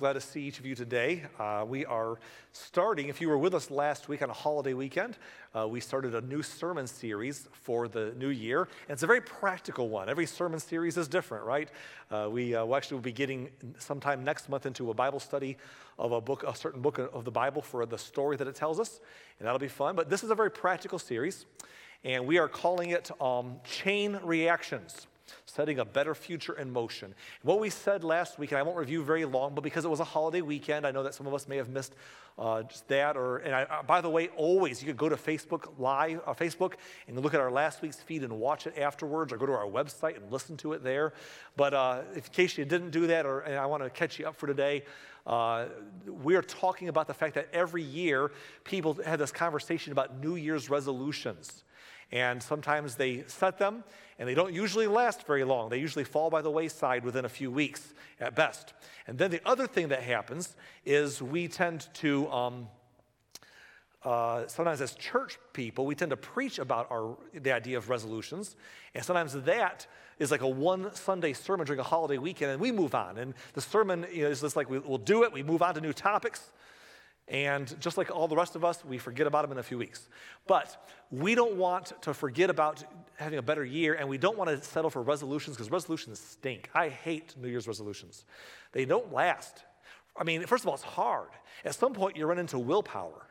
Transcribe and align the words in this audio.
glad 0.00 0.14
to 0.14 0.20
see 0.22 0.40
each 0.40 0.58
of 0.58 0.64
you 0.64 0.74
today. 0.74 1.22
Uh, 1.38 1.62
we 1.68 1.84
are 1.84 2.18
starting, 2.54 3.10
if 3.10 3.20
you 3.20 3.28
were 3.28 3.36
with 3.36 3.54
us 3.54 3.70
last 3.70 4.08
week 4.08 4.22
on 4.22 4.30
a 4.30 4.32
holiday 4.32 4.72
weekend, 4.72 5.18
uh, 5.54 5.68
we 5.68 5.78
started 5.78 6.14
a 6.14 6.22
new 6.22 6.42
sermon 6.42 6.86
series 6.86 7.46
for 7.52 7.86
the 7.86 8.14
new 8.16 8.30
year. 8.30 8.62
And 8.62 8.94
it's 8.94 9.02
a 9.02 9.06
very 9.06 9.20
practical 9.20 9.90
one. 9.90 10.08
Every 10.08 10.24
sermon 10.24 10.58
series 10.58 10.96
is 10.96 11.06
different, 11.06 11.44
right? 11.44 11.68
Uh, 12.10 12.28
we 12.32 12.54
uh, 12.54 12.74
actually 12.74 12.94
will 12.94 13.02
be 13.02 13.12
getting 13.12 13.50
sometime 13.76 14.24
next 14.24 14.48
month 14.48 14.64
into 14.64 14.90
a 14.90 14.94
Bible 14.94 15.20
study 15.20 15.58
of 15.98 16.12
a 16.12 16.20
book, 16.20 16.44
a 16.48 16.54
certain 16.54 16.80
book 16.80 16.96
of 16.96 17.26
the 17.26 17.30
Bible 17.30 17.60
for 17.60 17.84
the 17.84 17.98
story 17.98 18.38
that 18.38 18.48
it 18.48 18.54
tells 18.54 18.80
us. 18.80 19.00
And 19.38 19.46
that'll 19.46 19.58
be 19.58 19.68
fun. 19.68 19.96
But 19.96 20.08
this 20.08 20.24
is 20.24 20.30
a 20.30 20.34
very 20.34 20.50
practical 20.50 20.98
series. 20.98 21.44
And 22.04 22.26
we 22.26 22.38
are 22.38 22.48
calling 22.48 22.88
it 22.88 23.10
um, 23.20 23.56
Chain 23.64 24.18
Reactions 24.22 25.08
setting 25.46 25.78
a 25.78 25.84
better 25.84 26.14
future 26.14 26.58
in 26.58 26.70
motion. 26.70 27.14
What 27.42 27.60
we 27.60 27.70
said 27.70 28.04
last 28.04 28.38
week, 28.38 28.52
and 28.52 28.58
I 28.58 28.62
won't 28.62 28.76
review 28.76 29.02
very 29.02 29.24
long, 29.24 29.54
but 29.54 29.62
because 29.62 29.84
it 29.84 29.90
was 29.90 30.00
a 30.00 30.04
holiday 30.04 30.42
weekend, 30.42 30.86
I 30.86 30.90
know 30.90 31.02
that 31.02 31.14
some 31.14 31.26
of 31.26 31.34
us 31.34 31.48
may 31.48 31.56
have 31.56 31.68
missed 31.68 31.94
uh, 32.38 32.62
just 32.62 32.88
that. 32.88 33.16
Or, 33.16 33.38
and 33.38 33.54
I, 33.54 33.62
uh, 33.64 33.82
by 33.82 34.00
the 34.00 34.10
way, 34.10 34.28
always 34.36 34.82
you 34.82 34.86
could 34.86 34.96
go 34.96 35.08
to 35.08 35.16
Facebook 35.16 35.72
Live, 35.78 36.20
uh, 36.26 36.34
Facebook, 36.34 36.74
and 37.06 37.18
look 37.20 37.34
at 37.34 37.40
our 37.40 37.50
last 37.50 37.82
week's 37.82 38.00
feed 38.00 38.24
and 38.24 38.32
watch 38.38 38.66
it 38.66 38.78
afterwards, 38.78 39.32
or 39.32 39.36
go 39.36 39.46
to 39.46 39.52
our 39.52 39.66
website 39.66 40.16
and 40.16 40.30
listen 40.32 40.56
to 40.58 40.72
it 40.72 40.82
there. 40.82 41.12
But 41.56 41.74
uh, 41.74 42.02
in 42.14 42.20
case 42.20 42.56
you 42.56 42.64
didn't 42.64 42.90
do 42.90 43.06
that, 43.08 43.26
or 43.26 43.40
and 43.40 43.56
I 43.56 43.66
want 43.66 43.82
to 43.82 43.90
catch 43.90 44.18
you 44.18 44.26
up 44.26 44.36
for 44.36 44.46
today. 44.46 44.84
Uh, 45.26 45.66
we're 46.06 46.42
talking 46.42 46.88
about 46.88 47.06
the 47.06 47.14
fact 47.14 47.34
that 47.34 47.46
every 47.52 47.82
year 47.82 48.32
people 48.64 48.94
have 49.04 49.18
this 49.18 49.30
conversation 49.30 49.92
about 49.92 50.18
New 50.18 50.36
Year's 50.36 50.70
resolutions. 50.70 51.62
And 52.12 52.42
sometimes 52.42 52.96
they 52.96 53.24
set 53.26 53.58
them 53.58 53.84
and 54.18 54.28
they 54.28 54.34
don't 54.34 54.52
usually 54.52 54.86
last 54.86 55.26
very 55.26 55.44
long. 55.44 55.70
They 55.70 55.78
usually 55.78 56.04
fall 56.04 56.28
by 56.28 56.42
the 56.42 56.50
wayside 56.50 57.04
within 57.04 57.24
a 57.24 57.28
few 57.28 57.50
weeks 57.50 57.94
at 58.20 58.34
best. 58.34 58.74
And 59.06 59.16
then 59.16 59.30
the 59.30 59.40
other 59.46 59.66
thing 59.66 59.88
that 59.88 60.02
happens 60.02 60.56
is 60.84 61.22
we 61.22 61.48
tend 61.48 61.88
to, 61.94 62.30
um, 62.30 62.68
uh, 64.04 64.46
sometimes 64.46 64.80
as 64.80 64.94
church 64.94 65.38
people, 65.52 65.86
we 65.86 65.94
tend 65.94 66.10
to 66.10 66.16
preach 66.16 66.58
about 66.58 66.90
our, 66.90 67.16
the 67.32 67.52
idea 67.52 67.78
of 67.78 67.88
resolutions. 67.88 68.56
And 68.94 69.04
sometimes 69.04 69.32
that 69.32 69.86
is 70.18 70.30
like 70.30 70.42
a 70.42 70.48
one 70.48 70.94
Sunday 70.94 71.32
sermon 71.32 71.66
during 71.66 71.80
a 71.80 71.84
holiday 71.84 72.18
weekend, 72.18 72.52
and 72.52 72.60
we 72.60 72.72
move 72.72 72.94
on. 72.94 73.18
And 73.18 73.34
the 73.54 73.60
sermon 73.60 74.06
you 74.12 74.24
know, 74.24 74.30
is 74.30 74.42
just 74.42 74.56
like 74.56 74.68
we, 74.68 74.78
we'll 74.78 74.98
do 74.98 75.22
it, 75.24 75.32
we 75.32 75.42
move 75.42 75.62
on 75.62 75.74
to 75.74 75.80
new 75.80 75.92
topics. 75.92 76.50
And 77.30 77.78
just 77.80 77.96
like 77.96 78.10
all 78.10 78.26
the 78.26 78.34
rest 78.34 78.56
of 78.56 78.64
us, 78.64 78.84
we 78.84 78.98
forget 78.98 79.28
about 79.28 79.42
them 79.42 79.52
in 79.52 79.58
a 79.58 79.62
few 79.62 79.78
weeks. 79.78 80.08
But 80.48 80.90
we 81.12 81.36
don't 81.36 81.54
want 81.54 81.92
to 82.02 82.12
forget 82.12 82.50
about 82.50 82.82
having 83.16 83.38
a 83.38 83.42
better 83.42 83.64
year, 83.64 83.94
and 83.94 84.08
we 84.08 84.18
don't 84.18 84.36
want 84.36 84.50
to 84.50 84.60
settle 84.62 84.90
for 84.90 85.00
resolutions 85.00 85.56
because 85.56 85.70
resolutions 85.70 86.18
stink. 86.18 86.68
I 86.74 86.88
hate 86.88 87.36
New 87.40 87.48
Year's 87.48 87.68
resolutions, 87.68 88.24
they 88.72 88.84
don't 88.84 89.12
last. 89.12 89.62
I 90.16 90.24
mean, 90.24 90.44
first 90.44 90.64
of 90.64 90.68
all, 90.68 90.74
it's 90.74 90.82
hard. 90.82 91.28
At 91.64 91.76
some 91.76 91.94
point, 91.94 92.16
you 92.16 92.26
run 92.26 92.40
into 92.40 92.58
willpower, 92.58 93.28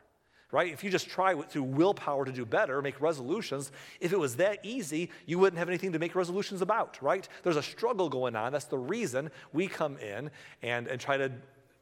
right? 0.50 0.72
If 0.72 0.82
you 0.82 0.88
just 0.88 1.10
try 1.10 1.34
through 1.34 1.64
willpower 1.64 2.24
to 2.24 2.32
do 2.32 2.46
better, 2.46 2.80
make 2.80 2.98
resolutions, 3.02 3.70
if 4.00 4.14
it 4.14 4.18
was 4.18 4.36
that 4.36 4.60
easy, 4.64 5.10
you 5.26 5.38
wouldn't 5.38 5.58
have 5.58 5.68
anything 5.68 5.92
to 5.92 5.98
make 5.98 6.14
resolutions 6.14 6.62
about, 6.62 6.98
right? 7.02 7.28
There's 7.42 7.56
a 7.56 7.62
struggle 7.62 8.08
going 8.08 8.34
on. 8.34 8.50
That's 8.50 8.64
the 8.64 8.78
reason 8.78 9.30
we 9.52 9.68
come 9.68 9.98
in 9.98 10.30
and, 10.62 10.88
and 10.88 10.98
try 10.98 11.18
to 11.18 11.30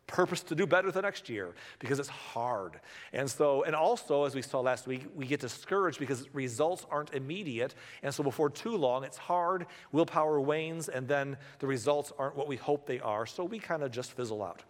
purpose 0.09 0.43
to 0.43 0.57
do 0.57 0.67
better 0.67 0.91
the 0.91 1.03
next 1.03 1.29
year 1.29 1.55
because 1.79 2.01
it's 2.01 2.09
hard. 2.09 2.81
And 3.13 3.31
so, 3.31 3.63
and 3.63 3.77
also, 3.77 4.25
as 4.25 4.35
we 4.35 4.43
saw 4.43 4.61
last 4.61 4.89
week, 4.89 5.07
we 5.15 5.27
get 5.27 5.39
discouraged 5.39 6.01
because 6.01 6.29
results 6.35 6.85
aren't 6.91 7.15
immediate. 7.15 7.77
And 8.03 8.13
so, 8.13 8.25
before 8.25 8.51
too 8.51 8.77
long, 8.77 9.05
it's 9.05 9.19
hard, 9.19 9.67
willpower 9.93 10.41
wanes, 10.41 10.89
and 10.89 11.07
then 11.07 11.37
the 11.61 11.69
results 11.69 12.13
aren't 12.19 12.35
what 12.35 12.49
we 12.49 12.57
hope 12.57 12.87
they 12.87 12.99
are. 12.99 13.25
So, 13.27 13.45
we 13.45 13.61
kind 13.61 13.85
of 13.85 13.93
just 13.93 14.13
fizzle 14.13 14.43
out. 14.43 14.65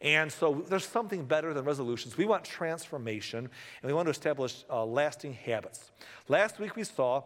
And 0.00 0.30
so, 0.30 0.64
there's 0.68 0.86
something 0.86 1.24
better 1.24 1.52
than 1.52 1.64
resolutions. 1.64 2.16
We 2.16 2.26
want 2.26 2.44
transformation, 2.44 3.38
and 3.38 3.50
we 3.82 3.92
want 3.92 4.06
to 4.06 4.10
establish 4.10 4.64
uh, 4.70 4.84
lasting 4.84 5.32
habits. 5.32 5.90
Last 6.28 6.60
week, 6.60 6.76
we 6.76 6.84
saw 6.84 7.24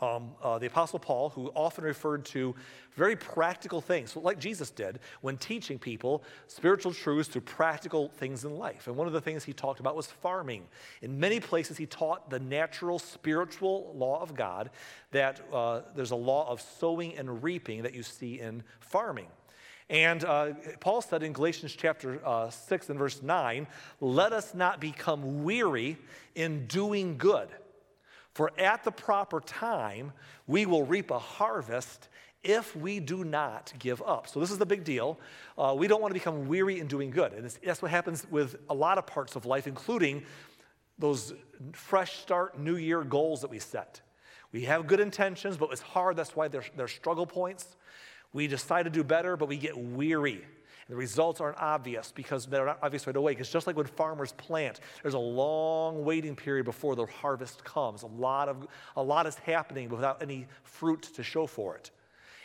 um, 0.00 0.30
uh, 0.42 0.58
the 0.58 0.66
Apostle 0.66 0.98
Paul, 0.98 1.30
who 1.30 1.48
often 1.54 1.84
referred 1.84 2.24
to 2.26 2.54
very 2.94 3.16
practical 3.16 3.80
things, 3.80 4.14
like 4.16 4.38
Jesus 4.38 4.70
did 4.70 5.00
when 5.20 5.36
teaching 5.36 5.78
people 5.78 6.22
spiritual 6.46 6.92
truths 6.92 7.28
through 7.28 7.42
practical 7.42 8.08
things 8.08 8.44
in 8.44 8.56
life. 8.56 8.86
And 8.86 8.96
one 8.96 9.06
of 9.06 9.12
the 9.12 9.20
things 9.20 9.44
he 9.44 9.52
talked 9.52 9.80
about 9.80 9.96
was 9.96 10.06
farming. 10.06 10.64
In 11.02 11.18
many 11.18 11.40
places, 11.40 11.76
he 11.76 11.86
taught 11.86 12.30
the 12.30 12.38
natural 12.38 12.98
spiritual 12.98 13.92
law 13.96 14.20
of 14.22 14.34
God 14.34 14.70
that 15.10 15.40
uh, 15.52 15.82
there's 15.94 16.12
a 16.12 16.16
law 16.16 16.48
of 16.50 16.60
sowing 16.60 17.16
and 17.16 17.42
reaping 17.42 17.82
that 17.82 17.94
you 17.94 18.02
see 18.02 18.40
in 18.40 18.62
farming. 18.80 19.26
And 19.90 20.22
uh, 20.24 20.52
Paul 20.80 21.00
said 21.00 21.22
in 21.22 21.32
Galatians 21.32 21.74
chapter 21.76 22.20
uh, 22.24 22.50
6 22.50 22.90
and 22.90 22.98
verse 22.98 23.22
9, 23.22 23.66
let 24.00 24.32
us 24.32 24.54
not 24.54 24.80
become 24.80 25.44
weary 25.44 25.96
in 26.34 26.66
doing 26.66 27.16
good. 27.16 27.48
For 28.38 28.52
at 28.56 28.84
the 28.84 28.92
proper 28.92 29.40
time, 29.40 30.12
we 30.46 30.64
will 30.64 30.86
reap 30.86 31.10
a 31.10 31.18
harvest 31.18 32.08
if 32.44 32.76
we 32.76 33.00
do 33.00 33.24
not 33.24 33.72
give 33.80 34.00
up. 34.02 34.28
So, 34.28 34.38
this 34.38 34.52
is 34.52 34.58
the 34.58 34.64
big 34.64 34.84
deal. 34.84 35.18
Uh, 35.58 35.74
we 35.76 35.88
don't 35.88 36.00
want 36.00 36.12
to 36.12 36.20
become 36.20 36.46
weary 36.46 36.78
in 36.78 36.86
doing 36.86 37.10
good. 37.10 37.32
And 37.32 37.50
that's 37.64 37.82
what 37.82 37.90
happens 37.90 38.24
with 38.30 38.54
a 38.70 38.74
lot 38.74 38.96
of 38.96 39.08
parts 39.08 39.34
of 39.34 39.44
life, 39.44 39.66
including 39.66 40.22
those 41.00 41.34
fresh 41.72 42.20
start, 42.20 42.60
new 42.60 42.76
year 42.76 43.02
goals 43.02 43.40
that 43.40 43.50
we 43.50 43.58
set. 43.58 44.02
We 44.52 44.62
have 44.66 44.86
good 44.86 45.00
intentions, 45.00 45.56
but 45.56 45.72
it's 45.72 45.82
hard. 45.82 46.14
That's 46.14 46.36
why 46.36 46.46
they're, 46.46 46.62
they're 46.76 46.86
struggle 46.86 47.26
points. 47.26 47.74
We 48.32 48.46
decide 48.46 48.84
to 48.84 48.90
do 48.90 49.02
better, 49.02 49.36
but 49.36 49.48
we 49.48 49.56
get 49.56 49.76
weary. 49.76 50.44
The 50.88 50.96
results 50.96 51.40
aren't 51.40 51.58
obvious 51.58 52.12
because 52.14 52.46
they're 52.46 52.64
not 52.64 52.78
obvious 52.82 53.06
right 53.06 53.14
away. 53.14 53.32
Because 53.32 53.50
just 53.50 53.66
like 53.66 53.76
when 53.76 53.86
farmers 53.86 54.32
plant, 54.32 54.80
there's 55.02 55.14
a 55.14 55.18
long 55.18 56.04
waiting 56.04 56.34
period 56.34 56.64
before 56.64 56.96
the 56.96 57.04
harvest 57.06 57.62
comes. 57.62 58.02
A 58.02 58.06
lot, 58.06 58.48
of, 58.48 58.66
a 58.96 59.02
lot 59.02 59.26
is 59.26 59.36
happening 59.36 59.90
without 59.90 60.22
any 60.22 60.46
fruit 60.64 61.02
to 61.14 61.22
show 61.22 61.46
for 61.46 61.76
it. 61.76 61.90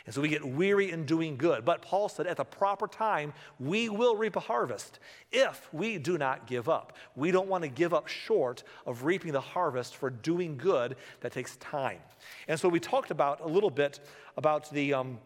And 0.06 0.14
so 0.14 0.20
we 0.20 0.28
get 0.28 0.44
weary 0.44 0.90
in 0.90 1.06
doing 1.06 1.38
good. 1.38 1.64
But 1.64 1.80
Paul 1.80 2.10
said 2.10 2.26
at 2.26 2.36
the 2.36 2.44
proper 2.44 2.86
time, 2.86 3.32
we 3.58 3.88
will 3.88 4.16
reap 4.16 4.36
a 4.36 4.40
harvest 4.40 4.98
if 5.32 5.72
we 5.72 5.96
do 5.96 6.18
not 6.18 6.46
give 6.46 6.68
up. 6.68 6.92
We 7.16 7.30
don't 7.30 7.48
want 7.48 7.64
to 7.64 7.68
give 7.68 7.94
up 7.94 8.08
short 8.08 8.64
of 8.84 9.04
reaping 9.04 9.32
the 9.32 9.40
harvest 9.40 9.96
for 9.96 10.10
doing 10.10 10.58
good 10.58 10.96
that 11.20 11.32
takes 11.32 11.56
time. 11.56 12.00
And 12.48 12.60
so 12.60 12.68
we 12.68 12.80
talked 12.80 13.10
about 13.10 13.40
a 13.40 13.48
little 13.48 13.70
bit 13.70 14.00
about 14.36 14.70
the. 14.70 14.92
Um, 14.92 15.18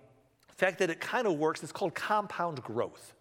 fact 0.58 0.78
that 0.80 0.90
it 0.90 1.00
kind 1.00 1.26
of 1.26 1.38
works, 1.38 1.62
it's 1.62 1.72
called 1.72 1.94
compound 1.94 2.62
growth. 2.62 3.14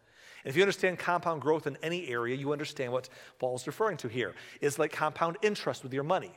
If 0.44 0.56
you 0.56 0.64
understand 0.64 0.98
compound 0.98 1.42
growth 1.42 1.68
in 1.68 1.78
any 1.84 2.08
area, 2.08 2.36
you 2.36 2.52
understand 2.52 2.92
what 2.92 3.10
Paul 3.38 3.50
Paul's 3.50 3.68
referring 3.68 3.98
to 3.98 4.08
here. 4.08 4.34
It's 4.60 4.80
like 4.80 4.92
compound 4.92 5.38
interest 5.42 5.84
with 5.84 5.94
your 5.94 6.04
money. 6.04 6.32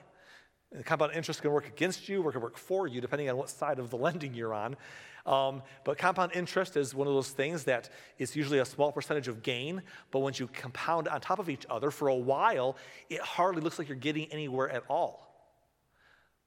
And 0.72 0.84
compound 0.84 1.12
interest 1.14 1.42
can 1.42 1.52
work 1.52 1.66
against 1.66 2.08
you 2.08 2.22
or 2.22 2.32
can 2.32 2.40
work 2.40 2.58
for 2.58 2.86
you, 2.86 3.00
depending 3.00 3.30
on 3.30 3.36
what 3.36 3.48
side 3.48 3.78
of 3.78 3.88
the 3.88 3.96
lending 4.06 4.34
you're 4.34 4.52
on. 4.52 4.76
Um, 5.26 5.62
but 5.84 5.96
compound 5.96 6.32
interest 6.34 6.76
is 6.76 6.94
one 6.94 7.06
of 7.06 7.14
those 7.14 7.30
things 7.30 7.64
that 7.64 7.88
is 8.18 8.36
usually 8.36 8.58
a 8.58 8.64
small 8.64 8.92
percentage 8.92 9.28
of 9.28 9.42
gain, 9.42 9.82
but 10.10 10.20
once 10.20 10.38
you 10.38 10.48
compound 10.48 11.08
on 11.08 11.20
top 11.20 11.38
of 11.38 11.48
each 11.48 11.64
other 11.70 11.90
for 11.90 12.08
a 12.08 12.14
while, 12.14 12.76
it 13.08 13.20
hardly 13.20 13.62
looks 13.62 13.78
like 13.78 13.88
you're 13.88 13.96
getting 13.96 14.26
anywhere 14.32 14.68
at 14.68 14.82
all. 14.88 15.29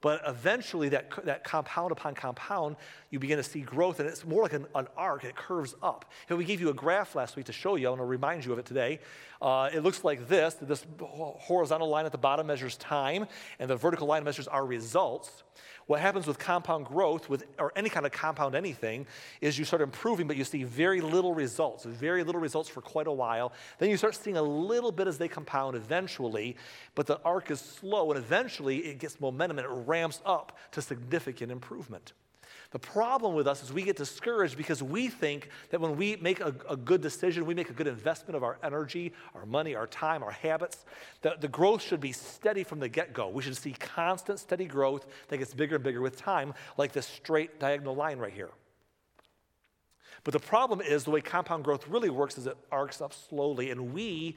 But 0.04 0.22
eventually, 0.28 0.90
that, 0.90 1.10
that 1.24 1.46
compound 1.46 1.94
upon 1.94 2.14
compound, 2.14 2.76
you 3.10 3.20
begin 3.20 3.38
to 3.38 3.44
see 3.44 3.62
growth, 3.62 4.02
and 4.02 4.10
it's 4.10 4.26
more 4.26 4.44
like 4.44 4.52
an, 4.52 4.68
an 4.76 4.88
arc, 4.98 5.24
it 5.24 5.34
curves 5.34 5.76
up. 5.82 6.12
And 6.28 6.38
we 6.38 6.44
gave 6.44 6.60
you 6.60 6.70
a 6.70 6.74
graph 6.74 7.16
last 7.16 7.38
week 7.38 7.46
to 7.46 7.54
show 7.54 7.76
you, 7.76 7.88
I 7.88 7.90
want 7.92 8.02
to 8.02 8.06
remind 8.06 8.44
you 8.44 8.52
of 8.52 8.60
it 8.60 8.66
today. 8.66 9.00
Uh, 9.42 9.70
it 9.74 9.80
looks 9.80 10.04
like 10.04 10.28
this 10.28 10.56
this 10.56 10.86
horizontal 11.00 11.88
line 11.88 12.06
at 12.06 12.12
the 12.12 12.18
bottom 12.18 12.46
measures 12.48 12.76
time, 12.76 13.28
and 13.60 13.70
the 13.70 13.78
vertical 13.78 14.06
line 14.06 14.26
measures 14.26 14.48
our 14.50 14.66
results. 14.66 15.44
What 15.88 16.00
happens 16.00 16.28
with 16.28 16.40
compound 16.40 16.86
growth, 16.86 17.30
with, 17.30 17.46
or 17.60 17.72
any 17.76 17.90
kind 17.90 18.06
of 18.06 18.12
compound 18.12 18.56
anything, 18.56 19.06
is 19.42 19.60
you 19.60 19.66
start 19.66 19.82
improving, 19.82 20.28
but 20.28 20.38
you 20.38 20.44
see 20.44 20.64
very 20.64 21.02
little 21.02 21.34
results, 21.34 21.86
very 21.86 22.24
little 22.24 22.42
results 22.42 22.70
for 22.70 22.82
quite 22.82 23.08
a 23.08 23.12
while. 23.12 23.52
Then 23.80 23.90
you 23.90 23.98
start 23.98 24.16
seeing 24.16 24.38
a 24.38 24.42
little 24.42 24.92
bit 24.92 25.08
as 25.08 25.18
they 25.18 25.28
compound 25.28 25.76
eventually, 25.76 26.56
but 26.96 27.08
the 27.08 27.20
arc 27.24 27.52
is 27.52 27.60
slow, 27.60 28.12
and 28.12 28.18
eventually 28.18 28.78
it 28.78 29.00
gets 29.00 29.20
momentum 29.20 29.60
and 29.60 29.66
it 29.66 29.72
ramps 29.86 30.22
up 30.26 30.58
to 30.72 30.82
significant 30.82 31.52
improvement. 31.52 32.14
The 32.74 32.80
problem 32.80 33.36
with 33.36 33.48
us 33.48 33.62
is 33.62 33.72
we 33.72 33.84
get 33.84 33.98
discouraged 33.98 34.58
because 34.58 34.82
we 34.82 35.08
think 35.08 35.50
that 35.70 35.80
when 35.80 35.96
we 35.96 36.16
make 36.16 36.40
a, 36.40 36.56
a, 36.68 36.76
good 36.76 37.02
decision, 37.02 37.46
we 37.46 37.54
make 37.54 37.70
a 37.70 37.74
good 37.74 37.86
investment 37.86 38.36
of 38.36 38.42
our 38.42 38.58
energy, 38.64 39.14
our 39.36 39.46
money, 39.46 39.76
our 39.76 39.86
time, 39.86 40.24
our 40.24 40.32
habits, 40.32 40.84
that 41.22 41.40
the 41.40 41.48
growth 41.48 41.84
should 41.84 42.02
be 42.02 42.12
steady 42.12 42.64
from 42.64 42.80
the 42.80 42.90
get 42.90 43.14
go. 43.14 43.30
We 43.30 43.44
should 43.44 43.56
see 43.56 43.74
constant, 43.74 44.40
steady 44.40 44.66
growth 44.66 45.06
that 45.28 45.38
gets 45.38 45.54
bigger 45.54 45.76
and 45.76 45.84
bigger 45.84 46.02
with 46.02 46.18
time, 46.18 46.56
like 46.76 46.94
this 46.94 47.06
straight 47.06 47.60
diagonal 47.60 47.94
line 47.94 48.18
right 48.18 48.34
here. 48.34 48.50
But 50.24 50.32
the 50.32 50.40
problem 50.40 50.82
is 50.82 51.04
the 51.04 51.12
way 51.12 51.22
compound 51.22 51.64
growth 51.64 51.88
really 51.88 52.10
works 52.10 52.40
is 52.40 52.48
it 52.48 52.58
arcs 52.72 53.02
up 53.02 53.14
slowly, 53.14 53.70
and 53.70 53.94
we 53.94 54.36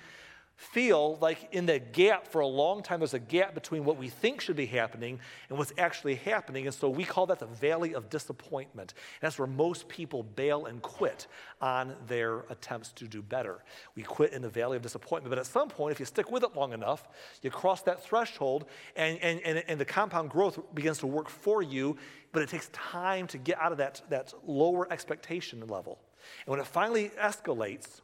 feel 0.57 1.19
like 1.21 1.49
in 1.53 1.67
that 1.67 1.93
gap 1.93 2.27
for 2.27 2.41
a 2.41 2.47
long 2.47 2.83
time, 2.83 2.99
there's 3.01 3.13
a 3.13 3.19
gap 3.19 3.55
between 3.55 3.85
what 3.85 3.99
we 3.99 4.09
think 4.09 4.41
should 4.41 4.57
be 4.57 4.65
happening 4.65 5.21
and 5.51 5.59
what's 5.59 5.73
actually 5.77 6.15
happening. 6.15 6.67
And 6.67 6.75
so 6.75 6.89
we 6.89 7.05
call 7.05 7.27
that 7.27 7.39
the 7.39 7.47
valley 7.47 7.95
of 7.95 8.09
disappointment. 8.09 8.95
And 9.21 9.27
that's 9.27 9.39
where 9.39 9.47
most 9.47 9.87
people 9.87 10.23
bail 10.23 10.65
and 10.65 10.81
quit 10.81 11.27
on 11.61 11.95
their 12.07 12.41
attempts 12.49 12.91
to 12.93 13.07
do 13.07 13.21
better. 13.21 13.63
We 13.97 14.03
quit 14.03 14.33
in 14.33 14.41
the 14.41 14.49
valley 14.49 14.79
of 14.79 14.83
disappointment. 14.83 15.31
But 15.31 15.39
at 15.39 15.47
some 15.47 15.69
point, 15.69 15.93
if 15.93 16.01
you 16.01 16.07
stick 16.07 16.31
with 16.31 16.43
it 16.43 16.57
long 16.57 16.73
enough, 16.73 17.07
you 17.43 17.51
cross 17.51 17.83
that 17.83 18.03
threshold 18.03 18.65
and, 18.97 19.19
and, 19.21 19.41
and, 19.45 19.63
and 19.69 19.79
the 19.79 19.85
compound 19.85 20.31
growth 20.31 20.59
begins 20.75 20.99
to 20.99 21.07
work 21.07 21.29
for 21.29 21.61
you. 21.61 21.99
But 22.33 22.43
it 22.43 22.49
takes 22.49 22.71
time 22.73 23.27
to 23.29 23.39
get 23.39 23.61
out 23.61 23.73
of 23.73 23.79
that, 23.79 24.01
that 24.09 24.33
lower 24.47 24.91
expectation 24.91 25.67
level. 25.67 25.99
And 26.47 26.51
when 26.51 26.61
it 26.61 26.67
finally 26.67 27.11
escalates, 27.21 28.01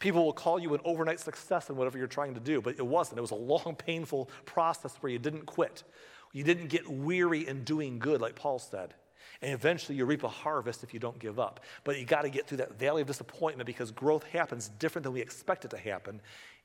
People 0.00 0.24
will 0.24 0.32
call 0.32 0.58
you 0.58 0.74
an 0.74 0.80
overnight 0.84 1.20
success 1.20 1.68
in 1.68 1.76
whatever 1.76 1.98
you're 1.98 2.06
trying 2.06 2.34
to 2.34 2.40
do, 2.40 2.60
but 2.60 2.76
it 2.78 2.86
wasn't. 2.86 3.18
It 3.18 3.20
was 3.20 3.30
a 3.30 3.36
long, 3.36 3.76
painful 3.78 4.30
process 4.46 4.96
where 5.00 5.12
you 5.12 5.18
didn't 5.18 5.46
quit. 5.46 5.84
You 6.32 6.42
didn't 6.42 6.68
get 6.68 6.88
weary 6.90 7.46
in 7.46 7.64
doing 7.64 7.98
good, 7.98 8.20
like 8.20 8.34
Paul 8.34 8.58
said. 8.58 8.94
And 9.42 9.52
eventually 9.52 9.96
you 9.96 10.06
reap 10.06 10.24
a 10.24 10.28
harvest 10.28 10.82
if 10.82 10.94
you 10.94 11.00
don't 11.00 11.18
give 11.18 11.38
up. 11.38 11.60
But 11.84 11.98
you 11.98 12.06
got 12.06 12.22
to 12.22 12.30
get 12.30 12.46
through 12.46 12.58
that 12.58 12.78
valley 12.78 13.02
of 13.02 13.08
disappointment 13.08 13.66
because 13.66 13.90
growth 13.90 14.24
happens 14.24 14.70
different 14.78 15.04
than 15.04 15.12
we 15.12 15.20
expect 15.20 15.66
it 15.66 15.70
to 15.72 15.78
happen, 15.78 16.20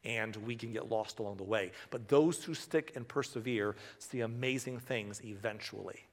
and 0.05 0.35
we 0.38 0.55
can 0.55 0.71
get 0.71 0.89
lost 0.89 1.19
along 1.19 1.35
the 1.38 1.43
way. 1.43 1.71
But 1.89 2.07
those 2.07 2.43
who 2.43 2.53
stick 2.53 2.93
and 2.95 3.05
persevere 3.05 3.75
see 3.99 4.21
amazing 4.21 4.79
things 4.79 5.21
eventually. 5.25 6.05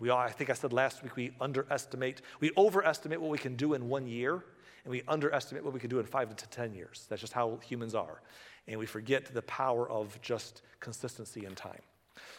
We 0.00 0.10
all, 0.10 0.18
I 0.18 0.30
think 0.30 0.50
I 0.50 0.54
said 0.54 0.72
last 0.72 1.04
week, 1.04 1.14
we 1.14 1.32
underestimate, 1.40 2.22
we 2.40 2.50
overestimate 2.56 3.20
what 3.20 3.30
we 3.30 3.38
can 3.38 3.54
do 3.54 3.74
in 3.74 3.88
one 3.88 4.08
year 4.08 4.44
and 4.84 4.90
we 4.90 5.02
underestimate 5.08 5.64
what 5.64 5.72
we 5.72 5.80
can 5.80 5.90
do 5.90 5.98
in 5.98 6.06
five 6.06 6.34
to 6.34 6.48
10 6.48 6.74
years. 6.74 7.06
That's 7.08 7.20
just 7.20 7.32
how 7.32 7.58
humans 7.64 7.94
are. 7.94 8.20
And 8.66 8.78
we 8.78 8.86
forget 8.86 9.32
the 9.32 9.42
power 9.42 9.88
of 9.88 10.20
just 10.22 10.62
consistency 10.80 11.44
in 11.44 11.54
time. 11.54 11.80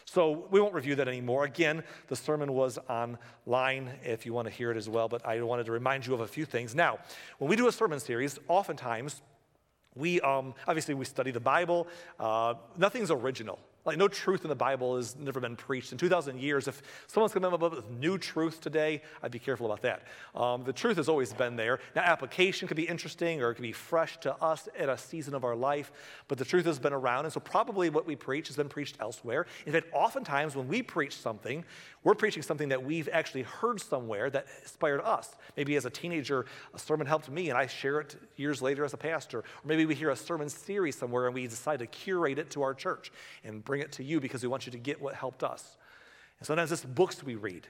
So 0.05 0.45
we 0.51 0.59
won't 0.59 0.73
review 0.73 0.95
that 0.95 1.07
anymore. 1.07 1.45
Again, 1.45 1.83
the 2.07 2.15
sermon 2.15 2.53
was 2.53 2.77
online 2.89 3.89
if 4.03 4.25
you 4.25 4.33
want 4.33 4.47
to 4.47 4.53
hear 4.53 4.71
it 4.71 4.77
as 4.77 4.89
well, 4.89 5.07
but 5.07 5.25
I 5.25 5.41
wanted 5.41 5.65
to 5.67 5.71
remind 5.71 6.05
you 6.05 6.13
of 6.13 6.19
a 6.19 6.27
few 6.27 6.45
things. 6.45 6.75
Now, 6.75 6.99
when 7.37 7.49
we 7.49 7.55
do 7.55 7.67
a 7.67 7.71
sermon 7.71 7.99
series, 7.99 8.37
oftentimes 8.47 9.21
we 9.95 10.19
um, 10.21 10.53
obviously 10.67 10.93
we 10.93 11.05
study 11.05 11.31
the 11.31 11.39
Bible. 11.39 11.87
Uh, 12.19 12.55
nothing's 12.77 13.11
original. 13.11 13.59
Like, 13.85 13.97
no 13.97 14.07
truth 14.07 14.43
in 14.43 14.49
the 14.49 14.55
Bible 14.55 14.95
has 14.95 15.15
never 15.17 15.41
been 15.41 15.57
preached. 15.57 15.91
In 15.91 15.97
2,000 15.97 16.39
years, 16.39 16.69
if 16.69 16.81
someone's 17.07 17.33
coming 17.33 17.51
up 17.51 17.59
with 17.59 17.89
new 17.89 18.17
truth 18.17 18.61
today, 18.61 19.01
I'd 19.21 19.31
be 19.31 19.39
careful 19.39 19.65
about 19.65 19.81
that. 19.81 20.03
Um, 20.33 20.63
the 20.63 20.71
truth 20.71 20.95
has 20.97 21.09
always 21.09 21.33
been 21.33 21.57
there. 21.57 21.79
Now, 21.95 22.03
application 22.03 22.67
could 22.67 22.77
be 22.77 22.87
interesting 22.87 23.41
or 23.41 23.51
it 23.51 23.55
could 23.55 23.61
be 23.61 23.73
fresh 23.73 24.17
to 24.21 24.35
us 24.41 24.69
at 24.77 24.87
a 24.87 24.97
season 24.97 25.33
of 25.35 25.43
our 25.43 25.55
life, 25.55 25.91
but 26.29 26.37
the 26.37 26.45
truth 26.45 26.65
has 26.65 26.79
been 26.79 26.93
around. 26.93 27.25
And 27.25 27.33
so, 27.33 27.41
probably 27.41 27.89
what 27.89 28.07
we 28.07 28.15
preach 28.15 28.47
has 28.47 28.55
been 28.55 28.69
preached 28.69 28.97
elsewhere. 29.01 29.47
In 29.65 29.73
fact, 29.73 29.87
oftentimes 29.91 30.55
when 30.55 30.69
we 30.69 30.81
preach 30.81 31.17
something, 31.17 31.65
we're 32.03 32.15
preaching 32.15 32.43
something 32.43 32.69
that 32.69 32.83
we've 32.83 33.09
actually 33.11 33.43
heard 33.43 33.81
somewhere 33.81 34.29
that 34.29 34.45
inspired 34.61 35.01
us. 35.01 35.35
Maybe 35.57 35.75
as 35.75 35.85
a 35.85 35.89
teenager, 35.89 36.45
a 36.73 36.79
sermon 36.79 37.07
helped 37.07 37.29
me, 37.29 37.49
and 37.49 37.57
I 37.57 37.67
share 37.67 37.99
it 37.99 38.15
years 38.35 38.61
later 38.61 38.85
as 38.85 38.93
a 38.93 38.97
pastor. 38.97 39.39
Or 39.39 39.43
maybe 39.65 39.85
we 39.85 39.95
hear 39.95 40.09
a 40.09 40.15
sermon 40.15 40.49
series 40.49 40.97
somewhere 40.97 41.25
and 41.25 41.35
we 41.35 41.47
decide 41.47 41.79
to 41.79 41.87
curate 41.87 42.39
it 42.39 42.49
to 42.51 42.61
our 42.61 42.73
church 42.73 43.11
and 43.43 43.63
bring 43.73 43.81
it 43.81 43.91
to 43.91 44.03
you 44.03 44.19
because 44.19 44.43
we 44.43 44.47
want 44.47 44.67
you 44.67 44.71
to 44.71 44.77
get 44.77 45.01
what 45.01 45.15
helped 45.15 45.43
us. 45.43 45.77
And 46.37 46.45
sometimes 46.45 46.71
it's 46.71 46.85
books 46.85 47.23
we 47.23 47.33
read. 47.33 47.65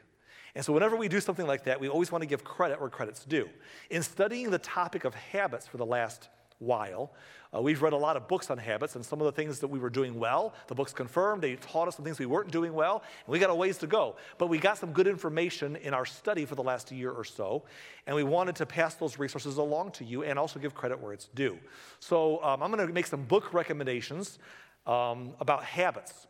And 0.53 0.65
so, 0.65 0.73
whenever 0.73 0.97
we 0.97 1.07
do 1.07 1.21
something 1.21 1.47
like 1.47 1.63
that, 1.63 1.79
we 1.79 1.87
always 1.87 2.11
want 2.11 2.23
to 2.23 2.25
give 2.25 2.43
credit 2.43 2.81
where 2.81 2.89
credit's 2.89 3.23
due. 3.23 3.49
In 3.89 4.03
studying 4.03 4.51
the 4.51 4.57
topic 4.59 5.05
of 5.05 5.15
habits 5.15 5.65
for 5.65 5.77
the 5.77 5.85
last 5.85 6.27
while. 6.59 7.13
Uh, 7.55 7.61
we've 7.61 7.83
read 7.83 7.93
a 7.93 7.97
lot 7.97 8.17
of 8.17 8.27
books 8.27 8.49
on 8.49 8.57
habits, 8.57 8.95
and 8.95 9.05
some 9.05 9.21
of 9.21 9.25
the 9.25 9.31
things 9.31 9.59
that 9.59 9.67
we 9.67 9.77
were 9.77 9.89
doing 9.89 10.17
well, 10.17 10.55
the 10.67 10.73
books 10.73 10.91
confirmed. 10.91 11.41
They 11.41 11.55
taught 11.55 11.87
us 11.87 11.95
some 11.95 12.03
things 12.03 12.17
we 12.17 12.25
weren't 12.25 12.51
doing 12.51 12.73
well, 12.73 13.03
and 13.25 13.31
we 13.31 13.37
got 13.37 13.51
a 13.51 13.55
ways 13.55 13.77
to 13.79 13.87
go. 13.87 14.15
But 14.39 14.47
we 14.47 14.57
got 14.57 14.79
some 14.79 14.91
good 14.91 15.07
information 15.07 15.75
in 15.75 15.93
our 15.93 16.05
study 16.05 16.45
for 16.45 16.55
the 16.55 16.63
last 16.63 16.91
year 16.91 17.11
or 17.11 17.23
so, 17.23 17.63
and 18.07 18.15
we 18.15 18.23
wanted 18.23 18.55
to 18.55 18.65
pass 18.65 18.95
those 18.95 19.19
resources 19.19 19.57
along 19.57 19.91
to 19.91 20.03
you 20.03 20.23
and 20.23 20.39
also 20.39 20.59
give 20.59 20.73
credit 20.73 20.99
where 20.99 21.13
it's 21.13 21.29
due. 21.35 21.59
So 21.99 22.43
um, 22.43 22.63
I'm 22.63 22.71
going 22.71 22.87
to 22.87 22.91
make 22.91 23.05
some 23.05 23.23
book 23.23 23.53
recommendations 23.53 24.39
um, 24.85 25.33
about 25.39 25.63
habits 25.63 26.27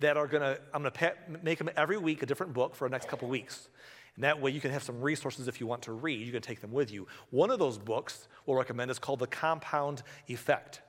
that 0.00 0.16
are 0.16 0.26
going 0.26 0.42
to, 0.42 0.60
I'm 0.72 0.82
going 0.82 0.92
to 0.92 1.14
make 1.42 1.58
them 1.58 1.70
every 1.76 1.96
week 1.96 2.22
a 2.22 2.26
different 2.26 2.52
book 2.52 2.74
for 2.74 2.88
the 2.88 2.92
next 2.92 3.08
couple 3.08 3.28
weeks. 3.28 3.68
And 4.16 4.24
that 4.24 4.40
way 4.40 4.50
you 4.50 4.60
can 4.60 4.70
have 4.70 4.82
some 4.82 5.00
resources 5.00 5.48
if 5.48 5.60
you 5.60 5.66
want 5.66 5.82
to 5.82 5.92
read. 5.92 6.24
You 6.24 6.32
can 6.32 6.42
take 6.42 6.60
them 6.60 6.72
with 6.72 6.92
you. 6.92 7.06
One 7.30 7.50
of 7.50 7.58
those 7.58 7.78
books 7.78 8.28
we'll 8.46 8.56
recommend 8.56 8.90
is 8.90 8.98
called 8.98 9.18
The 9.18 9.26
Compound 9.26 10.02
Effect. 10.28 10.82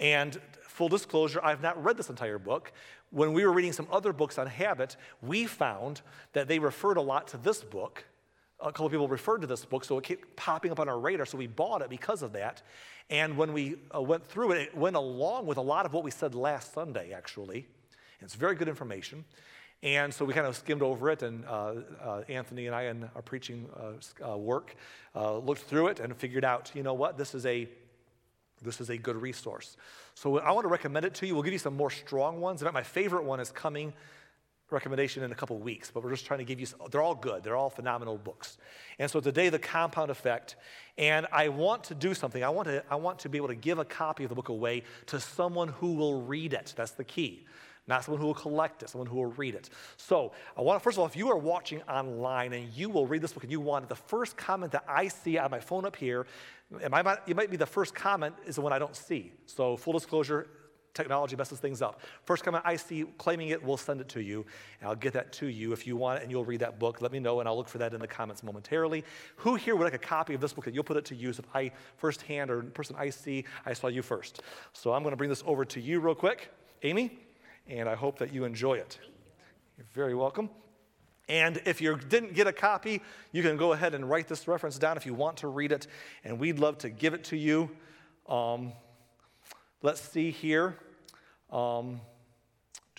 And 0.00 0.38
full 0.62 0.88
disclosure, 0.88 1.40
I've 1.42 1.62
not 1.62 1.82
read 1.82 1.96
this 1.96 2.08
entire 2.08 2.38
book. 2.38 2.72
When 3.10 3.32
we 3.32 3.44
were 3.44 3.52
reading 3.52 3.72
some 3.72 3.88
other 3.90 4.12
books 4.12 4.38
on 4.38 4.46
habit, 4.46 4.96
we 5.22 5.46
found 5.46 6.02
that 6.34 6.46
they 6.46 6.58
referred 6.58 6.98
a 6.98 7.02
lot 7.02 7.26
to 7.28 7.36
this 7.36 7.64
book. 7.64 8.04
A 8.60 8.66
couple 8.66 8.86
of 8.86 8.92
people 8.92 9.08
referred 9.08 9.40
to 9.42 9.46
this 9.46 9.64
book, 9.64 9.84
so 9.84 9.98
it 9.98 10.04
kept 10.04 10.34
popping 10.34 10.72
up 10.72 10.80
on 10.80 10.88
our 10.88 10.98
radar, 10.98 11.26
so 11.26 11.38
we 11.38 11.46
bought 11.46 11.80
it 11.80 11.88
because 11.88 12.22
of 12.22 12.32
that. 12.32 12.62
And 13.08 13.36
when 13.36 13.52
we 13.52 13.76
uh, 13.94 14.02
went 14.02 14.26
through 14.26 14.52
it, 14.52 14.58
it 14.62 14.76
went 14.76 14.96
along 14.96 15.46
with 15.46 15.58
a 15.58 15.62
lot 15.62 15.86
of 15.86 15.92
what 15.92 16.02
we 16.02 16.10
said 16.10 16.34
last 16.34 16.74
Sunday, 16.74 17.12
actually. 17.12 17.66
It's 18.20 18.34
very 18.34 18.56
good 18.56 18.68
information. 18.68 19.24
And 19.82 20.12
so 20.12 20.24
we 20.24 20.34
kind 20.34 20.46
of 20.46 20.56
skimmed 20.56 20.82
over 20.82 21.08
it, 21.10 21.22
and 21.22 21.44
uh, 21.46 21.74
uh, 22.02 22.22
Anthony 22.28 22.66
and 22.66 22.74
I, 22.74 22.84
in 22.84 23.08
our 23.14 23.22
preaching 23.22 23.68
uh, 23.78 24.32
uh 24.32 24.36
work, 24.36 24.74
uh, 25.14 25.38
looked 25.38 25.62
through 25.62 25.88
it 25.88 26.00
and 26.00 26.16
figured 26.16 26.44
out, 26.44 26.72
you 26.74 26.82
know 26.82 26.94
what, 26.94 27.16
this 27.16 27.34
is 27.34 27.46
a 27.46 27.68
this 28.60 28.80
is 28.80 28.90
a 28.90 28.96
good 28.96 29.14
resource. 29.14 29.76
So 30.14 30.40
I 30.40 30.50
want 30.50 30.64
to 30.64 30.68
recommend 30.68 31.06
it 31.06 31.14
to 31.14 31.26
you. 31.28 31.34
We'll 31.34 31.44
give 31.44 31.52
you 31.52 31.60
some 31.60 31.76
more 31.76 31.90
strong 31.90 32.40
ones. 32.40 32.60
In 32.60 32.66
fact, 32.66 32.74
my 32.74 32.82
favorite 32.82 33.22
one 33.22 33.38
is 33.38 33.52
coming 33.52 33.92
recommendation 34.70 35.22
in 35.22 35.32
a 35.32 35.34
couple 35.34 35.58
weeks, 35.58 35.90
but 35.90 36.02
we're 36.02 36.10
just 36.10 36.26
trying 36.26 36.38
to 36.38 36.44
give 36.44 36.60
you, 36.60 36.66
they're 36.90 37.02
all 37.02 37.14
good. 37.14 37.42
They're 37.42 37.56
all 37.56 37.70
phenomenal 37.70 38.18
books. 38.18 38.58
And 38.98 39.10
so 39.10 39.20
today, 39.20 39.48
the 39.48 39.58
compound 39.58 40.10
effect, 40.10 40.56
and 40.96 41.26
I 41.32 41.48
want 41.48 41.84
to 41.84 41.94
do 41.94 42.14
something. 42.14 42.42
I 42.44 42.50
want 42.50 42.68
to, 42.68 42.84
I 42.90 42.96
want 42.96 43.20
to 43.20 43.28
be 43.28 43.38
able 43.38 43.48
to 43.48 43.54
give 43.54 43.78
a 43.78 43.84
copy 43.84 44.24
of 44.24 44.28
the 44.28 44.34
book 44.34 44.48
away 44.48 44.82
to 45.06 45.20
someone 45.20 45.68
who 45.68 45.94
will 45.94 46.22
read 46.22 46.52
it. 46.52 46.74
That's 46.76 46.92
the 46.92 47.04
key 47.04 47.46
not 47.88 48.04
someone 48.04 48.20
who 48.20 48.26
will 48.26 48.34
collect 48.34 48.82
it, 48.82 48.90
someone 48.90 49.08
who 49.08 49.16
will 49.16 49.32
read 49.32 49.54
it. 49.54 49.70
So, 49.96 50.32
I 50.56 50.60
want 50.60 50.78
to, 50.78 50.84
first 50.84 50.96
of 50.96 51.00
all, 51.00 51.06
if 51.06 51.16
you 51.16 51.30
are 51.30 51.38
watching 51.38 51.80
online 51.82 52.52
and 52.52 52.68
you 52.74 52.90
will 52.90 53.06
read 53.06 53.22
this 53.22 53.32
book 53.32 53.42
and 53.42 53.50
you 53.50 53.60
want 53.60 53.84
it, 53.84 53.88
the 53.88 53.96
first 53.96 54.36
comment 54.36 54.72
that 54.72 54.84
I 54.86 55.08
see 55.08 55.38
on 55.38 55.50
my 55.50 55.58
phone 55.58 55.86
up 55.86 55.96
here, 55.96 56.26
it 56.82 56.90
might, 56.90 57.06
it 57.26 57.34
might 57.34 57.50
be 57.50 57.56
the 57.56 57.66
first 57.66 57.94
comment 57.94 58.34
is 58.46 58.56
the 58.56 58.60
one 58.60 58.74
I 58.74 58.78
don't 58.78 58.94
see. 58.94 59.32
So, 59.46 59.76
full 59.76 59.94
disclosure, 59.94 60.46
technology 60.94 61.36
messes 61.36 61.58
things 61.58 61.82
up. 61.82 62.00
First 62.24 62.44
comment 62.44 62.64
I 62.66 62.76
see 62.76 63.04
claiming 63.18 63.48
it, 63.50 63.62
we'll 63.62 63.76
send 63.76 64.00
it 64.00 64.08
to 64.10 64.22
you, 64.22 64.44
and 64.80 64.88
I'll 64.88 64.96
get 64.96 65.12
that 65.12 65.32
to 65.34 65.46
you 65.46 65.72
if 65.72 65.86
you 65.86 65.96
want 65.96 66.18
it, 66.18 66.22
and 66.22 66.30
you'll 66.30 66.44
read 66.44 66.60
that 66.60 66.78
book. 66.78 67.00
Let 67.00 67.12
me 67.12 67.20
know, 67.20 67.40
and 67.40 67.48
I'll 67.48 67.56
look 67.56 67.68
for 67.68 67.78
that 67.78 67.94
in 67.94 68.00
the 68.00 68.06
comments 68.06 68.42
momentarily. 68.42 69.04
Who 69.36 69.54
here 69.54 69.76
would 69.76 69.84
like 69.84 69.94
a 69.94 69.98
copy 69.98 70.34
of 70.34 70.40
this 70.40 70.52
book 70.52 70.64
that 70.64 70.74
you'll 70.74 70.84
put 70.84 70.96
it 70.96 71.04
to 71.06 71.14
use 71.14 71.38
if 71.38 71.44
I 71.54 71.70
firsthand 71.96 72.50
or 72.50 72.62
person 72.62 72.96
I 72.98 73.10
see, 73.10 73.44
I 73.64 73.72
saw 73.72 73.88
you 73.88 74.02
first. 74.02 74.42
So 74.72 74.92
I'm 74.92 75.02
going 75.02 75.12
to 75.12 75.16
bring 75.16 75.30
this 75.30 75.42
over 75.46 75.64
to 75.64 75.80
you 75.80 76.00
real 76.00 76.14
quick. 76.14 76.50
Amy? 76.82 77.18
and 77.68 77.88
I 77.88 77.94
hope 77.94 78.18
that 78.18 78.32
you 78.32 78.44
enjoy 78.44 78.74
it. 78.74 78.98
You're 79.76 79.86
very 79.92 80.14
welcome. 80.14 80.50
And 81.28 81.60
if 81.66 81.80
you 81.80 81.96
didn't 81.96 82.32
get 82.32 82.46
a 82.46 82.52
copy, 82.52 83.02
you 83.32 83.42
can 83.42 83.58
go 83.58 83.74
ahead 83.74 83.94
and 83.94 84.08
write 84.08 84.28
this 84.28 84.48
reference 84.48 84.78
down 84.78 84.96
if 84.96 85.04
you 85.04 85.12
want 85.12 85.38
to 85.38 85.48
read 85.48 85.72
it, 85.72 85.86
and 86.24 86.38
we'd 86.38 86.58
love 86.58 86.78
to 86.78 86.88
give 86.88 87.12
it 87.12 87.24
to 87.24 87.36
you. 87.36 87.70
Um, 88.28 88.72
let's 89.82 90.00
see 90.00 90.30
here. 90.30 90.76
Um, 91.50 92.00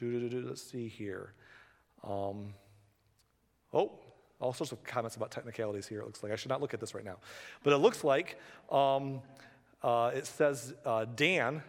let's 0.02 0.62
see 0.62 0.88
here. 0.88 1.34
Um, 2.04 2.54
oh, 3.74 3.92
all 4.40 4.54
sorts 4.54 4.72
of 4.72 4.84
comments 4.84 5.16
about 5.16 5.32
technicalities 5.32 5.88
here. 5.88 6.00
It 6.00 6.06
looks 6.06 6.24
like 6.24 6.32
I 6.32 6.36
should 6.36 6.50
not 6.50 6.62
look 6.62 6.74
at 6.74 6.80
this 6.80 6.96
right 6.96 7.04
now, 7.04 7.18
but 7.64 7.74
it 7.74 7.78
looks 7.78 8.04
like 8.04 8.40
um, 8.72 9.22
uh, 9.84 10.12
it 10.14 10.26
says 10.26 10.74
uh, 10.86 11.06
Dan. 11.16 11.62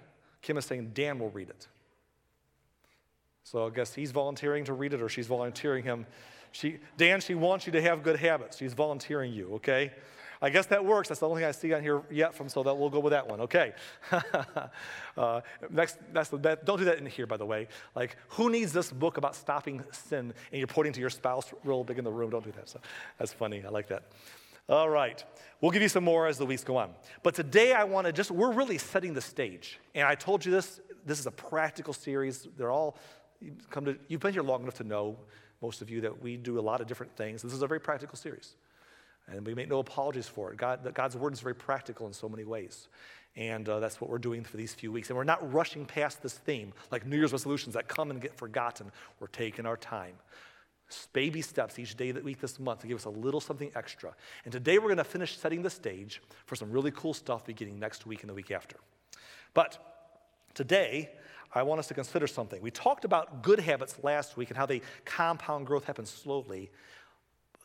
Kim 0.42 0.56
is 0.56 0.64
saying 0.64 0.92
Dan 0.94 1.18
will 1.18 1.30
read 1.30 1.50
it. 1.50 1.68
So 3.42 3.66
I 3.66 3.70
guess 3.70 3.92
he's 3.94 4.12
volunteering 4.12 4.64
to 4.66 4.72
read 4.72 4.94
it 4.94 5.02
or 5.02 5.08
she's 5.08 5.26
volunteering 5.26 5.84
him. 5.84 6.06
She, 6.52 6.78
Dan, 6.96 7.20
she 7.20 7.34
wants 7.34 7.66
you 7.66 7.72
to 7.72 7.82
have 7.82 8.02
good 8.02 8.16
habits. 8.16 8.56
She's 8.56 8.74
volunteering 8.74 9.32
you, 9.32 9.54
okay? 9.54 9.92
I 10.42 10.50
guess 10.50 10.66
that 10.66 10.84
works. 10.84 11.08
That's 11.08 11.20
the 11.20 11.28
only 11.28 11.42
thing 11.42 11.48
I 11.48 11.52
see 11.52 11.72
on 11.74 11.82
here 11.82 12.02
yet 12.10 12.34
from, 12.34 12.48
so 12.48 12.62
that 12.62 12.74
we'll 12.74 12.88
go 12.88 13.00
with 13.00 13.12
that 13.12 13.28
one, 13.28 13.40
okay? 13.42 13.74
uh, 15.16 15.40
next, 15.70 15.98
that's 16.12 16.30
the, 16.30 16.58
don't 16.64 16.78
do 16.78 16.84
that 16.86 16.98
in 16.98 17.06
here, 17.06 17.26
by 17.26 17.36
the 17.36 17.44
way. 17.44 17.68
Like, 17.94 18.16
who 18.30 18.50
needs 18.50 18.72
this 18.72 18.90
book 18.90 19.18
about 19.18 19.36
stopping 19.36 19.84
sin 19.92 20.32
and 20.50 20.58
you're 20.58 20.66
pointing 20.66 20.94
to 20.94 21.00
your 21.00 21.10
spouse 21.10 21.52
real 21.64 21.84
big 21.84 21.98
in 21.98 22.04
the 22.04 22.12
room? 22.12 22.30
Don't 22.30 22.44
do 22.44 22.52
that. 22.52 22.68
So 22.68 22.80
that's 23.18 23.32
funny. 23.32 23.62
I 23.64 23.68
like 23.68 23.88
that. 23.88 24.04
All 24.68 24.88
right. 24.88 25.22
We'll 25.60 25.72
give 25.72 25.82
you 25.82 25.88
some 25.88 26.04
more 26.04 26.26
as 26.26 26.38
the 26.38 26.46
weeks 26.46 26.64
go 26.64 26.76
on. 26.76 26.94
But 27.22 27.34
today 27.34 27.72
I 27.72 27.84
want 27.84 28.06
to 28.06 28.12
just, 28.12 28.30
we're 28.30 28.52
really 28.52 28.78
setting 28.78 29.12
the 29.12 29.20
stage. 29.20 29.78
And 29.94 30.06
I 30.06 30.14
told 30.14 30.44
you 30.44 30.52
this, 30.52 30.80
this 31.04 31.18
is 31.18 31.26
a 31.26 31.32
practical 31.32 31.92
series. 31.92 32.46
They're 32.56 32.70
all 32.70 32.96
come 33.70 33.84
to, 33.86 33.98
you've 34.08 34.20
been 34.20 34.32
here 34.32 34.42
long 34.42 34.62
enough 34.62 34.74
to 34.74 34.84
know, 34.84 35.18
most 35.60 35.82
of 35.82 35.90
you, 35.90 36.00
that 36.02 36.22
we 36.22 36.36
do 36.36 36.58
a 36.58 36.62
lot 36.62 36.80
of 36.80 36.86
different 36.86 37.14
things. 37.16 37.42
This 37.42 37.52
is 37.52 37.62
a 37.62 37.66
very 37.66 37.80
practical 37.80 38.16
series. 38.16 38.54
And 39.30 39.46
we 39.46 39.54
make 39.54 39.68
no 39.68 39.78
apologies 39.78 40.26
for 40.26 40.52
it. 40.52 40.56
God, 40.56 40.92
God's 40.94 41.16
word 41.16 41.32
is 41.32 41.40
very 41.40 41.54
practical 41.54 42.06
in 42.06 42.12
so 42.12 42.28
many 42.28 42.44
ways. 42.44 42.88
And 43.36 43.68
uh, 43.68 43.78
that's 43.78 44.00
what 44.00 44.10
we're 44.10 44.18
doing 44.18 44.42
for 44.42 44.56
these 44.56 44.74
few 44.74 44.90
weeks. 44.90 45.08
And 45.08 45.16
we're 45.16 45.24
not 45.24 45.52
rushing 45.52 45.86
past 45.86 46.22
this 46.22 46.34
theme 46.34 46.72
like 46.90 47.06
New 47.06 47.16
Year's 47.16 47.32
resolutions 47.32 47.74
that 47.74 47.86
come 47.88 48.10
and 48.10 48.20
get 48.20 48.34
forgotten. 48.34 48.90
We're 49.20 49.28
taking 49.28 49.66
our 49.66 49.76
time. 49.76 50.14
Baby 51.12 51.40
steps 51.40 51.78
each 51.78 51.96
day 51.96 52.10
that 52.10 52.24
week 52.24 52.40
this 52.40 52.58
month 52.58 52.80
to 52.80 52.88
give 52.88 52.98
us 52.98 53.04
a 53.04 53.10
little 53.10 53.40
something 53.40 53.70
extra. 53.76 54.12
And 54.44 54.52
today 54.52 54.78
we're 54.78 54.88
going 54.88 54.96
to 54.96 55.04
finish 55.04 55.38
setting 55.38 55.62
the 55.62 55.70
stage 55.70 56.20
for 56.46 56.56
some 56.56 56.70
really 56.72 56.90
cool 56.90 57.14
stuff 57.14 57.46
beginning 57.46 57.78
next 57.78 58.06
week 58.06 58.22
and 58.22 58.30
the 58.30 58.34
week 58.34 58.50
after. 58.50 58.76
But 59.54 59.78
today, 60.54 61.10
I 61.52 61.62
want 61.62 61.78
us 61.80 61.88
to 61.88 61.94
consider 61.94 62.26
something. 62.26 62.62
We 62.62 62.70
talked 62.70 63.04
about 63.04 63.42
good 63.42 63.60
habits 63.60 63.96
last 64.02 64.36
week 64.36 64.50
and 64.50 64.56
how 64.56 64.66
they 64.66 64.82
compound 65.04 65.66
growth 65.66 65.84
happens 65.84 66.10
slowly. 66.10 66.70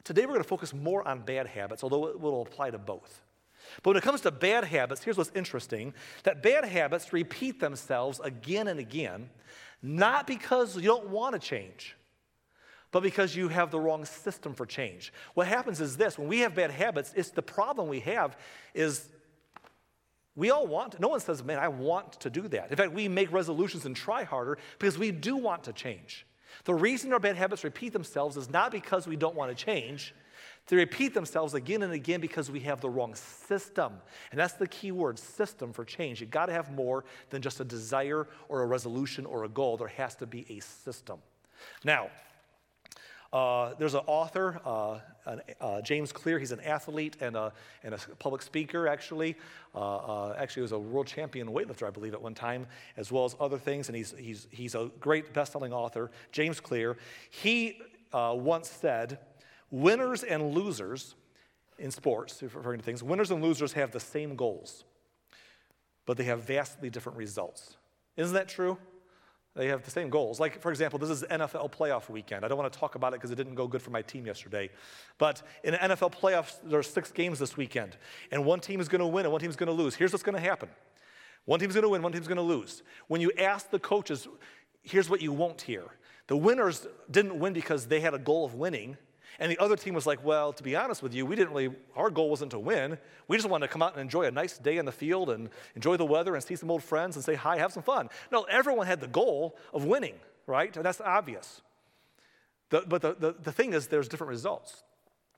Today 0.06 0.22
we're 0.22 0.34
going 0.34 0.44
to 0.44 0.48
focus 0.48 0.74
more 0.74 1.06
on 1.06 1.22
bad 1.22 1.48
habits, 1.48 1.84
although 1.84 2.08
it 2.08 2.20
will 2.20 2.44
apply 2.44 2.70
to 2.70 2.78
both. 2.78 3.22
But 3.82 3.90
when 3.90 3.98
it 3.98 4.04
comes 4.04 4.22
to 4.22 4.32
bad 4.32 4.64
habits, 4.64 5.04
here's 5.04 5.18
what's 5.18 5.32
interesting 5.34 5.94
that 6.24 6.44
bad 6.44 6.64
habits 6.64 7.12
repeat 7.12 7.60
themselves 7.60 8.22
again 8.24 8.68
and 8.68 8.80
again, 8.80 9.30
not 9.82 10.28
because 10.28 10.76
you 10.76 10.84
don't 10.84 11.10
want 11.10 11.34
to 11.34 11.40
change, 11.40 11.98
but 12.92 13.02
because 13.02 13.36
you 13.36 13.48
have 13.48 13.72
the 13.72 13.80
wrong 13.80 14.06
system 14.06 14.54
for 14.54 14.68
change. 14.68 15.12
What 15.34 15.48
happens 15.48 15.82
is 15.82 15.98
this 15.98 16.20
when 16.20 16.28
we 16.28 16.40
have 16.40 16.54
bad 16.54 16.70
habits, 16.70 17.12
it's 17.16 17.32
the 17.32 17.42
problem 17.42 17.88
we 17.88 18.02
have 18.02 18.38
is 18.76 19.10
we 20.36 20.52
all 20.52 20.68
want, 20.68 21.00
no 21.00 21.08
one 21.08 21.20
says, 21.20 21.44
man, 21.44 21.58
I 21.58 21.70
want 21.70 22.14
to 22.20 22.30
do 22.30 22.48
that. 22.50 22.70
In 22.70 22.78
fact, 22.78 22.92
we 22.92 23.08
make 23.08 23.32
resolutions 23.32 23.86
and 23.86 23.96
try 23.96 24.24
harder 24.24 24.60
because 24.78 25.00
we 25.00 25.10
do 25.12 25.36
want 25.36 25.64
to 25.64 25.74
change. 25.74 26.28
The 26.64 26.74
reason 26.74 27.14
our 27.14 27.20
bad 27.20 27.36
habits 27.36 27.64
repeat 27.64 27.94
themselves 27.94 28.38
is 28.38 28.50
not 28.50 28.72
because 28.72 29.08
we 29.08 29.16
don't 29.16 29.36
want 29.36 29.56
to 29.56 29.66
change, 29.66 30.14
they 30.68 30.76
repeat 30.76 31.14
themselves 31.14 31.54
again 31.54 31.84
and 31.84 31.94
again 31.94 32.22
because 32.22 32.50
we 32.50 32.60
have 32.62 32.82
the 32.82 32.90
wrong 32.90 33.14
system. 33.14 33.94
And 34.32 34.40
that's 34.40 34.54
the 34.54 34.68
key 34.68 34.92
word 34.92 35.20
system 35.20 35.72
for 35.72 35.86
change. 35.86 36.22
You've 36.22 36.32
got 36.32 36.48
to 36.48 36.54
have 36.54 36.72
more 36.72 37.06
than 37.30 37.42
just 37.42 37.60
a 37.60 37.64
desire 37.64 38.28
or 38.50 38.64
a 38.64 38.66
resolution 38.66 39.26
or 39.28 39.44
a 39.44 39.50
goal. 39.50 39.78
There 39.78 39.88
has 39.90 40.16
to 40.16 40.26
be 40.26 40.46
a 40.50 40.60
system. 40.62 41.20
Now, 41.84 42.10
uh, 43.32 43.76
there's 43.78 43.94
an 43.94 44.02
author, 44.08 44.60
uh, 44.66 45.00
uh, 45.62 45.82
James 45.82 46.12
Clear. 46.12 46.40
He's 46.40 46.52
an 46.52 46.62
athlete 46.62 47.18
and 47.22 47.36
a, 47.36 47.54
and 47.84 47.94
a 47.94 47.98
public 48.20 48.42
speaker, 48.42 48.88
actually. 48.88 49.36
Uh, 49.74 49.96
uh, 49.96 50.36
actually, 50.38 50.62
was 50.62 50.72
a 50.72 50.80
world 50.80 51.08
champion 51.08 51.48
weightlifter, 51.50 51.88
I 51.88 51.92
believe, 51.92 52.14
at 52.14 52.22
one 52.22 52.34
time, 52.34 52.68
as 52.98 53.12
well 53.12 53.26
as 53.26 53.36
other 53.40 53.58
things. 53.58 53.90
And 53.90 53.96
he's, 53.96 54.14
he's, 54.18 54.48
he's 54.52 54.76
a 54.76 54.92
great 55.00 55.34
best 55.34 55.52
selling 55.52 55.74
author, 55.74 56.12
James 56.32 56.60
Clear. 56.60 56.98
He 57.30 57.80
uh, 58.14 58.34
once 58.38 58.70
said, 58.70 59.20
Winners 59.72 60.24
and 60.24 60.54
losers 60.54 61.16
in 61.78 61.92
sports, 61.92 62.42
referring 62.42 62.80
to 62.80 62.86
things, 62.86 63.04
winners 63.04 63.32
and 63.32 63.44
losers 63.44 63.74
have 63.74 63.92
the 63.92 64.00
same 64.00 64.36
goals, 64.36 64.86
but 66.06 66.18
they 66.18 66.24
have 66.24 66.44
vastly 66.44 66.90
different 66.90 67.18
results. 67.18 67.76
Isn't 68.16 68.36
that 68.36 68.48
true? 68.48 68.78
They 69.56 69.68
have 69.68 69.84
the 69.84 69.92
same 69.92 70.10
goals. 70.10 70.40
Like, 70.40 70.62
for 70.62 70.70
example, 70.70 71.00
this 71.00 71.10
is 71.10 71.24
NFL 71.24 71.72
playoff 71.72 72.10
weekend. 72.10 72.44
I 72.44 72.50
don't 72.50 72.58
want 72.58 72.72
to 72.72 72.78
talk 72.78 72.96
about 72.96 73.14
it 73.14 73.18
because 73.18 73.32
it 73.32 73.36
didn't 73.36 73.56
go 73.56 73.68
good 73.68 73.82
for 73.82 73.90
my 73.90 74.02
team 74.02 74.26
yesterday. 74.26 74.70
But 75.18 75.42
in 75.64 75.72
the 75.72 75.78
NFL 75.78 76.14
playoffs, 76.14 76.58
there 76.64 76.78
are 76.78 76.84
six 76.84 77.10
games 77.12 77.40
this 77.40 77.56
weekend, 77.56 77.96
and 78.32 78.44
one 78.44 78.60
team 78.60 78.82
is 78.82 78.90
going 78.90 79.00
to 79.00 79.08
win 79.08 79.26
and 79.26 79.32
one 79.32 79.40
team 79.40 79.50
is 79.50 79.56
going 79.56 79.68
to 79.68 79.74
lose. 79.74 79.96
Here's 79.96 80.12
what's 80.12 80.24
going 80.24 80.36
to 80.36 80.42
happen 80.42 80.70
one 81.46 81.60
team's 81.60 81.74
going 81.74 81.84
to 81.84 81.90
win, 81.90 82.02
one 82.02 82.12
team's 82.12 82.28
going 82.28 82.38
to 82.38 82.42
lose. 82.42 82.84
When 83.08 83.22
you 83.22 83.32
ask 83.38 83.70
the 83.70 83.80
coaches, 83.80 84.28
here's 84.82 85.10
what 85.10 85.22
you 85.22 85.32
won't 85.32 85.62
hear 85.62 85.84
the 86.28 86.36
winners 86.36 86.88
didn't 87.10 87.40
win 87.40 87.54
because 87.54 87.86
they 87.86 88.00
had 88.02 88.14
a 88.14 88.20
goal 88.20 88.46
of 88.46 88.56
winning. 88.56 88.98
And 89.40 89.52
the 89.52 89.58
other 89.60 89.76
team 89.76 89.94
was 89.94 90.06
like, 90.06 90.24
well, 90.24 90.54
to 90.54 90.64
be 90.64 90.76
honest 90.76 91.04
with 91.04 91.14
you, 91.14 91.26
we 91.26 91.36
didn't 91.36 91.54
really, 91.54 91.76
our 91.96 92.10
goal 92.10 92.30
wasn't 92.30 92.52
to 92.52 92.60
win. 92.60 92.98
We 93.28 93.38
just 93.38 93.50
wanted 93.50 93.68
to 93.68 93.74
come 93.74 93.82
out 93.82 93.94
and 93.94 94.02
enjoy 94.02 94.24
a 94.24 94.32
nice 94.32 94.58
day 94.58 94.78
in 94.78 94.86
the 94.86 94.92
field 94.92 95.30
and 95.30 95.50
enjoy 95.76 95.98
the 95.98 96.06
weather 96.06 96.36
and 96.36 96.44
see 96.44 96.56
some 96.56 96.72
old 96.72 96.84
friends 96.84 97.16
and 97.16 97.26
say 97.26 97.36
hi, 97.36 97.58
have 97.58 97.74
some 97.74 97.84
fun. 97.84 98.10
No, 98.32 98.44
everyone 98.44 98.88
had 98.88 99.02
the 99.02 99.08
goal 99.08 99.58
of 99.74 99.86
winning, 99.86 100.16
right? 100.48 100.76
And 100.76 100.86
that's 100.86 101.02
obvious. 101.02 101.62
The, 102.70 102.84
but 102.88 103.02
the, 103.02 103.16
the, 103.16 103.36
the 103.42 103.52
thing 103.52 103.74
is, 103.74 103.88
there's 103.88 104.08
different 104.08 104.30
results. 104.30 104.84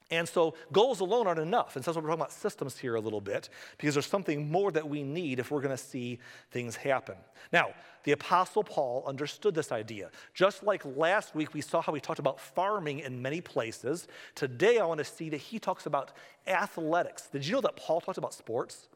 And 0.09 0.27
so 0.27 0.53
goals 0.71 1.01
alone 1.01 1.27
aren't 1.27 1.39
enough. 1.39 1.75
And 1.75 1.83
so 1.83 1.91
that's 1.91 1.95
what 1.95 2.03
we're 2.03 2.11
talking 2.11 2.21
about 2.21 2.31
systems 2.31 2.77
here 2.77 2.95
a 2.95 2.99
little 2.99 3.19
bit 3.19 3.49
because 3.77 3.95
there's 3.95 4.05
something 4.05 4.49
more 4.49 4.71
that 4.71 4.87
we 4.87 5.03
need 5.03 5.39
if 5.39 5.51
we're 5.51 5.61
going 5.61 5.75
to 5.75 5.83
see 5.83 6.19
things 6.51 6.77
happen. 6.77 7.15
Now, 7.51 7.71
the 8.03 8.13
Apostle 8.13 8.63
Paul 8.63 9.03
understood 9.05 9.53
this 9.53 9.71
idea. 9.71 10.09
Just 10.33 10.63
like 10.63 10.83
last 10.85 11.35
week, 11.35 11.53
we 11.53 11.59
saw 11.59 11.81
how 11.81 11.93
he 11.93 11.99
talked 11.99 12.19
about 12.19 12.39
farming 12.39 12.99
in 12.99 13.21
many 13.21 13.41
places. 13.41 14.07
Today, 14.33 14.79
I 14.79 14.85
want 14.85 14.99
to 14.99 15.05
see 15.05 15.29
that 15.29 15.37
he 15.37 15.59
talks 15.59 15.85
about 15.85 16.13
athletics. 16.47 17.27
Did 17.27 17.45
you 17.45 17.55
know 17.55 17.61
that 17.61 17.75
Paul 17.75 17.99
talked 17.99 18.17
about 18.17 18.33
sports? 18.33 18.87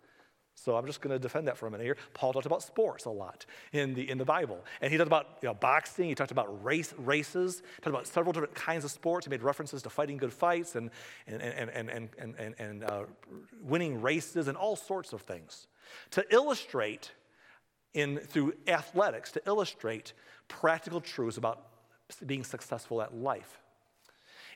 So 0.55 0.75
I'm 0.75 0.86
just 0.86 1.01
going 1.01 1.13
to 1.13 1.20
defend 1.20 1.48
that 1.48 1.58
for 1.58 1.67
a 1.67 1.72
minute 1.72 1.84
here. 1.86 1.98
Paul 2.13 2.34
talked 2.34 2.46
about 2.46 2.62
sports 2.62 3.05
a 3.05 3.10
lot 3.10 3.46
in 3.72 3.93
the, 3.93 4.10
in 4.10 4.17
the 4.17 4.25
Bible. 4.25 4.63
And 4.81 4.91
he 4.91 4.98
talked 4.98 5.08
about 5.08 5.38
you 5.41 5.48
know, 5.48 5.53
boxing, 5.55 6.10
he 6.10 6.15
talked 6.15 6.31
about 6.31 6.63
race, 6.63 6.93
races, 6.98 7.63
talked 7.81 7.88
about 7.88 8.05
several 8.05 8.34
different 8.34 8.53
kinds 8.53 8.84
of 8.84 8.91
sports. 8.91 9.25
He 9.25 9.29
made 9.29 9.41
references 9.41 9.81
to 9.84 9.89
fighting 9.89 10.17
good 10.17 10.34
fights 10.34 10.75
and, 10.75 10.91
and, 11.25 11.41
and, 11.41 11.70
and, 11.70 11.89
and, 11.89 12.10
and, 12.17 12.36
and, 12.38 12.55
and 12.60 12.84
uh, 12.84 13.03
winning 13.62 14.01
races 14.01 14.48
and 14.48 14.58
all 14.58 14.75
sorts 14.75 15.13
of 15.13 15.22
things. 15.22 15.67
To 16.12 16.25
illustrate 16.31 17.12
in, 17.93 18.20
through 18.20 18.53
athletics, 18.67 19.31
to 19.34 19.41
illustrate 19.48 20.13
practical 20.48 21.01
truths 21.01 21.38
about 21.38 21.67
being 22.25 22.43
successful 22.43 23.01
at 23.01 23.15
life. 23.15 23.61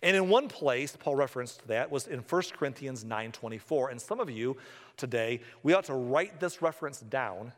And 0.02 0.16
in 0.16 0.30
one 0.30 0.48
place, 0.48 0.96
Paul 0.98 1.16
referenced 1.16 1.68
that 1.68 1.90
was 1.90 2.08
in 2.08 2.20
1 2.20 2.42
Corinthians 2.54 3.04
9:24. 3.04 3.92
And 3.92 4.02
some 4.02 4.20
of 4.20 4.30
you 4.30 4.58
today, 4.98 5.42
we 5.64 5.74
ought 5.74 5.86
to 5.86 5.94
write 5.94 6.40
this 6.40 6.62
reference 6.62 7.00
down 7.00 7.54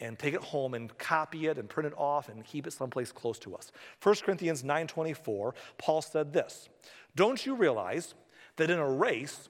and 0.00 0.18
take 0.18 0.34
it 0.34 0.42
home 0.42 0.74
and 0.74 0.96
copy 0.98 1.46
it 1.46 1.58
and 1.58 1.68
print 1.68 1.86
it 1.86 1.94
off 1.96 2.28
and 2.28 2.44
keep 2.44 2.66
it 2.66 2.72
someplace 2.72 3.12
close 3.12 3.38
to 3.38 3.54
us. 3.54 3.70
1 4.00 4.22
Corinthians 4.22 4.62
9:24, 4.64 5.54
Paul 5.78 6.02
said 6.02 6.32
this: 6.32 6.68
"Don't 7.14 7.44
you 7.46 7.54
realize 7.54 8.14
that 8.56 8.70
in 8.70 8.78
a 8.78 8.90
race 8.90 9.48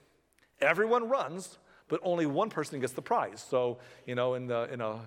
everyone 0.61 1.08
runs, 1.08 1.58
but 1.92 2.00
only 2.04 2.25
one 2.25 2.49
person 2.49 2.80
gets 2.80 2.94
the 2.94 3.02
prize. 3.02 3.44
So, 3.46 3.76
you 4.06 4.14
know, 4.14 4.32
in, 4.32 4.46
the, 4.46 4.66
in 4.72 4.80
a, 4.80 4.99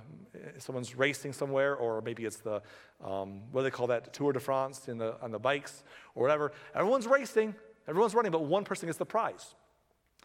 someone's 0.59 0.95
racing 0.95 1.33
somewhere, 1.33 1.75
or 1.75 1.99
maybe 1.99 2.25
it's 2.25 2.37
the, 2.37 2.61
um, 3.03 3.41
what 3.51 3.61
do 3.61 3.63
they 3.63 3.71
call 3.71 3.87
that, 3.87 4.13
Tour 4.13 4.33
de 4.33 4.39
France 4.39 4.87
in 4.87 4.99
the, 4.99 5.19
on 5.19 5.31
the 5.31 5.39
bikes 5.39 5.83
or 6.13 6.21
whatever. 6.21 6.51
Everyone's 6.75 7.07
racing, 7.07 7.55
everyone's 7.87 8.13
running, 8.13 8.31
but 8.31 8.43
one 8.43 8.63
person 8.65 8.85
gets 8.85 8.99
the 8.99 9.05
prize. 9.05 9.55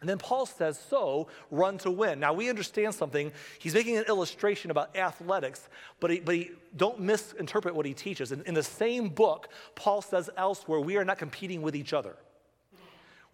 And 0.01 0.07
then 0.07 0.19
Paul 0.19 0.45
says, 0.45 0.79
so 0.87 1.29
run 1.49 1.79
to 1.79 1.89
win. 1.89 2.19
Now 2.19 2.31
we 2.31 2.47
understand 2.47 2.93
something. 2.93 3.31
He's 3.57 3.73
making 3.73 3.97
an 3.97 4.05
illustration 4.07 4.69
about 4.69 4.95
athletics, 4.95 5.67
but, 5.99 6.11
he, 6.11 6.19
but 6.19 6.35
he, 6.35 6.51
don't 6.77 6.99
misinterpret 6.99 7.73
what 7.73 7.87
he 7.87 7.95
teaches. 7.95 8.31
In, 8.31 8.43
in 8.43 8.53
the 8.53 8.61
same 8.61 9.09
book, 9.09 9.49
Paul 9.73 10.03
says 10.03 10.29
elsewhere, 10.37 10.79
we 10.79 10.97
are 10.97 11.05
not 11.05 11.17
competing 11.17 11.63
with 11.63 11.75
each 11.75 11.91
other. 11.91 12.17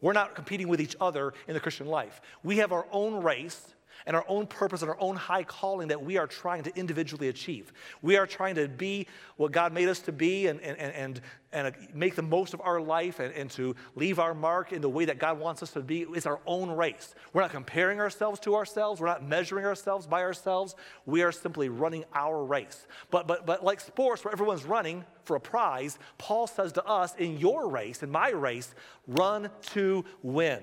We're 0.01 0.13
not 0.13 0.35
competing 0.35 0.67
with 0.67 0.79
each 0.79 0.95
other 1.01 1.33
in 1.47 1.53
the 1.53 1.59
Christian 1.59 1.87
life. 1.87 2.21
We 2.43 2.57
have 2.57 2.71
our 2.71 2.85
own 2.91 3.23
race 3.23 3.73
and 4.05 4.15
our 4.15 4.25
own 4.27 4.47
purpose 4.47 4.81
and 4.81 4.89
our 4.89 4.99
own 4.99 5.15
high 5.15 5.43
calling 5.43 5.87
that 5.89 6.01
we 6.01 6.17
are 6.17 6.27
trying 6.27 6.63
to 6.63 6.77
individually 6.77 7.27
achieve. 7.29 7.73
We 8.01 8.17
are 8.17 8.27
trying 8.27 8.55
to 8.55 8.67
be 8.67 9.07
what 9.37 9.51
God 9.51 9.73
made 9.73 9.89
us 9.89 9.99
to 10.01 10.11
be 10.11 10.47
and, 10.47 10.59
and, 10.61 10.77
and, 10.77 11.21
and 11.51 11.67
uh, 11.67 11.71
make 11.93 12.15
the 12.15 12.21
most 12.21 12.53
of 12.53 12.61
our 12.61 12.79
life 12.79 13.19
and, 13.19 13.33
and 13.33 13.49
to 13.51 13.75
leave 13.95 14.19
our 14.19 14.33
mark 14.33 14.73
in 14.73 14.81
the 14.81 14.89
way 14.89 15.05
that 15.05 15.17
God 15.17 15.39
wants 15.39 15.63
us 15.63 15.71
to 15.71 15.81
be. 15.81 16.01
It's 16.01 16.25
our 16.25 16.39
own 16.45 16.69
race. 16.69 17.15
We're 17.33 17.41
not 17.41 17.51
comparing 17.51 17.99
ourselves 17.99 18.39
to 18.41 18.55
ourselves, 18.55 18.99
we're 19.01 19.07
not 19.07 19.25
measuring 19.25 19.65
ourselves 19.65 20.07
by 20.07 20.21
ourselves. 20.21 20.75
We 21.05 21.23
are 21.23 21.31
simply 21.31 21.69
running 21.69 22.05
our 22.13 22.43
race. 22.43 22.87
But, 23.11 23.27
but, 23.27 23.45
but 23.45 23.63
like 23.63 23.79
sports, 23.79 24.23
where 24.23 24.31
everyone's 24.31 24.65
running 24.65 25.05
for 25.23 25.35
a 25.35 25.41
prize, 25.41 25.99
Paul 26.17 26.47
says 26.47 26.73
to 26.73 26.85
us, 26.85 27.15
in 27.15 27.37
your 27.37 27.69
race, 27.69 28.03
in 28.03 28.09
my 28.09 28.29
race, 28.29 28.73
run 29.07 29.49
to 29.73 30.05
win. 30.21 30.61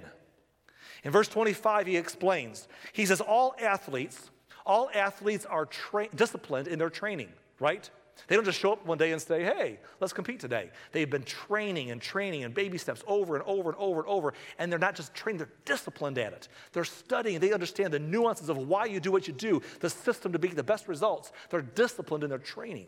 In 1.04 1.10
verse 1.10 1.28
25, 1.28 1.86
he 1.86 1.96
explains, 1.96 2.66
he 2.92 3.06
says, 3.06 3.20
All 3.20 3.54
athletes, 3.60 4.30
all 4.66 4.90
athletes 4.94 5.44
are 5.44 5.66
tra- 5.66 6.08
disciplined 6.14 6.66
in 6.66 6.78
their 6.78 6.90
training, 6.90 7.28
right? 7.60 7.88
They 8.26 8.36
don't 8.36 8.44
just 8.44 8.58
show 8.58 8.72
up 8.72 8.86
one 8.86 8.96
day 8.96 9.12
and 9.12 9.20
say, 9.20 9.42
hey, 9.42 9.78
let's 10.00 10.12
compete 10.12 10.40
today. 10.40 10.70
They've 10.92 11.08
been 11.08 11.24
training 11.24 11.90
and 11.90 12.00
training 12.00 12.44
and 12.44 12.54
baby 12.54 12.78
steps 12.78 13.02
over 13.06 13.36
and 13.36 13.44
over 13.44 13.70
and 13.70 13.78
over 13.78 14.00
and 14.00 14.08
over. 14.08 14.34
And 14.58 14.70
they're 14.70 14.78
not 14.78 14.94
just 14.94 15.14
trained, 15.14 15.40
they're 15.40 15.50
disciplined 15.64 16.16
at 16.18 16.32
it. 16.32 16.48
They're 16.72 16.84
studying, 16.84 17.40
they 17.40 17.52
understand 17.52 17.92
the 17.92 17.98
nuances 17.98 18.48
of 18.48 18.56
why 18.56 18.86
you 18.86 19.00
do 19.00 19.12
what 19.12 19.28
you 19.28 19.34
do, 19.34 19.60
the 19.80 19.90
system 19.90 20.32
to 20.32 20.38
be 20.38 20.48
the 20.48 20.62
best 20.62 20.88
results. 20.88 21.32
They're 21.50 21.62
disciplined 21.62 22.24
in 22.24 22.30
their 22.30 22.38
training. 22.38 22.86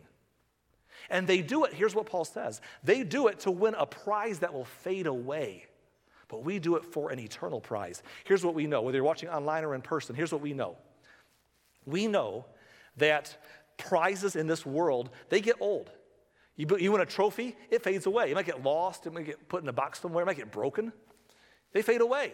And 1.09 1.27
they 1.27 1.41
do 1.41 1.65
it, 1.65 1.73
here's 1.73 1.93
what 1.93 2.07
Paul 2.07 2.25
says 2.25 2.61
they 2.83 3.03
do 3.03 3.27
it 3.27 3.39
to 3.41 3.51
win 3.51 3.75
a 3.75 3.85
prize 3.85 4.39
that 4.39 4.53
will 4.53 4.65
fade 4.65 5.07
away 5.07 5.66
but 6.27 6.43
we 6.43 6.59
do 6.59 6.75
it 6.75 6.85
for 6.85 7.11
an 7.11 7.19
eternal 7.19 7.61
prize. 7.61 8.03
Here's 8.25 8.43
what 8.43 8.53
we 8.53 8.67
know 8.67 8.81
whether 8.81 8.97
you're 8.97 9.05
watching 9.05 9.29
online 9.29 9.63
or 9.63 9.75
in 9.75 9.81
person, 9.81 10.15
here's 10.15 10.31
what 10.31 10.41
we 10.41 10.53
know. 10.53 10.77
We 11.85 12.07
know 12.07 12.45
that 12.97 13.37
prizes 13.77 14.35
in 14.35 14.47
this 14.47 14.65
world, 14.65 15.09
they 15.29 15.41
get 15.41 15.55
old. 15.59 15.91
You, 16.55 16.67
you 16.79 16.91
win 16.91 17.01
a 17.01 17.05
trophy, 17.05 17.55
it 17.69 17.83
fades 17.83 18.07
away. 18.07 18.31
It 18.31 18.35
might 18.35 18.47
get 18.47 18.63
lost, 18.63 19.05
it 19.05 19.13
might 19.13 19.25
get 19.25 19.47
put 19.47 19.61
in 19.61 19.69
a 19.69 19.73
box 19.73 19.99
somewhere, 19.99 20.23
it 20.23 20.25
might 20.25 20.37
get 20.37 20.51
broken. 20.51 20.91
They 21.71 21.83
fade 21.83 22.01
away. 22.01 22.33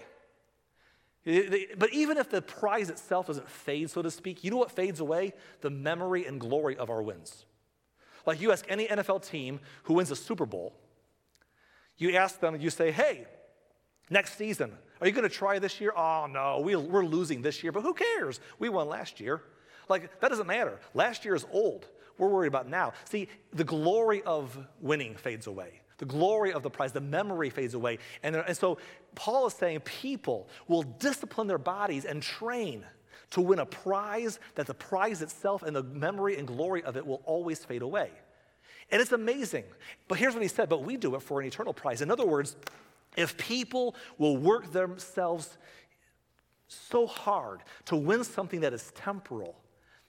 But 1.26 1.94
even 1.94 2.18
if 2.18 2.30
the 2.30 2.42
prize 2.42 2.90
itself 2.90 3.28
doesn't 3.28 3.50
fade, 3.50 3.90
so 3.90 4.02
to 4.02 4.12
speak, 4.12 4.44
you 4.44 4.52
know 4.52 4.58
what 4.58 4.72
fades 4.72 5.00
away? 5.00 5.34
The 5.62 5.70
memory 5.70 6.26
and 6.26 6.40
glory 6.40 6.78
of 6.78 6.90
our 6.90 7.02
wins. 7.02 7.46
Like 8.26 8.42
you 8.42 8.52
ask 8.52 8.66
any 8.70 8.88
NFL 8.88 9.28
team 9.28 9.60
who 9.84 9.96
wins 9.96 10.12
a 10.12 10.16
Super 10.16 10.46
Bowl, 10.46 10.74
you 11.98 12.16
ask 12.16 12.40
them, 12.40 12.60
you 12.60 12.70
say, 12.70 12.92
hey, 12.92 13.26
next 14.10 14.38
season, 14.38 14.72
are 15.02 15.08
you 15.08 15.14
going 15.14 15.28
to 15.28 15.36
try 15.36 15.60
this 15.60 15.82
year? 15.82 15.94
Oh, 15.96 16.28
no, 16.30 16.60
we, 16.60 16.76
we're 16.76 17.06
losing 17.06 17.42
this 17.42 17.64
year, 17.64 17.72
but 17.72 17.82
who 17.82 17.94
cares? 17.94 18.40
We 18.60 18.70
won 18.70 18.88
last 18.88 19.20
year. 19.20 19.42
Like, 19.90 20.20
that 20.22 20.30
doesn't 20.30 20.48
matter. 20.48 20.80
Last 20.94 21.26
year 21.26 21.36
is 21.36 21.46
old. 21.52 21.88
We're 22.18 22.30
worried 22.30 22.48
about 22.48 22.70
now. 22.70 22.94
See, 23.06 23.28
the 23.52 23.64
glory 23.64 24.22
of 24.24 24.58
winning 24.80 25.16
fades 25.16 25.48
away. 25.48 25.82
The 25.98 26.06
glory 26.06 26.54
of 26.54 26.64
the 26.64 26.70
prize, 26.70 26.92
the 26.92 27.02
memory 27.02 27.50
fades 27.50 27.74
away. 27.74 28.00
And, 28.24 28.36
and 28.36 28.58
so 28.58 28.78
Paul 29.16 29.48
is 29.48 29.54
saying 29.54 29.82
people 29.82 30.48
will 30.68 30.84
discipline 30.84 31.48
their 31.48 31.58
bodies 31.58 32.06
and 32.06 32.22
train 32.22 32.86
to 33.32 33.42
win 33.42 33.60
a 33.60 33.66
prize 33.66 34.40
that 34.56 34.68
the 34.68 34.74
prize 34.74 35.22
itself 35.22 35.64
and 35.64 35.76
the 35.76 35.84
memory 35.84 36.38
and 36.38 36.48
glory 36.48 36.84
of 36.84 36.98
it 36.98 37.06
will 37.06 37.22
always 37.26 37.66
fade 37.66 37.82
away. 37.82 38.12
And 38.92 39.02
it's 39.02 39.12
amazing. 39.12 39.64
But 40.08 40.20
here's 40.20 40.34
what 40.34 40.44
he 40.44 40.50
said, 40.50 40.70
but 40.70 40.84
we 40.84 40.98
do 40.98 41.16
it 41.16 41.22
for 41.22 41.42
an 41.42 41.48
eternal 41.48 41.74
prize. 41.74 42.02
In 42.02 42.12
other 42.12 42.26
words, 42.26 42.56
if 43.16 43.38
people 43.38 43.96
will 44.18 44.38
work 44.38 44.72
themselves 44.72 45.58
so 46.68 47.06
hard 47.06 47.62
to 47.86 47.96
win 47.96 48.24
something 48.24 48.62
that 48.62 48.74
is 48.74 48.92
temporal, 48.96 49.56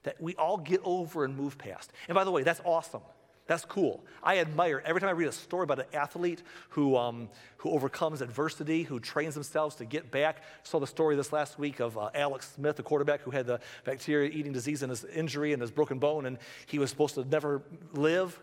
that 0.03 0.21
we 0.21 0.35
all 0.37 0.57
get 0.57 0.81
over 0.85 1.25
and 1.25 1.37
move 1.37 1.59
past. 1.59 1.93
And 2.09 2.15
by 2.15 2.25
the 2.25 2.31
way, 2.31 2.43
that's 2.43 2.61
awesome. 2.65 3.03
That's 3.47 3.65
cool. 3.67 4.03
I 4.23 4.39
admire 4.39 4.83
every 4.87 5.03
time 5.03 5.11
I 5.11 5.13
read 5.13 5.29
a 5.29 5.33
story 5.33 5.65
about 5.65 5.79
an 5.79 5.85
athlete 5.93 6.43
who, 6.71 6.97
um, 6.97 7.29
who 7.59 7.71
overcomes 7.71 8.23
adversity, 8.23 8.85
who 8.85 8.99
trains 8.99 9.35
themselves 9.35 9.77
to 9.77 9.85
get 9.85 10.11
back. 10.11 10.43
Saw 10.63 10.81
the 10.81 10.87
story 10.87 11.15
this 11.15 11.31
last 11.31 11.59
week 11.59 11.79
of 11.79 11.99
uh, 11.99 12.09
Alex 12.15 12.53
Smith, 12.55 12.77
the 12.77 12.83
quarterback 12.83 13.21
who 13.21 13.31
had 13.31 13.47
the 13.47 13.61
bacteria 13.85 14.31
eating 14.31 14.53
disease 14.53 14.83
in 14.83 14.89
his 14.89 15.05
injury 15.05 15.53
and 15.53 15.61
his 15.61 15.71
broken 15.71 15.99
bone, 15.99 16.25
and 16.25 16.39
he 16.67 16.79
was 16.79 16.89
supposed 16.89 17.17
to 17.17 17.25
never 17.27 17.63
live. 17.93 18.41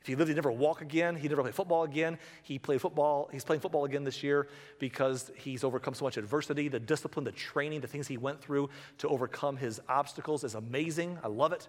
If 0.00 0.06
he 0.06 0.14
lived, 0.14 0.28
he'd 0.28 0.34
never 0.34 0.50
walk 0.50 0.80
again. 0.80 1.14
He'd 1.14 1.30
never 1.30 1.42
play 1.42 1.52
football 1.52 1.84
again. 1.84 2.18
He 2.42 2.58
played 2.58 2.80
football. 2.80 3.28
He's 3.32 3.44
playing 3.44 3.60
football 3.60 3.84
again 3.84 4.02
this 4.02 4.22
year 4.22 4.48
because 4.78 5.30
he's 5.36 5.62
overcome 5.62 5.92
so 5.92 6.04
much 6.06 6.16
adversity. 6.16 6.68
The 6.68 6.80
discipline, 6.80 7.24
the 7.24 7.32
training, 7.32 7.82
the 7.82 7.86
things 7.86 8.08
he 8.08 8.16
went 8.16 8.40
through 8.40 8.70
to 8.98 9.08
overcome 9.08 9.58
his 9.58 9.80
obstacles 9.88 10.42
is 10.42 10.54
amazing. 10.54 11.18
I 11.22 11.28
love 11.28 11.52
it. 11.52 11.68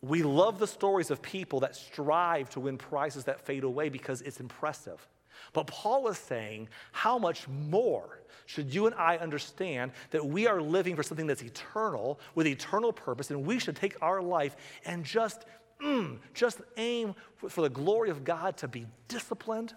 We 0.00 0.22
love 0.22 0.58
the 0.60 0.66
stories 0.66 1.10
of 1.10 1.22
people 1.22 1.60
that 1.60 1.74
strive 1.74 2.50
to 2.50 2.60
win 2.60 2.78
prizes 2.78 3.24
that 3.24 3.40
fade 3.40 3.64
away 3.64 3.88
because 3.88 4.22
it's 4.22 4.38
impressive. 4.38 5.08
But 5.52 5.66
Paul 5.66 6.06
is 6.08 6.18
saying, 6.18 6.68
how 6.92 7.18
much 7.18 7.48
more 7.48 8.20
should 8.46 8.72
you 8.72 8.86
and 8.86 8.94
I 8.94 9.16
understand 9.16 9.92
that 10.10 10.24
we 10.24 10.46
are 10.46 10.60
living 10.60 10.94
for 10.94 11.02
something 11.02 11.26
that's 11.26 11.42
eternal 11.42 12.20
with 12.34 12.46
eternal 12.46 12.92
purpose, 12.92 13.30
and 13.30 13.44
we 13.44 13.58
should 13.58 13.74
take 13.74 13.96
our 14.00 14.22
life 14.22 14.56
and 14.84 15.04
just 15.04 15.44
mm, 15.82 16.18
just 16.34 16.60
aim 16.76 17.14
for 17.36 17.62
the 17.62 17.70
glory 17.70 18.10
of 18.10 18.24
God 18.24 18.56
to 18.58 18.68
be 18.68 18.86
disciplined, 19.08 19.74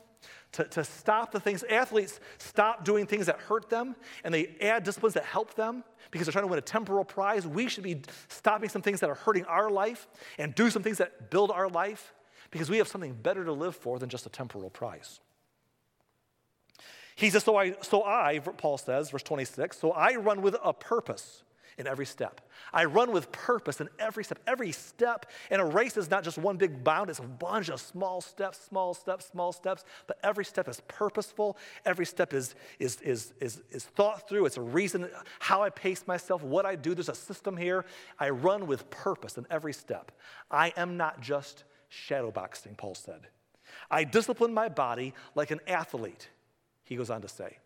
to, 0.53 0.63
to 0.65 0.83
stop 0.83 1.31
the 1.31 1.39
things. 1.39 1.63
Athletes 1.63 2.19
stop 2.37 2.83
doing 2.83 3.05
things 3.05 3.25
that 3.27 3.39
hurt 3.39 3.69
them 3.69 3.95
and 4.23 4.33
they 4.33 4.55
add 4.61 4.83
disciplines 4.83 5.13
that 5.13 5.25
help 5.25 5.53
them 5.55 5.83
because 6.11 6.25
they're 6.25 6.31
trying 6.31 6.43
to 6.43 6.49
win 6.49 6.59
a 6.59 6.61
temporal 6.61 7.05
prize. 7.05 7.45
We 7.45 7.67
should 7.67 7.83
be 7.83 8.01
stopping 8.27 8.69
some 8.69 8.81
things 8.81 8.99
that 9.01 9.09
are 9.09 9.15
hurting 9.15 9.45
our 9.45 9.69
life 9.69 10.07
and 10.37 10.55
do 10.55 10.69
some 10.69 10.83
things 10.83 10.97
that 10.97 11.29
build 11.29 11.51
our 11.51 11.69
life 11.69 12.13
because 12.51 12.69
we 12.69 12.77
have 12.77 12.87
something 12.87 13.13
better 13.13 13.43
to 13.45 13.53
live 13.53 13.75
for 13.75 13.99
than 13.99 14.09
just 14.09 14.25
a 14.25 14.29
temporal 14.29 14.69
prize. 14.69 15.19
He 17.15 17.29
says, 17.29 17.43
so 17.43 17.57
I, 17.57 17.75
so 17.81 18.05
I, 18.05 18.39
Paul 18.39 18.77
says, 18.77 19.11
verse 19.11 19.23
26, 19.23 19.77
so 19.77 19.91
I 19.91 20.15
run 20.15 20.41
with 20.41 20.55
a 20.63 20.73
purpose 20.73 21.43
in 21.79 21.87
every 21.87 22.05
step. 22.05 22.41
I 22.73 22.85
run 22.85 23.11
with 23.11 23.31
purpose 23.31 23.79
in 23.79 23.89
every 23.97 24.23
step. 24.23 24.39
Every 24.45 24.73
step 24.73 25.25
in 25.49 25.59
a 25.59 25.65
race 25.65 25.95
is 25.97 26.11
not 26.11 26.23
just 26.23 26.37
one 26.37 26.57
big 26.57 26.83
bound, 26.83 27.09
it's 27.09 27.19
a 27.19 27.23
bunch 27.23 27.69
of 27.69 27.79
small 27.79 28.21
steps, 28.21 28.59
small 28.59 28.93
steps, 28.93 29.27
small 29.27 29.51
steps, 29.53 29.85
but 30.05 30.19
every 30.21 30.45
step 30.45 30.67
is 30.67 30.81
purposeful. 30.87 31.57
Every 31.85 32.05
step 32.05 32.33
is, 32.33 32.53
is, 32.79 32.99
is, 33.01 33.33
is, 33.39 33.61
is 33.71 33.85
thought 33.85 34.27
through. 34.27 34.45
It's 34.45 34.57
a 34.57 34.61
reason 34.61 35.09
how 35.39 35.63
I 35.63 35.69
pace 35.69 36.05
myself, 36.05 36.43
what 36.43 36.65
I 36.65 36.75
do. 36.75 36.93
There's 36.93 37.09
a 37.09 37.15
system 37.15 37.55
here. 37.55 37.85
I 38.19 38.29
run 38.29 38.67
with 38.67 38.89
purpose 38.89 39.37
in 39.37 39.47
every 39.49 39.73
step. 39.73 40.11
I 40.51 40.73
am 40.75 40.97
not 40.97 41.21
just 41.21 41.63
shadowboxing, 41.89 42.77
Paul 42.77 42.93
said. 42.93 43.21
I 43.89 44.03
discipline 44.03 44.53
my 44.53 44.67
body 44.67 45.13
like 45.33 45.51
an 45.51 45.61
athlete, 45.65 46.27
he 46.83 46.97
goes 46.97 47.09
on 47.09 47.21
to 47.21 47.29
say, 47.29 47.57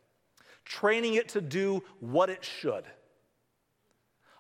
training 0.65 1.15
it 1.15 1.30
to 1.30 1.41
do 1.41 1.82
what 1.99 2.30
it 2.30 2.45
should. 2.45 2.84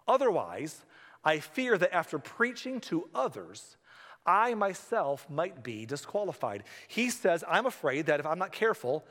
Otherwise, 0.07 0.83
I 1.23 1.39
fear 1.39 1.77
that 1.77 1.93
after 1.93 2.19
preaching 2.19 2.79
to 2.81 3.09
others, 3.15 3.77
I 4.25 4.53
myself 4.53 5.29
might 5.29 5.63
be 5.63 5.85
disqualified. 5.85 6.63
He 6.87 7.09
says, 7.09 7.43
I'm 7.47 7.65
afraid 7.65 8.05
that 8.07 8.19
if 8.19 8.25
I'm 8.25 8.39
not 8.39 8.51
careful, 8.51 9.03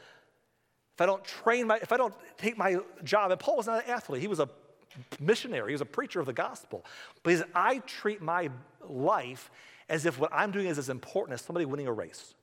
if 0.95 1.01
I 1.01 1.07
don't 1.07 1.25
train 1.25 1.67
my, 1.67 1.77
if 1.77 1.93
I 1.93 1.97
don't 1.97 2.15
take 2.37 2.57
my 2.57 2.79
job, 3.05 3.31
and 3.31 3.41
Paul 3.41 3.57
was 3.59 3.67
not 3.67 3.85
an 3.85 3.91
athlete, 3.91 4.21
he 4.21 4.29
was 4.29 4.41
a 4.41 4.49
missionary, 5.21 5.71
he 5.71 5.75
was 5.75 5.81
a 5.81 5.87
preacher 5.87 6.21
of 6.21 6.27
the 6.27 6.33
gospel. 6.33 6.85
But 7.23 7.31
he 7.31 7.37
says, 7.37 7.47
I 7.55 7.79
treat 7.79 8.21
my 8.21 8.51
life 8.87 9.51
as 9.89 10.07
if 10.07 10.19
what 10.19 10.31
I'm 10.33 10.51
doing 10.51 10.67
is 10.67 10.79
as 10.79 10.89
important 10.89 11.35
as 11.35 11.43
somebody 11.43 11.65
winning 11.65 11.87
a 11.87 11.93
race. 11.93 12.35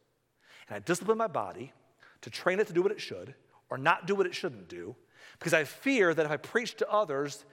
And 0.67 0.75
I 0.75 0.79
discipline 0.79 1.17
my 1.17 1.27
body 1.27 1.73
to 2.21 2.29
train 2.29 2.59
it 2.59 2.67
to 2.67 2.73
do 2.73 2.81
what 2.81 2.91
it 2.91 3.01
should 3.01 3.33
or 3.69 3.77
not 3.77 4.07
do 4.07 4.15
what 4.15 4.25
it 4.25 4.35
shouldn't 4.35 4.67
do 4.67 4.95
because 5.37 5.53
I 5.53 5.63
fear 5.63 6.13
that 6.13 6.25
if 6.25 6.31
I 6.31 6.37
preach 6.37 6.75
to 6.77 6.91
others, 6.91 7.45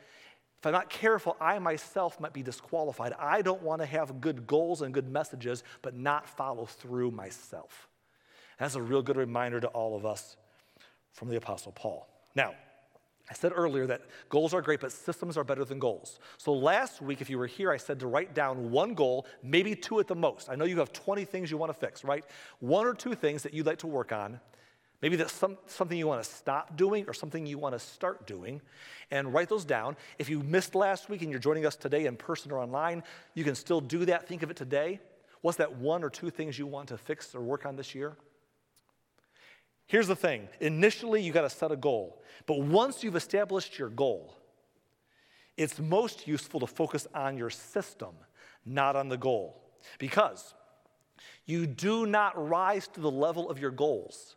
if 0.59 0.67
I'm 0.67 0.73
not 0.73 0.89
careful, 0.89 1.37
I 1.41 1.59
myself 1.59 2.19
might 2.19 2.33
be 2.33 2.43
disqualified. 2.43 3.13
I 3.19 3.43
don't 3.43 3.63
want 3.63 3.83
to 3.83 3.87
have 3.87 4.21
good 4.21 4.47
goals 4.47 4.83
and 4.83 4.95
good 4.95 5.09
messages, 5.09 5.63
but 5.83 5.95
not 5.95 6.29
follow 6.29 6.67
through 6.67 7.11
myself. 7.11 7.89
that's 8.59 8.75
a 8.75 8.83
real 8.83 9.03
good 9.03 9.17
reminder 9.17 9.61
to 9.61 9.69
all 9.69 9.97
of 9.97 10.07
us 10.07 10.37
from 11.13 11.29
the 11.29 11.37
Apostle 11.37 11.73
Paul. 11.73 12.09
Now, 12.35 12.55
I 13.29 13.35
said 13.35 13.53
earlier 13.55 13.87
that 13.89 14.03
goals 14.29 14.55
are 14.55 14.63
great, 14.63 14.81
but 14.81 14.93
systems 14.93 15.37
are 15.37 15.43
better 15.43 15.65
than 15.65 15.79
goals. 15.79 16.21
So 16.39 16.53
last 16.53 17.03
week, 17.03 17.21
if 17.21 17.29
you 17.29 17.39
were 17.39 17.47
here, 17.47 17.73
I 17.73 17.77
said 17.77 17.99
to 18.01 18.07
write 18.07 18.35
down 18.35 18.71
one 18.71 18.95
goal, 18.95 19.27
maybe 19.43 19.75
two 19.75 19.99
at 19.99 20.07
the 20.07 20.15
most. 20.15 20.49
I 20.49 20.55
know 20.55 20.65
you 20.65 20.79
have 20.79 20.93
20 20.93 21.25
things 21.25 21.51
you 21.51 21.57
want 21.59 21.73
to 21.73 21.79
fix, 21.79 22.05
right? 22.05 22.25
One 22.61 22.87
or 22.87 22.95
two 22.95 23.15
things 23.15 23.43
that 23.43 23.53
you'd 23.53 23.67
like 23.67 23.79
to 23.79 23.89
work 23.89 24.13
on, 24.13 24.41
Maybe 25.03 25.17
that's 25.17 25.33
some, 25.33 25.59
something 25.67 25.99
you 25.99 26.07
want 26.07 26.23
to 26.23 26.29
stop 26.29 26.77
doing 26.77 27.05
or 27.07 27.13
something 27.13 27.47
you 27.47 27.59
want 27.59 27.75
to 27.75 27.79
start 27.79 28.27
doing, 28.27 28.63
and 29.11 29.33
write 29.33 29.49
those 29.49 29.65
down. 29.65 29.97
If 30.19 30.29
you 30.29 30.43
missed 30.43 30.75
last 30.75 31.09
week 31.09 31.23
and 31.23 31.31
you're 31.31 31.41
joining 31.41 31.67
us 31.67 31.77
today 31.77 32.07
in 32.07 32.17
person 32.17 32.51
or 32.51 32.59
online, 32.59 33.03
you 33.35 33.45
can 33.45 33.55
still 33.55 33.81
do 33.81 34.05
that. 34.07 34.27
Think 34.27 34.43
of 34.43 34.51
it 34.51 34.57
today. 34.57 35.01
What's 35.43 35.59
that 35.59 35.77
one 35.77 36.03
or 36.03 36.11
two 36.11 36.31
things 36.31 36.59
you 36.59 36.67
want 36.67 36.89
to 36.89 36.99
fix 36.99 37.35
or 37.35 37.41
work 37.41 37.67
on 37.67 37.77
this 37.77 37.95
year? 37.95 38.17
Here's 39.87 40.09
the 40.09 40.17
thing 40.17 40.49
initially, 40.61 41.23
you 41.23 41.33
got 41.33 41.43
to 41.43 41.51
set 41.51 41.71
a 41.71 41.77
goal, 41.77 42.23
but 42.47 42.61
once 42.61 43.05
you've 43.05 43.17
established 43.17 43.79
your 43.79 43.89
goal, 43.89 44.35
it's 45.57 45.79
most 45.79 46.27
useful 46.27 46.61
to 46.61 46.67
focus 46.67 47.07
on 47.15 47.39
your 47.39 47.51
system, 47.51 48.15
not 48.65 48.97
on 48.97 49.09
the 49.09 49.17
goal. 49.17 49.63
Because 49.99 50.55
you 51.45 51.67
do 51.67 52.07
not 52.07 52.49
rise 52.49 52.89
to 52.89 53.01
the 53.01 53.11
level 53.11 53.49
of 53.49 53.59
your 53.59 53.71
goals 53.71 54.37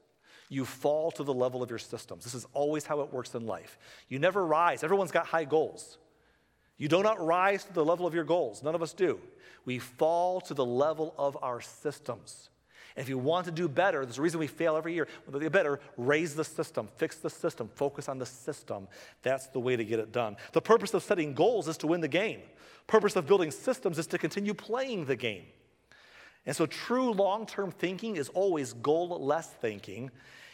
you 0.49 0.65
fall 0.65 1.11
to 1.11 1.23
the 1.23 1.33
level 1.33 1.61
of 1.61 1.69
your 1.69 1.79
systems. 1.79 2.23
This 2.23 2.33
is 2.33 2.45
always 2.53 2.85
how 2.85 3.01
it 3.01 3.13
works 3.13 3.35
in 3.35 3.45
life. 3.45 3.77
You 4.09 4.19
never 4.19 4.45
rise. 4.45 4.83
Everyone's 4.83 5.11
got 5.11 5.27
high 5.27 5.45
goals. 5.45 5.99
You 6.77 6.87
do 6.87 7.03
not 7.03 7.23
rise 7.23 7.63
to 7.65 7.73
the 7.73 7.85
level 7.85 8.07
of 8.07 8.15
your 8.15 8.23
goals. 8.23 8.63
None 8.63 8.73
of 8.73 8.81
us 8.81 8.93
do. 8.93 9.19
We 9.65 9.77
fall 9.79 10.41
to 10.41 10.53
the 10.53 10.65
level 10.65 11.13
of 11.17 11.37
our 11.41 11.61
systems. 11.61 12.49
And 12.95 13.03
if 13.03 13.09
you 13.09 13.19
want 13.19 13.45
to 13.45 13.51
do 13.51 13.67
better, 13.67 14.03
there's 14.05 14.17
a 14.17 14.21
reason 14.21 14.39
we 14.39 14.47
fail 14.47 14.75
every 14.75 14.93
year. 14.93 15.07
Well, 15.27 15.39
do 15.39 15.49
better, 15.49 15.79
raise 15.97 16.33
the 16.33 16.43
system, 16.43 16.87
fix 16.95 17.17
the 17.17 17.29
system, 17.29 17.69
focus 17.75 18.09
on 18.09 18.17
the 18.17 18.25
system. 18.25 18.87
That's 19.21 19.47
the 19.47 19.59
way 19.59 19.75
to 19.75 19.85
get 19.85 19.99
it 19.99 20.11
done. 20.11 20.37
The 20.53 20.61
purpose 20.61 20.93
of 20.93 21.03
setting 21.03 21.33
goals 21.33 21.67
is 21.67 21.77
to 21.77 21.87
win 21.87 22.01
the 22.01 22.07
game. 22.07 22.41
Purpose 22.87 23.15
of 23.15 23.27
building 23.27 23.51
systems 23.51 23.99
is 23.99 24.07
to 24.07 24.17
continue 24.17 24.53
playing 24.53 25.05
the 25.05 25.15
game. 25.15 25.43
And 26.49 26.55
so 26.55 26.65
true 26.65 27.11
long-term 27.11 27.69
thinking 27.69 28.15
is 28.15 28.29
always 28.29 28.73
goal-less 28.73 29.49
thinking 29.49 30.09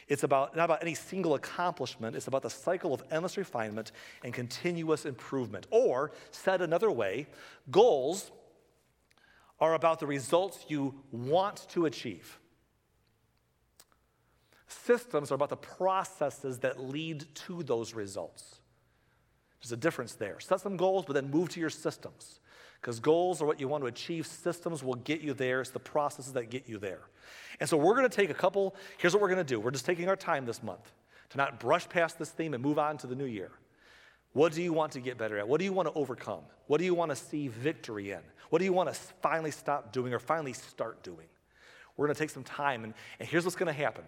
it's 0.09 0.23
about 0.23 0.53
not 0.53 0.65
about 0.65 0.81
any 0.81 0.93
single 0.93 1.35
accomplishment, 1.35 2.17
it's 2.17 2.27
about 2.27 2.41
the 2.41 2.49
cycle 2.49 2.93
of 2.93 3.01
endless 3.11 3.37
refinement 3.37 3.93
and 4.21 4.33
continuous 4.33 5.05
improvement. 5.05 5.67
Or, 5.71 6.11
said 6.31 6.61
another 6.61 6.91
way, 6.91 7.27
goals 7.71 8.29
are 9.61 9.73
about 9.73 10.01
the 10.01 10.05
results 10.05 10.65
you 10.67 10.95
want 11.13 11.65
to 11.69 11.85
achieve. 11.85 12.39
Systems 14.67 15.31
are 15.31 15.35
about 15.35 15.49
the 15.49 15.55
processes 15.55 16.59
that 16.59 16.77
lead 16.77 17.23
to 17.35 17.63
those 17.63 17.93
results. 17.93 18.59
There's 19.61 19.71
a 19.71 19.77
difference 19.77 20.15
there. 20.15 20.41
Set 20.41 20.59
some 20.59 20.75
goals, 20.75 21.05
but 21.07 21.13
then 21.13 21.31
move 21.31 21.47
to 21.51 21.61
your 21.61 21.69
systems. 21.69 22.41
Because 22.85 22.99
goals 22.99 23.41
are 23.41 23.47
what 23.47 23.59
you 23.59 23.67
want 23.67 23.81
to 23.81 23.87
achieve, 23.87 24.27
systems 24.27 24.83
will 24.83 24.93
get 24.93 25.21
you 25.21 25.33
there. 25.33 25.59
It's 25.59 25.71
the 25.71 25.79
processes 25.79 26.33
that 26.33 26.51
get 26.51 26.69
you 26.69 26.77
there. 26.77 26.99
And 27.59 27.67
so 27.67 27.77
we're 27.77 27.95
going 27.95 28.07
to 28.07 28.15
take 28.15 28.29
a 28.29 28.35
couple, 28.35 28.75
here's 28.99 29.11
what 29.11 29.23
we're 29.23 29.29
going 29.29 29.43
to 29.43 29.43
do. 29.43 29.59
We're 29.59 29.71
just 29.71 29.87
taking 29.87 30.07
our 30.07 30.15
time 30.15 30.45
this 30.45 30.61
month. 30.61 30.91
to 31.31 31.37
not 31.39 31.59
brush 31.59 31.89
past 31.89 32.19
this 32.19 32.29
theme 32.29 32.53
and 32.53 32.61
move 32.61 32.77
on 32.77 32.99
to 32.99 33.07
the 33.07 33.15
new 33.15 33.25
year. 33.25 33.49
What 34.33 34.53
do 34.53 34.61
you 34.61 34.71
want 34.71 34.91
to 34.91 34.99
get 34.99 35.17
better 35.17 35.39
at? 35.39 35.47
What 35.47 35.57
do 35.57 35.65
you 35.65 35.73
want 35.73 35.87
to 35.87 35.95
overcome? 35.95 36.43
What 36.67 36.77
do 36.77 36.85
you 36.85 36.93
want 36.93 37.09
to 37.09 37.15
see 37.15 37.47
victory 37.47 38.11
in? 38.11 38.21
What 38.51 38.59
do 38.59 38.65
you 38.65 38.73
want 38.73 38.93
to 38.93 38.99
finally 39.19 39.49
stop 39.49 39.91
doing 39.91 40.13
or 40.13 40.19
finally 40.19 40.53
start 40.53 41.01
doing? 41.01 41.25
We're 41.97 42.05
going 42.05 42.13
to 42.13 42.19
take 42.19 42.29
some 42.29 42.43
time, 42.43 42.83
and, 42.83 42.93
and 43.19 43.27
here's 43.27 43.45
what's 43.45 43.55
going 43.55 43.73
to 43.73 43.81
happen. 43.81 44.03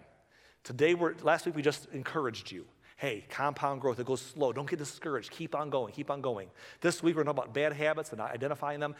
Today, 0.62 0.94
we're, 0.94 1.16
last 1.24 1.46
week, 1.46 1.56
we 1.56 1.62
just 1.62 1.88
encouraged 1.92 2.52
you. 2.52 2.64
Hey, 2.98 3.24
compound 3.30 3.80
growth, 3.80 4.00
it 4.00 4.06
goes 4.06 4.20
slow. 4.20 4.52
Don't 4.52 4.68
get 4.68 4.80
discouraged. 4.80 5.30
Keep 5.30 5.54
on 5.54 5.70
going, 5.70 5.92
keep 5.92 6.10
on 6.10 6.20
going. 6.20 6.48
This 6.80 7.00
week, 7.00 7.14
we're 7.14 7.22
going 7.22 7.32
to 7.32 7.38
talk 7.38 7.44
about 7.44 7.54
bad 7.54 7.72
habits 7.72 8.10
and 8.10 8.20
identifying 8.20 8.80
them. 8.80 8.96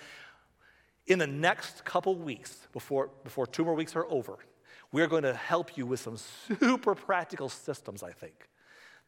In 1.09 1.19
the 1.19 1.27
next 1.27 1.85
couple 1.85 2.15
weeks, 2.15 2.69
before, 2.73 3.11
before 3.25 3.45
two 3.45 3.65
more 3.65 3.75
weeks 3.75 3.97
are 3.97 4.07
over, 4.07 4.39
we're 4.93 5.09
going 5.09 5.25
to 5.25 5.35
help 5.35 5.77
you 5.77 5.85
with 5.85 5.99
some 5.99 6.17
super 6.17 6.95
practical 6.95 7.49
systems, 7.49 8.05
I 8.05 8.13
think, 8.13 8.49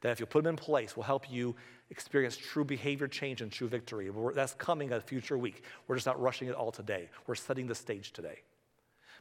that 0.01 0.11
if 0.11 0.19
you 0.19 0.27
put 0.27 0.43
them 0.43 0.51
in 0.51 0.57
place, 0.57 0.97
will 0.97 1.05
help 1.05 1.31
you 1.31 1.55
experience 1.91 2.37
true 2.37 2.65
behavior 2.65 3.07
change 3.07 3.43
and 3.43 3.53
true 3.53 3.69
victory. 3.69 4.11
That's 4.35 4.55
coming 4.55 4.93
a 4.93 5.01
future 5.01 5.39
week. 5.39 5.63
We're 5.87 5.95
just 5.95 6.07
not 6.07 6.21
rushing 6.21 6.49
it 6.49 6.57
all 6.57 6.73
today. 6.73 7.11
We're 7.29 7.37
setting 7.37 7.69
the 7.69 7.77
stage 7.77 8.13
today. 8.13 8.41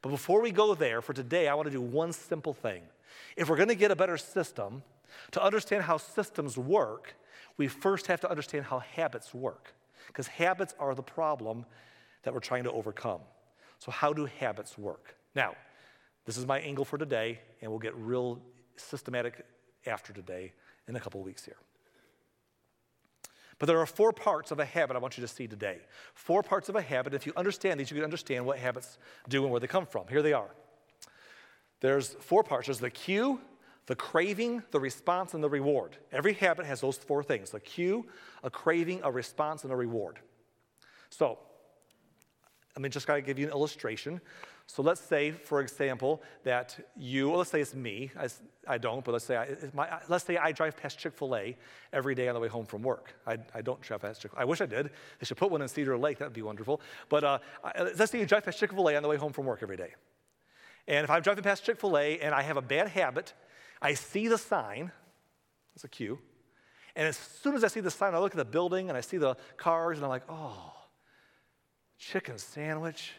But 0.01 0.09
before 0.09 0.41
we 0.41 0.49
go 0.49 0.73
there, 0.73 1.03
for 1.03 1.13
today, 1.13 1.47
I 1.47 1.53
want 1.53 1.67
to 1.67 1.71
do 1.71 1.81
one 1.81 2.11
simple 2.11 2.53
thing. 2.53 2.81
If 3.37 3.49
we're 3.49 3.57
going 3.57 3.69
to 3.69 3.75
get 3.75 3.91
a 3.91 3.95
better 3.95 4.17
system, 4.17 4.81
to 5.31 5.43
understand 5.43 5.83
how 5.83 5.97
systems 5.97 6.57
work, 6.57 7.15
we 7.57 7.67
first 7.67 8.07
have 8.07 8.21
to 8.21 8.29
understand 8.29 8.65
how 8.65 8.79
habits 8.79 9.33
work. 9.33 9.73
Because 10.07 10.27
habits 10.27 10.73
are 10.79 10.95
the 10.95 11.03
problem 11.03 11.65
that 12.23 12.33
we're 12.33 12.39
trying 12.39 12.63
to 12.63 12.71
overcome. 12.71 13.21
So, 13.79 13.91
how 13.91 14.13
do 14.13 14.25
habits 14.25 14.77
work? 14.77 15.15
Now, 15.35 15.53
this 16.25 16.37
is 16.37 16.45
my 16.45 16.59
angle 16.59 16.85
for 16.85 16.97
today, 16.97 17.39
and 17.61 17.71
we'll 17.71 17.79
get 17.79 17.95
real 17.95 18.39
systematic 18.75 19.45
after 19.85 20.13
today 20.13 20.53
in 20.87 20.95
a 20.95 20.99
couple 20.99 21.19
of 21.19 21.25
weeks 21.25 21.45
here. 21.45 21.57
But 23.59 23.65
there 23.65 23.79
are 23.79 23.85
four 23.85 24.13
parts 24.13 24.51
of 24.51 24.59
a 24.59 24.65
habit 24.65 24.95
I 24.95 24.99
want 24.99 25.17
you 25.17 25.21
to 25.21 25.27
see 25.27 25.47
today. 25.47 25.79
Four 26.13 26.41
parts 26.41 26.69
of 26.69 26.75
a 26.75 26.81
habit. 26.81 27.13
If 27.13 27.25
you 27.25 27.33
understand 27.35 27.79
these, 27.79 27.91
you 27.91 27.95
can 27.95 28.05
understand 28.05 28.45
what 28.45 28.57
habits 28.57 28.97
do 29.27 29.43
and 29.43 29.51
where 29.51 29.59
they 29.59 29.67
come 29.67 29.85
from. 29.85 30.07
Here 30.07 30.21
they 30.21 30.33
are. 30.33 30.49
There's 31.81 32.13
four 32.19 32.43
parts 32.43 32.67
there's 32.67 32.79
the 32.79 32.89
cue, 32.89 33.39
the 33.89 33.95
craving, 33.95 34.61
the 34.69 34.79
response, 34.79 35.33
and 35.33 35.43
the 35.43 35.49
reward. 35.49 35.97
Every 36.11 36.33
habit 36.33 36.67
has 36.67 36.79
those 36.79 36.97
four 36.97 37.23
things 37.23 37.55
a 37.55 37.59
cue, 37.59 38.05
a 38.43 38.49
craving, 38.51 39.01
a 39.03 39.11
response, 39.11 39.63
and 39.63 39.73
a 39.73 39.75
reward. 39.75 40.19
So, 41.09 41.39
I 42.77 42.79
mean, 42.79 42.91
just 42.91 43.07
got 43.07 43.15
to 43.15 43.21
give 43.23 43.39
you 43.39 43.47
an 43.47 43.51
illustration. 43.51 44.21
So 44.67 44.83
let's 44.83 45.01
say, 45.01 45.31
for 45.31 45.59
example, 45.59 46.21
that 46.43 46.77
you, 46.95 47.29
well, 47.29 47.39
let's 47.39 47.49
say 47.49 47.61
it's 47.61 47.73
me. 47.73 48.11
I, 48.15 48.27
I 48.67 48.77
don't, 48.77 49.03
but 49.03 49.13
let's 49.13 49.25
say 49.25 49.35
I, 49.35 49.55
my, 49.73 49.89
let's 50.07 50.23
say 50.23 50.37
I 50.37 50.51
drive 50.51 50.77
past 50.77 50.99
Chick 50.99 51.15
Fil 51.15 51.35
A 51.35 51.57
every 51.91 52.13
day 52.13 52.27
on 52.27 52.35
the 52.35 52.39
way 52.39 52.47
home 52.47 52.67
from 52.67 52.83
work. 52.83 53.15
I, 53.25 53.39
I 53.55 53.63
don't 53.63 53.81
drive 53.81 54.01
past 54.01 54.21
Chick. 54.21 54.29
I 54.37 54.45
wish 54.45 54.61
I 54.61 54.67
did. 54.67 54.91
They 55.19 55.25
should 55.25 55.37
put 55.37 55.49
one 55.49 55.63
in 55.63 55.67
Cedar 55.67 55.97
Lake. 55.97 56.19
That'd 56.19 56.31
be 56.31 56.43
wonderful. 56.43 56.79
But 57.09 57.23
uh, 57.23 57.39
let's 57.97 58.11
say 58.11 58.19
you 58.19 58.27
drive 58.27 58.45
past 58.45 58.59
Chick 58.59 58.71
Fil 58.71 58.87
A 58.87 58.95
on 58.95 59.01
the 59.01 59.09
way 59.09 59.17
home 59.17 59.33
from 59.33 59.47
work 59.47 59.63
every 59.63 59.77
day. 59.77 59.95
And 60.87 61.03
if 61.03 61.09
I'm 61.09 61.23
driving 61.23 61.43
past 61.43 61.65
Chick 61.65 61.79
Fil 61.79 61.97
A 61.97 62.19
and 62.19 62.35
I 62.35 62.43
have 62.43 62.57
a 62.57 62.61
bad 62.61 62.89
habit, 62.89 63.33
I 63.81 63.93
see 63.93 64.27
the 64.27 64.37
sign. 64.37 64.91
It's 65.75 65.83
a 65.83 65.87
cue. 65.87 66.19
And 66.95 67.07
as 67.07 67.17
soon 67.17 67.55
as 67.55 67.63
I 67.63 67.67
see 67.67 67.79
the 67.79 67.91
sign, 67.91 68.13
I 68.13 68.19
look 68.19 68.33
at 68.33 68.37
the 68.37 68.45
building 68.45 68.89
and 68.89 68.97
I 68.97 69.01
see 69.01 69.17
the 69.17 69.37
cars, 69.57 69.97
and 69.97 70.05
I'm 70.05 70.09
like, 70.09 70.23
oh, 70.27 70.73
chicken 71.97 72.37
sandwich 72.37 73.13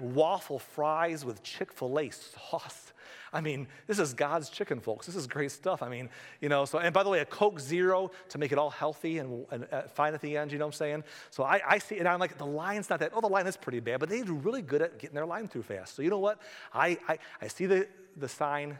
waffle 0.00 0.58
fries 0.58 1.24
with 1.24 1.42
Chick 1.42 1.72
fil 1.72 1.98
A 1.98 2.10
sauce. 2.10 2.92
I 3.32 3.40
mean, 3.40 3.66
this 3.86 3.98
is 3.98 4.14
God's 4.14 4.48
chicken, 4.48 4.80
folks. 4.80 5.06
This 5.06 5.16
is 5.16 5.26
great 5.26 5.50
stuff. 5.50 5.82
I 5.82 5.88
mean, 5.88 6.08
you 6.40 6.48
know, 6.48 6.64
so, 6.64 6.78
and 6.78 6.94
by 6.94 7.02
the 7.02 7.10
way, 7.10 7.20
a 7.20 7.24
Coke 7.24 7.60
Zero 7.60 8.10
to 8.30 8.38
make 8.38 8.52
it 8.52 8.58
all 8.58 8.70
healthy 8.70 9.18
and, 9.18 9.44
and 9.50 9.66
uh, 9.70 9.82
fine 9.82 10.14
at 10.14 10.20
the 10.20 10.36
end, 10.36 10.52
you 10.52 10.58
know 10.58 10.66
what 10.66 10.74
I'm 10.74 10.78
saying? 10.78 11.04
So 11.30 11.42
I, 11.44 11.60
I 11.66 11.78
see, 11.78 11.98
and 11.98 12.08
I'm 12.08 12.20
like, 12.20 12.38
the 12.38 12.46
line's 12.46 12.88
not 12.88 13.00
that, 13.00 13.12
oh, 13.14 13.20
the 13.20 13.28
line 13.28 13.46
is 13.46 13.56
pretty 13.56 13.80
bad, 13.80 14.00
but 14.00 14.08
they 14.08 14.22
do 14.22 14.34
really 14.34 14.62
good 14.62 14.82
at 14.82 14.98
getting 14.98 15.14
their 15.14 15.26
line 15.26 15.48
through 15.48 15.64
fast. 15.64 15.94
So 15.94 16.02
you 16.02 16.10
know 16.10 16.18
what? 16.18 16.40
I, 16.72 16.98
I, 17.06 17.18
I 17.42 17.48
see 17.48 17.66
the, 17.66 17.86
the 18.16 18.28
sign, 18.28 18.78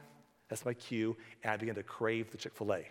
that's 0.48 0.64
my 0.64 0.74
cue, 0.74 1.16
and 1.42 1.52
I 1.52 1.56
begin 1.56 1.74
to 1.74 1.82
crave 1.82 2.30
the 2.30 2.38
Chick 2.38 2.54
fil 2.54 2.72
A. 2.72 2.84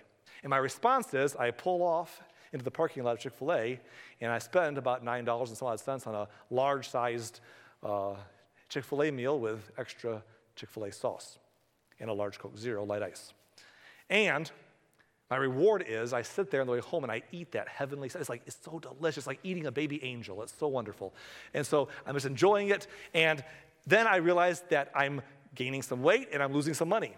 And 0.43 0.49
my 0.49 0.57
response 0.57 1.13
is, 1.13 1.35
I 1.35 1.51
pull 1.51 1.81
off 1.81 2.21
into 2.53 2.63
the 2.63 2.71
parking 2.71 3.03
lot 3.03 3.13
of 3.13 3.19
Chick 3.19 3.33
fil 3.33 3.53
A, 3.53 3.79
and 4.21 4.31
I 4.31 4.37
spend 4.37 4.77
about 4.77 5.03
$9 5.03 5.47
and 5.47 5.57
some 5.57 5.67
odd 5.67 5.79
cents 5.79 6.05
on 6.05 6.13
a 6.13 6.27
large 6.51 6.87
sized 6.89 7.39
uh, 7.83 8.15
Chick 8.69 8.83
fil 8.83 9.03
A 9.03 9.11
meal 9.11 9.39
with 9.39 9.71
extra 9.77 10.23
Chick 10.55 10.69
fil 10.69 10.85
A 10.85 10.91
sauce 10.91 11.39
and 11.99 12.09
a 12.09 12.13
large 12.13 12.39
Coke 12.39 12.57
Zero 12.57 12.83
light 12.83 13.03
ice. 13.03 13.33
And 14.09 14.51
my 15.29 15.35
reward 15.35 15.83
is 15.87 16.13
I 16.13 16.21
sit 16.21 16.51
there 16.51 16.61
on 16.61 16.67
the 16.67 16.73
way 16.73 16.79
home 16.79 17.03
and 17.03 17.11
I 17.11 17.21
eat 17.31 17.51
that 17.51 17.67
heavenly. 17.67 18.09
It's 18.13 18.29
like, 18.29 18.43
it's 18.45 18.57
so 18.63 18.79
delicious, 18.79 19.27
like 19.27 19.39
eating 19.43 19.65
a 19.65 19.71
baby 19.71 20.01
angel. 20.03 20.41
It's 20.41 20.53
so 20.57 20.67
wonderful. 20.67 21.13
And 21.53 21.65
so 21.65 21.89
I'm 22.05 22.13
just 22.13 22.25
enjoying 22.25 22.69
it. 22.69 22.87
And 23.13 23.43
then 23.85 24.07
I 24.07 24.17
realize 24.17 24.63
that 24.69 24.89
I'm 24.95 25.21
gaining 25.53 25.81
some 25.81 26.01
weight 26.01 26.29
and 26.31 26.41
I'm 26.41 26.53
losing 26.53 26.73
some 26.73 26.87
money. 26.87 27.13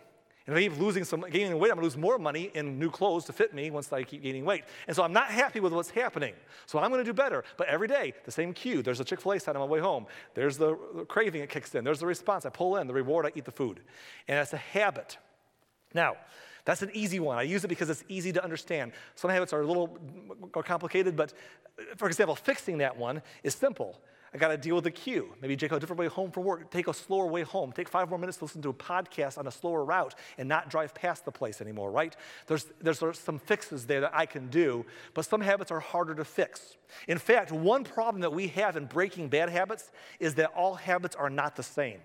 And 0.50 0.58
if 0.58 0.66
I 0.66 0.68
keep 0.68 0.82
losing 0.82 1.04
some, 1.04 1.24
gaining 1.30 1.60
weight, 1.60 1.70
I'm 1.70 1.76
gonna 1.76 1.86
lose 1.86 1.96
more 1.96 2.18
money 2.18 2.50
in 2.56 2.80
new 2.80 2.90
clothes 2.90 3.24
to 3.26 3.34
fit 3.34 3.54
me 3.54 3.70
once 3.70 3.94
I 3.94 4.02
keep 4.02 4.24
gaining 4.24 4.46
weight. 4.46 4.64
And 4.88 4.96
so 4.96 5.04
I'm 5.04 5.14
not 5.14 5.28
happy 5.28 5.60
with 5.60 5.74
what's 5.74 5.92
happening. 5.92 6.34
So 6.66 6.80
I'm 6.80 6.90
gonna 6.90 7.04
do 7.04 7.14
better. 7.14 7.44
But 7.56 7.68
every 7.68 7.88
day, 7.88 8.16
the 8.26 8.32
same 8.32 8.52
cue. 8.52 8.82
There's 8.82 9.00
a 9.00 9.04
Chick 9.04 9.22
fil 9.22 9.34
A 9.34 9.40
sign 9.40 9.56
on 9.56 9.62
my 9.62 9.68
way 9.68 9.80
home. 9.80 10.08
There's 10.34 10.58
the 10.58 10.74
craving, 11.08 11.44
it 11.44 11.52
kicks 11.52 11.76
in. 11.76 11.84
There's 11.84 12.00
the 12.00 12.08
response. 12.08 12.48
I 12.48 12.50
pull 12.50 12.78
in, 12.78 12.88
the 12.88 12.96
reward, 12.96 13.28
I 13.28 13.32
eat 13.36 13.46
the 13.46 13.52
food. 13.52 13.82
And 14.28 14.40
that's 14.40 14.54
a 14.54 14.58
habit. 14.58 15.20
Now, 15.94 16.16
that's 16.66 16.82
an 16.82 16.90
easy 16.96 17.20
one. 17.20 17.38
I 17.38 17.44
use 17.44 17.64
it 17.64 17.68
because 17.68 17.92
it's 17.92 18.04
easy 18.10 18.34
to 18.34 18.44
understand. 18.44 18.94
Some 19.14 19.30
habits 19.30 19.54
are 19.54 19.62
a 19.62 19.68
little 19.68 20.00
more 20.52 20.64
complicated, 20.64 21.16
but 21.16 21.32
for 21.96 22.08
example, 22.08 22.36
fixing 22.36 22.80
that 22.80 22.98
one 22.98 23.22
is 23.44 23.54
simple. 23.54 24.02
I 24.34 24.38
got 24.38 24.50
to 24.50 24.58
deal 24.58 24.76
with 24.76 24.84
the 24.84 24.92
cue. 24.92 25.34
Maybe 25.42 25.58
take 25.58 25.72
a 25.72 25.80
different 25.80 26.00
way 26.00 26.08
home 26.08 26.32
from 26.32 26.44
work. 26.44 26.70
Take 26.70 26.88
a 26.88 26.94
slower 26.94 27.26
way 27.26 27.42
home. 27.42 27.72
Take 27.72 27.90
five 27.90 28.10
more 28.10 28.20
minutes 28.20 28.38
to 28.40 28.46
listen 28.46 28.62
to 28.62 28.70
a 28.70 28.74
podcast 28.74 29.38
on 29.38 29.48
a 29.48 29.52
slower 29.52 29.84
route 29.84 30.14
and 30.38 30.48
not 30.48 30.70
drive 30.70 30.94
past 30.94 31.26
the 31.26 31.32
place 31.32 31.62
anymore, 31.62 31.92
right? 31.92 32.16
There's, 32.48 32.66
there's 32.82 33.20
some 33.20 33.40
fixes 33.40 33.86
there 33.88 34.02
that 34.02 34.12
I 34.14 34.26
can 34.26 34.50
do, 34.50 34.86
but 35.14 35.26
some 35.26 35.42
habits 35.42 35.72
are 35.72 35.80
harder 35.80 36.14
to 36.16 36.26
fix. 36.26 36.78
In 37.08 37.18
fact, 37.18 37.52
one 37.52 37.84
problem 37.84 38.22
that 38.22 38.34
we 38.34 38.48
have 38.50 38.78
in 38.78 38.86
breaking 38.86 39.30
bad 39.30 39.50
habits 39.50 39.92
is 40.20 40.36
that 40.36 40.52
all 40.56 40.76
habits 40.76 41.16
are 41.16 41.30
not 41.30 41.56
the 41.56 41.64
same, 41.64 42.00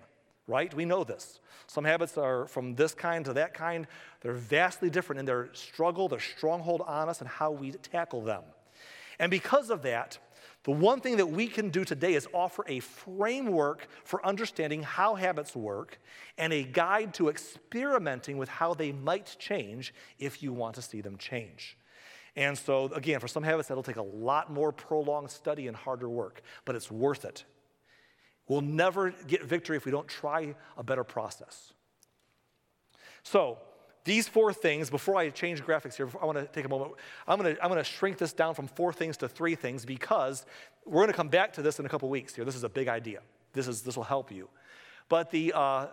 right? 0.47 0.73
We 0.73 0.85
know 0.85 1.03
this. 1.03 1.39
Some 1.67 1.83
habits 1.83 2.17
are 2.17 2.47
from 2.47 2.75
this 2.75 2.93
kind 2.93 3.25
to 3.25 3.33
that 3.33 3.53
kind. 3.53 3.87
They're 4.21 4.33
vastly 4.33 4.89
different 4.89 5.19
in 5.19 5.25
their 5.25 5.49
struggle, 5.53 6.07
their 6.07 6.19
stronghold 6.19 6.81
on 6.81 7.09
us, 7.09 7.21
and 7.21 7.29
how 7.29 7.51
we 7.51 7.71
tackle 7.71 8.21
them. 8.21 8.43
And 9.19 9.31
because 9.31 9.69
of 9.69 9.81
that, 9.83 10.17
the 10.65 10.71
one 10.71 10.99
thing 10.99 11.17
that 11.17 11.27
we 11.27 11.45
can 11.45 11.69
do 11.69 11.85
today 11.85 12.15
is 12.15 12.27
offer 12.33 12.65
a 12.67 12.79
framework 12.79 13.87
for 14.03 14.25
understanding 14.25 14.81
how 14.81 15.13
habits 15.13 15.55
work 15.55 15.99
and 16.39 16.51
a 16.51 16.63
guide 16.63 17.13
to 17.13 17.29
experimenting 17.29 18.37
with 18.37 18.49
how 18.49 18.73
they 18.73 18.91
might 18.91 19.35
change 19.37 19.93
if 20.17 20.41
you 20.41 20.51
want 20.51 20.73
to 20.75 20.81
see 20.81 21.01
them 21.01 21.17
change. 21.17 21.77
And 22.35 22.57
so, 22.57 22.85
again, 22.93 23.19
for 23.19 23.27
some 23.27 23.43
habits, 23.43 23.67
that'll 23.67 23.83
take 23.83 23.95
a 23.95 24.01
lot 24.01 24.51
more 24.51 24.71
prolonged 24.71 25.29
study 25.29 25.67
and 25.67 25.77
harder 25.77 26.09
work, 26.09 26.41
but 26.65 26.75
it's 26.75 26.89
worth 26.89 27.25
it. 27.25 27.45
We'll 28.47 28.61
never 28.61 29.11
get 29.11 29.45
victory 29.45 29.77
if 29.77 29.85
we 29.85 29.91
don't 29.91 30.07
try 30.07 30.55
a 30.77 30.83
better 30.83 31.03
process. 31.03 31.73
So, 33.21 33.59
these 34.05 34.27
four 34.27 34.53
things, 34.53 34.89
before 34.89 35.17
I 35.17 35.29
change 35.29 35.63
graphics 35.63 35.95
here, 35.95 36.07
I 36.21 36.25
want 36.25 36.37
to 36.37 36.45
take 36.45 36.63
a 36.63 36.69
moment. 36.69 36.93
I'm 37.27 37.39
going 37.39 37.55
to, 37.55 37.61
I'm 37.61 37.69
going 37.69 37.83
to 37.83 37.83
shrink 37.83 38.17
this 38.17 38.33
down 38.33 38.53
from 38.53 38.67
four 38.67 38.93
things 38.93 39.17
to 39.17 39.27
three 39.27 39.55
things 39.55 39.83
because 39.83 40.45
we're 40.85 41.01
going 41.01 41.07
to 41.07 41.13
come 41.13 41.27
back 41.27 41.53
to 41.53 41.61
this 41.63 41.79
in 41.79 41.85
a 41.85 41.89
couple 41.89 42.07
weeks 42.07 42.33
here. 42.35 42.45
This 42.45 42.55
is 42.55 42.63
a 42.63 42.69
big 42.69 42.87
idea. 42.87 43.21
This, 43.53 43.67
is, 43.67 43.81
this 43.81 43.97
will 43.97 44.03
help 44.03 44.31
you. 44.31 44.47
But 45.09 45.31
the, 45.31 45.53
uh, 45.53 45.87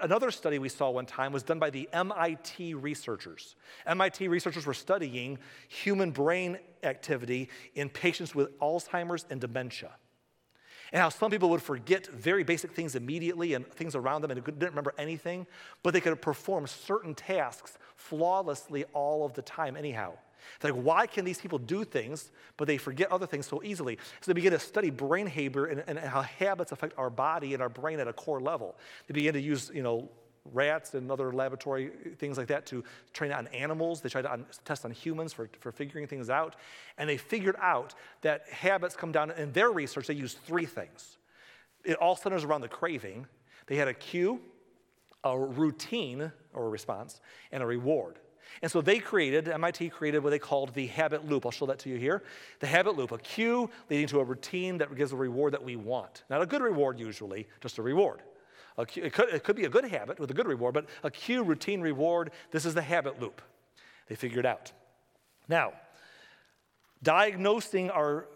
another 0.00 0.32
study 0.32 0.58
we 0.58 0.68
saw 0.68 0.90
one 0.90 1.06
time 1.06 1.32
was 1.32 1.44
done 1.44 1.60
by 1.60 1.70
the 1.70 1.88
MIT 1.92 2.74
researchers. 2.74 3.54
MIT 3.86 4.26
researchers 4.26 4.66
were 4.66 4.74
studying 4.74 5.38
human 5.68 6.10
brain 6.10 6.58
activity 6.82 7.48
in 7.76 7.88
patients 7.88 8.34
with 8.34 8.58
Alzheimer's 8.58 9.24
and 9.30 9.40
dementia 9.40 9.92
and 10.92 11.00
how 11.00 11.08
some 11.08 11.30
people 11.30 11.50
would 11.50 11.62
forget 11.62 12.06
very 12.06 12.42
basic 12.44 12.72
things 12.72 12.94
immediately 12.94 13.54
and 13.54 13.66
things 13.72 13.94
around 13.94 14.22
them 14.22 14.30
and 14.30 14.44
didn't 14.44 14.62
remember 14.62 14.94
anything, 14.98 15.46
but 15.82 15.92
they 15.92 16.00
could 16.00 16.20
perform 16.20 16.66
certain 16.66 17.14
tasks 17.14 17.78
flawlessly 17.96 18.84
all 18.92 19.24
of 19.24 19.34
the 19.34 19.42
time, 19.42 19.76
anyhow. 19.76 20.12
It's 20.56 20.64
like, 20.64 20.74
why 20.74 21.06
can 21.06 21.24
these 21.24 21.38
people 21.38 21.58
do 21.58 21.84
things, 21.84 22.30
but 22.56 22.66
they 22.66 22.78
forget 22.78 23.12
other 23.12 23.26
things 23.26 23.46
so 23.46 23.62
easily? 23.62 23.98
So 24.20 24.32
they 24.32 24.34
begin 24.34 24.52
to 24.52 24.58
study 24.58 24.90
brain 24.90 25.26
behavior 25.26 25.66
and, 25.66 25.84
and 25.86 25.98
how 25.98 26.22
habits 26.22 26.72
affect 26.72 26.94
our 26.98 27.10
body 27.10 27.54
and 27.54 27.62
our 27.62 27.68
brain 27.68 28.00
at 28.00 28.08
a 28.08 28.12
core 28.12 28.40
level. 28.40 28.76
They 29.06 29.12
begin 29.12 29.34
to 29.34 29.40
use, 29.40 29.70
you 29.72 29.82
know, 29.82 30.08
rats 30.52 30.94
and 30.94 31.10
other 31.10 31.32
laboratory 31.32 31.90
things 32.18 32.38
like 32.38 32.48
that 32.48 32.66
to 32.66 32.84
train 33.12 33.32
on 33.32 33.46
animals. 33.48 34.00
They 34.00 34.08
tried 34.08 34.22
to 34.22 34.32
on, 34.32 34.46
test 34.64 34.84
on 34.84 34.90
humans 34.90 35.32
for, 35.32 35.48
for 35.60 35.72
figuring 35.72 36.06
things 36.06 36.30
out. 36.30 36.56
And 36.98 37.08
they 37.08 37.16
figured 37.16 37.56
out 37.60 37.94
that 38.22 38.48
habits 38.48 38.96
come 38.96 39.12
down, 39.12 39.30
in 39.32 39.52
their 39.52 39.70
research, 39.70 40.06
they 40.06 40.14
used 40.14 40.38
three 40.46 40.66
things. 40.66 41.18
It 41.84 41.96
all 41.96 42.16
centers 42.16 42.44
around 42.44 42.60
the 42.60 42.68
craving. 42.68 43.26
They 43.66 43.76
had 43.76 43.88
a 43.88 43.94
cue, 43.94 44.40
a 45.24 45.38
routine 45.38 46.32
or 46.52 46.66
a 46.66 46.68
response, 46.68 47.20
and 47.52 47.62
a 47.62 47.66
reward. 47.66 48.18
And 48.62 48.70
so 48.70 48.80
they 48.80 48.98
created, 48.98 49.48
MIT 49.48 49.90
created 49.90 50.22
what 50.22 50.30
they 50.30 50.38
called 50.38 50.74
the 50.74 50.86
habit 50.88 51.24
loop. 51.28 51.46
I'll 51.46 51.52
show 51.52 51.66
that 51.66 51.78
to 51.80 51.88
you 51.88 51.96
here. 51.96 52.22
The 52.58 52.66
habit 52.66 52.96
loop, 52.96 53.12
a 53.12 53.18
cue 53.18 53.70
leading 53.88 54.08
to 54.08 54.20
a 54.20 54.24
routine 54.24 54.78
that 54.78 54.94
gives 54.94 55.12
a 55.12 55.16
reward 55.16 55.52
that 55.52 55.62
we 55.62 55.76
want. 55.76 56.24
Not 56.28 56.42
a 56.42 56.46
good 56.46 56.62
reward, 56.62 56.98
usually, 56.98 57.46
just 57.60 57.78
a 57.78 57.82
reward. 57.82 58.22
Cue, 58.86 59.04
it, 59.04 59.12
could, 59.12 59.28
it 59.28 59.44
could 59.44 59.56
be 59.56 59.64
a 59.64 59.68
good 59.68 59.84
habit 59.84 60.18
with 60.18 60.30
a 60.30 60.34
good 60.34 60.46
reward, 60.46 60.74
but 60.74 60.86
a 61.02 61.10
cue, 61.10 61.42
routine, 61.42 61.80
reward, 61.80 62.30
this 62.50 62.64
is 62.64 62.74
the 62.74 62.82
habit 62.82 63.20
loop. 63.20 63.42
They 64.08 64.14
figured 64.14 64.46
out. 64.46 64.72
Now, 65.48 65.72
diagnosing 67.02 67.90
our, 67.90 68.26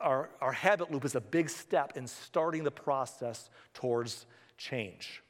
our, 0.00 0.30
our 0.40 0.52
habit 0.52 0.90
loop 0.90 1.04
is 1.04 1.14
a 1.14 1.20
big 1.20 1.48
step 1.50 1.96
in 1.96 2.06
starting 2.06 2.64
the 2.64 2.70
process 2.70 3.50
towards 3.74 4.26
change. 4.58 5.22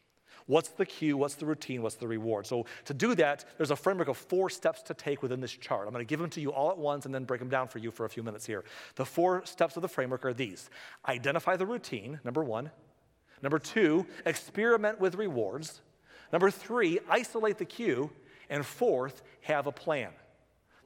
What's 0.46 0.68
the 0.68 0.86
cue? 0.86 1.16
What's 1.16 1.34
the 1.34 1.46
routine? 1.46 1.82
What's 1.82 1.96
the 1.96 2.06
reward? 2.06 2.46
So, 2.46 2.66
to 2.84 2.94
do 2.94 3.16
that, 3.16 3.44
there's 3.56 3.72
a 3.72 3.76
framework 3.76 4.08
of 4.08 4.16
four 4.16 4.48
steps 4.48 4.80
to 4.82 4.94
take 4.94 5.20
within 5.20 5.40
this 5.40 5.50
chart. 5.50 5.86
I'm 5.86 5.92
going 5.92 6.06
to 6.06 6.08
give 6.08 6.20
them 6.20 6.30
to 6.30 6.40
you 6.40 6.52
all 6.52 6.70
at 6.70 6.78
once 6.78 7.04
and 7.04 7.14
then 7.14 7.24
break 7.24 7.40
them 7.40 7.48
down 7.48 7.66
for 7.66 7.78
you 7.78 7.90
for 7.90 8.06
a 8.06 8.08
few 8.08 8.22
minutes 8.22 8.46
here. 8.46 8.64
The 8.94 9.04
four 9.04 9.44
steps 9.44 9.74
of 9.76 9.82
the 9.82 9.88
framework 9.88 10.24
are 10.24 10.32
these 10.32 10.70
identify 11.08 11.56
the 11.56 11.66
routine, 11.66 12.20
number 12.22 12.44
one. 12.44 12.70
Number 13.42 13.58
two, 13.58 14.06
experiment 14.24 15.00
with 15.00 15.14
rewards. 15.14 15.80
Number 16.32 16.50
three, 16.50 16.98
isolate 17.08 17.58
the 17.58 17.64
cue. 17.64 18.10
And 18.48 18.64
fourth, 18.64 19.22
have 19.42 19.66
a 19.66 19.72
plan. 19.72 20.10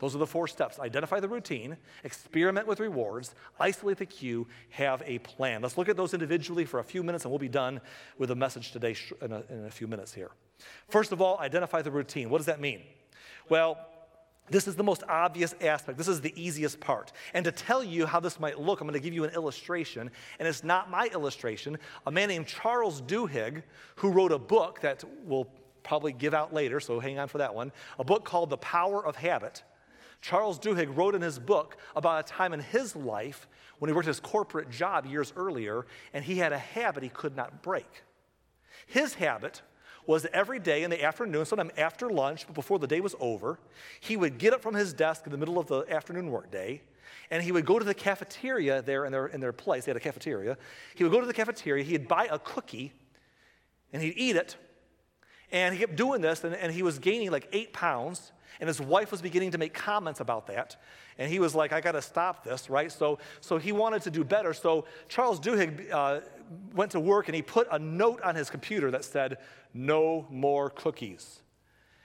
Those 0.01 0.15
are 0.15 0.19
the 0.19 0.27
four 0.27 0.49
steps 0.49 0.79
identify 0.79 1.21
the 1.21 1.29
routine, 1.29 1.77
experiment 2.05 2.67
with 2.67 2.81
rewards, 2.81 3.35
isolate 3.61 3.99
the 3.99 4.07
cue, 4.07 4.47
have 4.71 5.03
a 5.05 5.19
plan. 5.19 5.61
Let's 5.61 5.77
look 5.77 5.91
at 5.91 5.97
those 5.97 6.15
individually 6.15 6.65
for 6.65 6.81
a 6.81 6.85
few 6.85 7.03
minutes 7.03 7.25
and 7.25 7.31
we'll 7.31 7.39
be 7.39 7.51
done 7.51 7.83
with 8.17 8.31
the 8.31 8.35
message 8.35 8.73
today 8.73 8.97
in 9.21 9.33
a, 9.33 9.43
in 9.51 9.67
a 9.67 9.71
few 9.71 9.87
minutes 9.87 10.15
here. 10.15 10.31
First 10.89 11.13
of 11.13 11.21
all, 11.21 11.39
identify 11.39 11.83
the 11.83 11.91
routine. 11.91 12.31
What 12.31 12.39
does 12.39 12.47
that 12.47 12.61
mean? 12.61 12.81
Well, 13.51 13.79
this 14.51 14.67
is 14.69 14.77
the 14.77 14.83
most 14.83 15.03
obvious 15.09 15.55
aspect. 15.61 15.97
This 15.97 16.09
is 16.09 16.21
the 16.21 16.33
easiest 16.41 16.81
part. 16.81 17.13
And 17.35 17.45
to 17.45 17.53
tell 17.53 17.83
you 17.83 18.07
how 18.07 18.21
this 18.21 18.41
might 18.41 18.61
look, 18.61 18.81
I'm 18.81 18.87
going 18.87 19.01
to 19.01 19.05
give 19.05 19.15
you 19.15 19.25
an 19.25 19.35
illustration. 19.35 20.11
And 20.39 20.49
it's 20.49 20.65
not 20.65 20.91
my 20.91 21.07
illustration. 21.13 21.79
A 22.07 22.11
man 22.11 22.29
named 22.29 22.47
Charles 22.47 23.01
Duhigg, 23.01 23.63
who 23.97 24.11
wrote 24.11 24.33
a 24.33 24.39
book 24.39 24.81
that 24.81 25.05
we'll 25.25 25.49
probably 25.83 26.13
give 26.13 26.35
out 26.35 26.53
later, 26.53 26.81
so 26.81 27.01
hang 27.01 27.19
on 27.19 27.29
for 27.29 27.39
that 27.39 27.55
one, 27.55 27.73
a 27.99 28.05
book 28.05 28.25
called 28.25 28.51
The 28.51 28.59
Power 28.59 29.05
of 29.05 29.17
Habit. 29.17 29.63
Charles 30.21 30.59
Duhigg 30.59 30.95
wrote 30.95 31.15
in 31.15 31.23
his 31.23 31.39
book 31.39 31.79
about 31.97 32.25
a 32.25 32.29
time 32.29 32.53
in 32.53 32.61
his 32.61 32.95
life 32.95 33.49
when 33.79 33.89
he 33.89 33.95
worked 33.95 34.07
his 34.07 34.21
corporate 34.21 34.71
job 34.71 35.07
years 35.07 35.33
earlier 35.37 35.87
and 36.13 36.25
he 36.25 36.37
had 36.37 36.53
a 36.53 36.59
habit 36.59 37.03
he 37.03 37.09
could 37.09 37.35
not 37.35 37.63
break. 37.63 38.03
His 38.87 39.15
habit 39.15 39.63
was 40.07 40.27
every 40.33 40.59
day 40.59 40.83
in 40.83 40.91
the 40.91 41.03
afternoon, 41.03 41.45
sometime 41.45 41.71
after 41.77 42.11
lunch, 42.11 42.47
but 42.47 42.55
before 42.55 42.79
the 42.79 42.87
day 42.87 43.01
was 43.01 43.15
over, 43.21 43.59
he 44.01 44.17
would 44.17 44.39
get 44.39 44.53
up 44.53 44.63
from 44.63 44.75
his 44.75 44.93
desk 44.93 45.23
in 45.27 45.33
the 45.33 45.39
middle 45.39 45.59
of 45.59 45.67
the 45.67 45.85
afternoon 45.91 46.31
workday 46.31 46.81
and 47.31 47.43
he 47.43 47.53
would 47.53 47.65
go 47.65 47.79
to 47.79 47.85
the 47.85 47.95
cafeteria 47.95 48.83
there 48.83 49.05
in 49.05 49.13
their, 49.13 49.27
in 49.27 49.41
their 49.41 49.53
place. 49.53 49.85
They 49.85 49.91
had 49.91 49.97
a 49.97 50.01
cafeteria. 50.01 50.59
He 50.95 51.05
would 51.05 51.13
go 51.13 51.21
to 51.21 51.27
the 51.27 51.33
cafeteria, 51.33 51.85
he'd 51.85 52.09
buy 52.09 52.29
a 52.31 52.39
cookie, 52.39 52.93
and 53.93 54.03
he'd 54.03 54.17
eat 54.17 54.37
it. 54.37 54.57
And 55.53 55.75
he 55.75 55.81
kept 55.81 55.97
doing 55.97 56.21
this, 56.21 56.45
and, 56.45 56.55
and 56.55 56.73
he 56.73 56.83
was 56.83 56.99
gaining 56.99 57.31
like 57.31 57.49
eight 57.53 57.73
pounds. 57.73 58.33
And 58.59 58.69
his 58.69 58.81
wife 58.81 59.11
was 59.11 59.23
beginning 59.23 59.53
to 59.53 59.59
make 59.59 59.75
comments 59.75 60.21
about 60.21 60.47
that. 60.49 60.77
And 61.19 61.31
he 61.31 61.39
was 61.39 61.55
like, 61.55 61.73
I 61.73 61.81
got 61.81 61.93
to 61.93 62.03
stop 62.03 62.45
this, 62.45 62.69
right? 62.69 62.91
So, 62.91 63.19
so 63.41 63.59
he 63.59 63.73
wanted 63.73 64.03
to 64.03 64.11
do 64.11 64.25
better. 64.25 64.53
So 64.53 64.87
Charles 65.09 65.39
Duhigg 65.39 65.91
uh, 65.93 66.21
went 66.75 66.93
to 66.93 67.01
work 67.01 67.29
and 67.29 67.35
he 67.35 67.43
put 67.43 67.69
a 67.71 67.79
note 67.79 68.21
on 68.23 68.35
his 68.35 68.51
computer 68.51 68.91
that 68.91 69.05
said, 69.05 69.39
No 69.73 70.27
more 70.31 70.71
cookies. 70.71 71.41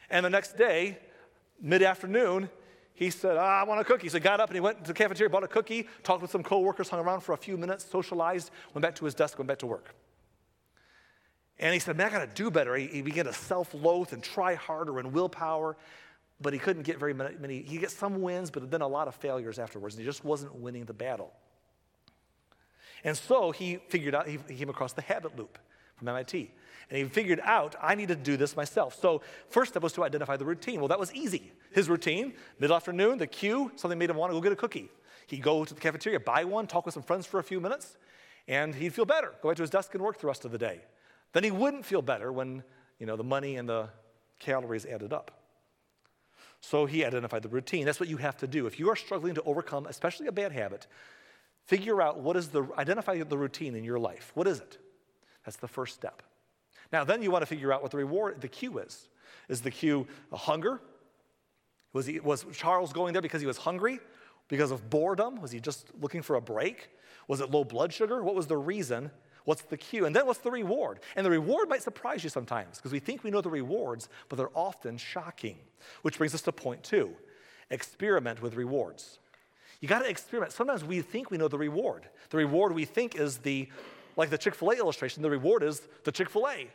And 0.10 0.26
the 0.26 0.30
next 0.30 0.58
day, 0.58 1.00
mid 1.62 1.82
afternoon, 1.82 2.50
he 2.96 3.10
said, 3.10 3.36
oh, 3.36 3.42
I 3.42 3.64
want 3.64 3.82
a 3.82 3.84
cookie. 3.84 4.08
So 4.08 4.18
he 4.18 4.22
got 4.22 4.40
up 4.40 4.50
and 4.50 4.56
he 4.56 4.62
went 4.62 4.84
to 4.86 4.88
the 4.88 4.94
cafeteria, 4.94 5.30
bought 5.30 5.44
a 5.44 5.50
cookie, 5.50 5.88
talked 6.02 6.22
with 6.22 6.32
some 6.32 6.44
coworkers, 6.44 6.88
hung 6.88 7.02
around 7.02 7.22
for 7.22 7.34
a 7.34 7.38
few 7.38 7.58
minutes, 7.58 7.86
socialized, 7.86 8.52
went 8.74 8.82
back 8.84 8.96
to 8.96 9.06
his 9.06 9.14
desk, 9.14 9.38
went 9.38 9.50
back 9.50 9.60
to 9.60 9.68
work. 9.68 9.94
And 11.60 11.74
he 11.74 11.80
said, 11.80 11.98
Man, 11.98 12.08
I 12.08 12.10
got 12.10 12.20
to 12.20 12.44
do 12.44 12.50
better. 12.50 12.76
He, 12.76 12.88
he 12.88 13.02
began 13.02 13.26
to 13.26 13.34
self 13.34 13.74
loathe 13.74 14.14
and 14.14 14.24
try 14.24 14.56
harder 14.56 15.00
and 15.00 15.14
willpower 15.14 15.78
but 16.42 16.54
he 16.54 16.60
couldn't 16.60 16.84
get 16.84 17.00
very 17.00 17.14
many. 17.14 17.62
He 17.62 17.78
gets 17.78 17.96
some 17.96 18.22
wins, 18.22 18.52
but 18.52 18.70
then 18.70 18.82
a 18.82 18.88
lot 18.88 19.08
of 19.08 19.16
failures 19.16 19.60
afterwards. 19.60 19.96
And 19.96 20.02
he 20.02 20.06
just 20.06 20.26
wasn't 20.26 20.56
winning 20.56 20.86
the 20.86 20.94
battle. 20.94 21.32
And 23.04 23.16
so 23.16 23.52
he 23.52 23.78
figured 23.90 24.16
out, 24.16 24.28
he 24.28 24.38
came 24.38 24.70
across 24.70 24.94
the 24.94 25.02
habit 25.02 25.38
loop 25.38 25.58
from 25.96 26.08
MIT. 26.10 26.52
And 26.90 26.98
he 26.98 27.06
figured 27.06 27.40
out, 27.44 27.76
I 27.82 27.96
need 27.96 28.10
to 28.10 28.16
do 28.16 28.38
this 28.38 28.56
myself. 28.56 29.00
So, 29.00 29.22
first 29.50 29.72
step 29.72 29.82
was 29.82 29.94
to 29.94 30.04
identify 30.04 30.38
the 30.38 30.46
routine. 30.46 30.80
Well, 30.80 30.88
that 30.90 31.00
was 31.00 31.14
easy. 31.14 31.52
His 31.72 31.90
routine, 31.90 32.34
mid 32.60 32.72
afternoon, 32.72 33.18
the 33.18 33.28
cue, 33.28 33.72
something 33.76 33.98
made 33.98 34.10
him 34.10 34.18
want 34.18 34.32
to 34.32 34.36
go 34.36 34.42
get 34.42 34.52
a 34.52 34.56
cookie. 34.56 34.90
He'd 35.28 35.42
go 35.42 35.66
to 35.66 35.74
the 35.74 35.80
cafeteria, 35.80 36.20
buy 36.20 36.44
one, 36.44 36.68
talk 36.68 36.86
with 36.86 36.94
some 36.94 37.02
friends 37.02 37.26
for 37.26 37.40
a 37.40 37.44
few 37.44 37.60
minutes, 37.60 37.98
and 38.48 38.76
he'd 38.76 38.94
feel 38.94 39.06
better. 39.06 39.34
Go 39.42 39.50
back 39.50 39.58
to 39.58 39.64
his 39.64 39.72
desk 39.72 39.96
and 39.96 40.04
work 40.04 40.20
the 40.20 40.28
rest 40.28 40.46
of 40.46 40.52
the 40.52 40.60
day. 40.60 40.82
Then 41.34 41.44
he 41.44 41.50
wouldn't 41.50 41.86
feel 41.86 42.04
better 42.04 42.32
when, 42.32 42.64
you 43.00 43.08
know, 43.08 43.16
the 43.16 43.24
money 43.24 43.56
and 43.56 43.68
the 43.68 43.90
calories 44.38 44.86
added 44.86 45.12
up. 45.12 45.45
So 46.68 46.88
he 46.88 47.06
identified 47.06 47.44
the 47.44 47.50
routine. 47.50 47.86
That's 47.86 48.00
what 48.00 48.10
you 48.10 48.18
have 48.18 48.38
to 48.38 48.48
do. 48.48 48.66
If 48.66 48.80
you 48.80 48.90
are 48.90 48.96
struggling 48.96 49.36
to 49.36 49.44
overcome, 49.44 49.86
especially 49.86 50.26
a 50.26 50.32
bad 50.32 50.52
habit, 50.52 50.88
figure 51.68 52.02
out 52.02 52.20
what 52.20 52.36
is 52.36 52.48
the, 52.48 52.68
identify 52.76 53.22
the 53.22 53.38
routine 53.38 53.76
in 53.76 53.84
your 53.84 54.00
life. 54.00 54.32
What 54.34 54.48
is 54.48 54.62
it? 54.62 54.80
That's 55.46 55.58
the 55.58 55.68
first 55.68 55.94
step. 55.94 56.24
Now, 56.92 57.04
then 57.04 57.22
you 57.22 57.30
want 57.30 57.44
to 57.44 57.46
figure 57.46 57.72
out 57.72 57.84
what 57.84 57.92
the 57.92 57.98
reward, 57.98 58.42
the 58.42 58.48
cue 58.48 58.80
is. 58.80 59.10
Is 59.48 59.62
the 59.62 59.70
cue 59.70 60.08
a 60.32 60.38
hunger? 60.38 60.82
Was, 61.94 62.08
he, 62.08 62.20
was 62.20 62.48
Charles 62.52 62.92
going 62.94 63.14
there 63.14 63.22
because 63.22 63.42
he 63.42 63.48
was 63.48 63.58
hungry? 63.58 64.00
Because 64.48 64.72
of 64.72 64.90
boredom? 64.90 65.40
Was 65.42 65.52
he 65.52 65.60
just 65.60 65.92
looking 66.02 66.24
for 66.24 66.36
a 66.36 66.42
break? 66.42 66.90
Was 67.28 67.42
it 67.42 67.52
low 67.52 67.64
blood 67.64 67.94
sugar? 67.94 68.24
What 68.24 68.34
was 68.34 68.48
the 68.48 68.58
reason 68.58 69.12
What's 69.46 69.62
the 69.62 69.78
cue? 69.78 70.06
And 70.06 70.16
then 70.16 70.26
what's 70.26 70.40
the 70.40 70.52
reward? 70.52 71.00
And 71.16 71.26
the 71.26 71.30
reward 71.30 71.70
might 71.70 71.84
surprise 71.84 72.24
you 72.24 72.30
sometimes 72.30 72.78
because 72.78 72.92
we 72.92 73.00
think 73.00 73.24
we 73.24 73.32
know 73.32 73.42
the 73.42 73.50
rewards, 73.50 74.10
but 74.28 74.36
they're 74.36 74.58
often 74.58 74.98
shocking. 74.98 75.58
Which 76.02 76.18
brings 76.18 76.34
us 76.34 76.42
to 76.44 76.52
point 76.52 76.84
two 76.84 77.12
experiment 77.70 78.42
with 78.42 78.56
rewards. 78.56 79.20
You 79.82 79.88
got 79.88 80.00
to 80.00 80.10
experiment. 80.10 80.52
Sometimes 80.52 80.84
we 80.84 81.02
think 81.02 81.32
we 81.32 81.38
know 81.38 81.48
the 81.48 81.58
reward. 81.58 82.08
The 82.30 82.38
reward 82.38 82.74
we 82.74 82.86
think 82.86 83.16
is 83.16 83.38
the, 83.40 83.70
like 84.18 84.30
the 84.30 84.38
Chick 84.38 84.56
fil 84.56 84.72
A 84.72 84.76
illustration, 84.76 85.22
the 85.22 85.30
reward 85.30 85.64
is 85.64 85.82
the 86.04 86.12
Chick 86.12 86.30
fil 86.30 86.48
A. 86.48 86.70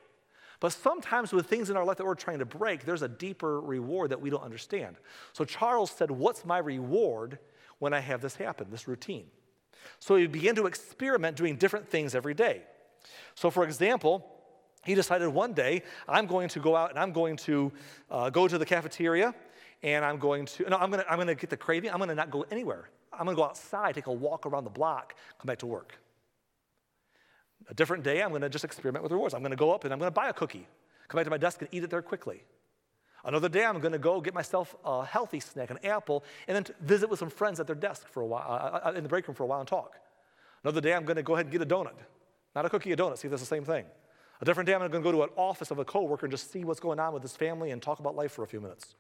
But 0.61 0.73
sometimes 0.73 1.33
with 1.33 1.47
things 1.47 1.71
in 1.71 1.77
our 1.77 1.85
life 1.85 1.97
that 1.97 2.07
we're 2.07 2.15
trying 2.15 2.41
to 2.41 2.45
break, 2.45 2.85
there's 2.85 3.03
a 3.03 3.09
deeper 3.09 3.61
reward 3.61 4.11
that 4.11 4.21
we 4.21 4.29
don't 4.29 4.43
understand. 4.43 4.97
So 5.33 5.45
Charles 5.45 5.91
said, 5.91 6.11
What's 6.11 6.45
my 6.45 6.59
reward 6.59 7.39
when 7.79 7.95
I 7.95 8.01
have 8.01 8.21
this 8.21 8.37
happen, 8.37 8.69
this 8.71 8.87
routine? 8.87 9.27
So 9.99 10.16
he 10.16 10.27
began 10.27 10.55
to 10.57 10.66
experiment 10.66 11.37
doing 11.37 11.57
different 11.57 11.88
things 11.88 12.14
every 12.14 12.35
day. 12.35 12.62
So, 13.35 13.51
for 13.51 13.64
example, 13.64 14.27
he 14.85 14.95
decided 14.95 15.29
one 15.29 15.53
day, 15.53 15.83
I'm 16.09 16.27
going 16.27 16.49
to 16.51 16.61
go 16.61 16.75
out 16.75 16.90
and 16.90 16.99
I'm 16.99 17.12
going 17.12 17.37
to 17.38 17.73
uh, 18.11 18.31
go 18.31 18.49
to 18.49 18.59
the 18.59 18.66
cafeteria 18.66 19.35
and 19.83 20.05
I'm 20.05 20.19
going 20.19 20.47
to, 20.47 20.69
no, 20.71 20.77
I'm 20.77 20.90
going 20.90 21.03
to, 21.03 21.11
I'm 21.11 21.16
going 21.16 21.29
to 21.29 21.35
get 21.35 21.51
the 21.51 21.57
craving. 21.57 21.90
I'm 21.90 21.99
going 21.99 22.09
to 22.09 22.14
not 22.14 22.31
go 22.31 22.45
anywhere. 22.51 22.88
I'm 23.12 23.25
going 23.25 23.37
to 23.37 23.40
go 23.40 23.45
outside, 23.45 23.95
take 23.95 24.07
a 24.07 24.12
walk 24.12 24.47
around 24.47 24.64
the 24.64 24.71
block, 24.71 25.14
come 25.38 25.47
back 25.47 25.59
to 25.59 25.66
work. 25.66 25.99
A 27.69 27.75
different 27.75 28.03
day, 28.03 28.23
I'm 28.23 28.31
going 28.31 28.43
to 28.43 28.49
just 28.49 28.64
experiment 28.64 29.03
with 29.03 29.12
rewards. 29.12 29.35
I'm 29.35 29.40
going 29.40 29.51
to 29.51 29.57
go 29.57 29.73
up 29.73 29.85
and 29.85 29.93
I'm 29.93 29.99
going 29.99 30.09
to 30.09 30.14
buy 30.14 30.29
a 30.29 30.33
cookie, 30.33 30.66
come 31.09 31.19
back 31.19 31.25
to 31.25 31.31
my 31.31 31.38
desk 31.38 31.61
and 31.61 31.69
eat 31.73 31.85
it 31.85 31.90
there 31.90 32.03
quickly. 32.03 32.43
Another 33.25 33.49
day, 33.49 33.65
I'm 33.65 33.81
going 33.81 33.93
to 33.93 33.99
go 33.99 34.21
get 34.21 34.35
myself 34.35 34.75
a 34.85 35.05
healthy 35.05 35.41
snack, 35.41 35.71
an 35.71 35.79
apple, 35.85 36.25
and 36.49 36.57
then 36.57 36.75
visit 36.81 37.11
with 37.11 37.19
some 37.19 37.31
friends 37.31 37.61
at 37.61 37.67
their 37.67 37.77
desk 37.77 38.09
for 38.09 38.23
a 38.23 38.27
while, 38.27 38.47
uh, 38.49 38.89
uh, 38.89 38.93
in 38.93 39.03
the 39.03 39.09
break 39.09 39.29
room 39.29 39.35
for 39.35 39.43
a 39.43 39.47
while 39.47 39.61
and 39.61 39.69
talk. 39.69 39.97
Another 40.65 40.81
day, 40.81 40.95
I'm 40.95 41.05
going 41.05 41.17
to 41.17 41.23
go 41.23 41.35
ahead 41.35 41.47
and 41.47 41.53
get 41.53 41.63
a 41.63 41.67
donut. 41.67 41.97
Not 42.55 42.65
a 42.65 42.71
cookie, 42.71 42.93
a 42.93 42.97
donut, 42.97 43.19
see 43.19 43.29
that's 43.29 43.43
the 43.43 43.47
same 43.47 43.65
thing. 43.65 43.85
A 44.41 44.45
different 44.45 44.67
day, 44.67 44.75
I'm 44.75 44.81
going 44.81 44.91
to 44.93 45.01
go 45.01 45.13
to 45.13 45.23
an 45.23 45.31
office 45.37 45.71
of 45.71 45.79
a 45.79 45.85
coworker 45.85 46.27
and 46.27 46.33
just 46.33 46.51
see 46.51 46.65
what's 46.65 46.81
going 46.81 46.99
on 46.99 47.13
with 47.13 47.23
his 47.23 47.37
family 47.37 47.71
and 47.71 47.83
talk 47.83 47.99
about 47.99 48.17
life 48.17 48.33
for 48.33 48.43
a 48.43 48.47
few 48.47 48.61
minutes. 48.61 48.95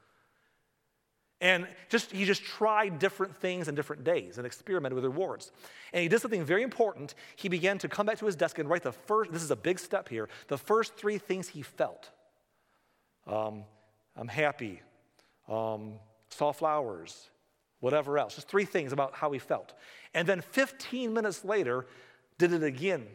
And 1.40 1.66
just 1.88 2.12
he 2.12 2.26
just 2.26 2.44
tried 2.44 2.98
different 2.98 3.34
things 3.34 3.68
in 3.68 3.74
different 3.74 4.04
days 4.04 4.36
and 4.36 4.46
experimented 4.46 4.94
with 4.94 5.04
rewards. 5.04 5.52
And 5.94 6.02
he 6.02 6.08
did 6.08 6.20
something 6.20 6.44
very 6.44 6.62
important. 6.62 7.14
He 7.36 7.48
began 7.48 7.78
to 7.78 7.88
come 7.88 8.04
back 8.04 8.18
to 8.18 8.26
his 8.26 8.36
desk 8.36 8.58
and 8.58 8.68
write 8.68 8.82
the 8.82 8.92
first, 8.92 9.32
this 9.32 9.42
is 9.42 9.50
a 9.50 9.56
big 9.56 9.78
step 9.78 10.10
here, 10.10 10.28
the 10.48 10.58
first 10.58 10.96
three 10.96 11.16
things 11.16 11.48
he 11.48 11.62
felt. 11.62 12.10
Um, 13.26 13.64
I'm 14.16 14.28
happy, 14.28 14.80
um, 15.48 15.94
saw 16.30 16.52
flowers, 16.52 17.30
whatever 17.80 18.18
else. 18.18 18.34
Just 18.34 18.48
three 18.48 18.64
things 18.64 18.92
about 18.92 19.14
how 19.14 19.30
he 19.32 19.38
felt. 19.38 19.74
And 20.14 20.28
then 20.28 20.40
15 20.40 21.12
minutes 21.12 21.44
later, 21.44 21.86
did 22.40 22.52
it 22.52 22.62
again 22.62 23.06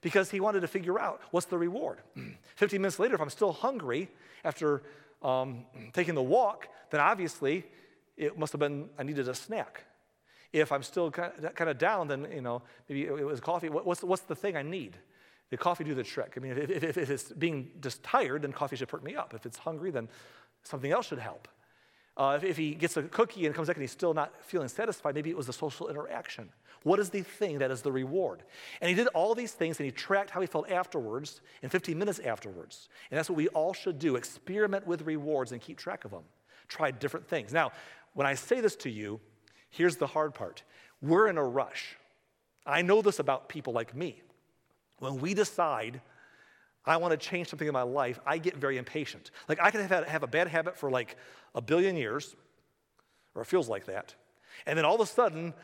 because 0.00 0.30
he 0.30 0.40
wanted 0.40 0.60
to 0.60 0.68
figure 0.68 0.98
out 0.98 1.20
what's 1.32 1.46
the 1.46 1.58
reward. 1.58 1.98
15 2.56 2.80
minutes 2.80 2.98
later, 2.98 3.14
if 3.14 3.20
I'm 3.20 3.30
still 3.30 3.52
hungry 3.52 4.08
after 4.44 4.82
um, 5.22 5.64
taking 5.92 6.14
the 6.14 6.22
walk, 6.22 6.68
then 6.90 7.00
obviously 7.00 7.66
it 8.16 8.38
must 8.38 8.52
have 8.52 8.60
been 8.60 8.88
I 8.98 9.02
needed 9.02 9.28
a 9.28 9.34
snack. 9.34 9.84
If 10.52 10.72
I'm 10.72 10.82
still 10.82 11.10
kind 11.10 11.70
of 11.70 11.76
down, 11.76 12.08
then 12.08 12.26
you 12.32 12.40
know 12.40 12.62
maybe 12.88 13.04
it 13.04 13.26
was 13.26 13.40
coffee. 13.40 13.68
What's 13.68 14.02
what's 14.02 14.22
the 14.22 14.34
thing 14.34 14.56
I 14.56 14.62
need? 14.62 14.96
The 15.50 15.56
coffee 15.56 15.84
do 15.84 15.94
the 15.94 16.04
trick. 16.04 16.34
I 16.36 16.40
mean, 16.40 16.52
if, 16.52 16.70
if, 16.70 16.98
if 16.98 17.10
it's 17.10 17.32
being 17.32 17.70
just 17.80 18.02
tired, 18.02 18.42
then 18.42 18.52
coffee 18.52 18.76
should 18.76 18.88
perk 18.88 19.02
me 19.02 19.14
up. 19.14 19.32
If 19.34 19.46
it's 19.46 19.58
hungry, 19.58 19.90
then 19.90 20.08
something 20.62 20.90
else 20.90 21.06
should 21.06 21.18
help. 21.18 21.48
Uh, 22.16 22.34
if, 22.36 22.44
if, 22.44 22.56
he 22.56 22.74
gets 22.74 22.96
a 22.96 23.02
cookie 23.04 23.46
and 23.46 23.54
comes 23.54 23.68
back 23.68 23.76
and 23.76 23.82
he's 23.82 23.92
still 23.92 24.12
not 24.12 24.32
feeling 24.42 24.68
satisfied, 24.68 25.14
maybe 25.14 25.30
it 25.30 25.36
was 25.36 25.46
the 25.46 25.52
social 25.52 25.88
interaction. 25.88 26.50
What 26.82 26.98
is 26.98 27.10
the 27.10 27.22
thing 27.22 27.58
that 27.58 27.70
is 27.70 27.82
the 27.82 27.92
reward? 27.92 28.42
And 28.80 28.88
he 28.88 28.94
did 28.94 29.06
all 29.08 29.34
these 29.34 29.52
things 29.52 29.78
and 29.78 29.84
he 29.84 29.92
tracked 29.92 30.30
how 30.30 30.40
he 30.40 30.46
felt 30.46 30.68
afterwards 30.68 31.40
in 31.62 31.68
15 31.68 31.96
minutes 31.96 32.18
afterwards. 32.18 32.88
And 33.10 33.18
that's 33.18 33.30
what 33.30 33.36
we 33.36 33.48
all 33.48 33.72
should 33.72 33.98
do 33.98 34.16
experiment 34.16 34.86
with 34.86 35.02
rewards 35.02 35.52
and 35.52 35.60
keep 35.60 35.78
track 35.78 36.04
of 36.04 36.10
them. 36.10 36.24
Try 36.66 36.90
different 36.90 37.26
things. 37.28 37.52
Now, 37.52 37.72
when 38.14 38.26
I 38.26 38.34
say 38.34 38.60
this 38.60 38.76
to 38.76 38.90
you, 38.90 39.20
here's 39.70 39.96
the 39.96 40.06
hard 40.06 40.34
part 40.34 40.62
we're 41.00 41.28
in 41.28 41.38
a 41.38 41.44
rush. 41.44 41.96
I 42.66 42.82
know 42.82 43.00
this 43.00 43.20
about 43.20 43.48
people 43.48 43.72
like 43.72 43.94
me. 43.94 44.22
When 44.98 45.18
we 45.20 45.34
decide, 45.34 46.00
I 46.84 46.96
want 46.96 47.12
to 47.12 47.16
change 47.16 47.48
something 47.48 47.68
in 47.68 47.74
my 47.74 47.82
life, 47.82 48.18
I 48.26 48.38
get 48.38 48.56
very 48.56 48.78
impatient. 48.78 49.30
Like, 49.48 49.60
I 49.60 49.70
can 49.70 49.86
have, 49.86 50.06
have 50.06 50.22
a 50.22 50.26
bad 50.26 50.48
habit 50.48 50.76
for 50.76 50.90
like 50.90 51.16
a 51.54 51.60
billion 51.60 51.96
years, 51.96 52.34
or 53.34 53.42
it 53.42 53.46
feels 53.46 53.68
like 53.68 53.86
that. 53.86 54.14
And 54.66 54.76
then 54.76 54.84
all 54.84 54.94
of 54.94 55.00
a 55.00 55.06
sudden, 55.06 55.54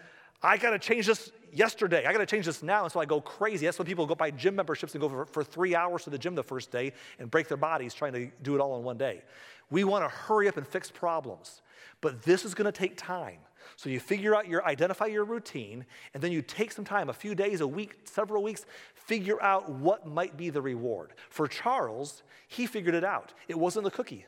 I 0.43 0.59
got 0.59 0.71
to 0.71 0.79
change 0.79 1.07
this 1.07 1.33
yesterday. 1.53 2.05
I 2.07 2.13
got 2.13 2.19
to 2.19 2.27
change 2.27 2.47
this 2.47 2.63
now. 2.63 2.85
And 2.85 2.93
so 2.93 3.01
I 3.01 3.07
go 3.07 3.21
crazy. 3.21 3.67
That's 3.67 3.79
when 3.79 3.87
people 3.87 4.07
go 4.07 4.15
buy 4.15 4.31
gym 4.31 4.57
memberships 4.57 4.95
and 4.95 5.01
go 5.01 5.09
for, 5.09 5.25
for 5.25 5.43
three 5.43 5.75
hours 5.75 6.05
to 6.05 6.11
the 6.11 6.19
gym 6.19 6.35
the 6.35 6.43
first 6.43 6.71
day 6.71 6.93
and 7.19 7.31
break 7.31 7.49
their 7.49 7.57
bodies 7.57 7.95
trying 7.95 8.13
to 8.13 8.31
do 8.43 8.55
it 8.55 8.61
all 8.61 8.77
in 8.77 8.85
one 8.85 8.99
day. 8.99 9.23
We 9.71 9.85
want 9.85 10.05
to 10.05 10.15
hurry 10.15 10.49
up 10.49 10.57
and 10.57 10.67
fix 10.67 10.91
problems. 10.91 11.63
But 12.01 12.23
this 12.23 12.45
is 12.45 12.55
going 12.55 12.67
to 12.67 12.73
take 12.73 12.97
time. 12.97 13.39
So 13.77 13.89
you 13.89 13.99
figure 13.99 14.35
out 14.35 14.47
your 14.47 14.65
identify 14.67 15.07
your 15.07 15.25
routine, 15.25 15.87
and 16.13 16.23
then 16.23 16.33
you 16.33 16.43
take 16.43 16.71
some 16.71 16.85
time, 16.85 17.09
a 17.09 17.15
few 17.15 17.35
days, 17.35 17.63
a 17.63 17.67
week, 17.67 17.97
several 18.05 18.43
weeks, 18.43 18.67
figure 19.07 19.43
out 19.43 19.71
what 19.71 20.07
might 20.07 20.37
be 20.37 20.51
the 20.51 20.63
reward. 20.63 21.13
For 21.31 21.47
Charles, 21.47 22.23
he 22.49 22.67
figured 22.67 22.95
it 22.95 23.05
out. 23.05 23.33
It 23.49 23.59
wasn't 23.59 23.85
the 23.85 23.91
cookie. 23.91 24.27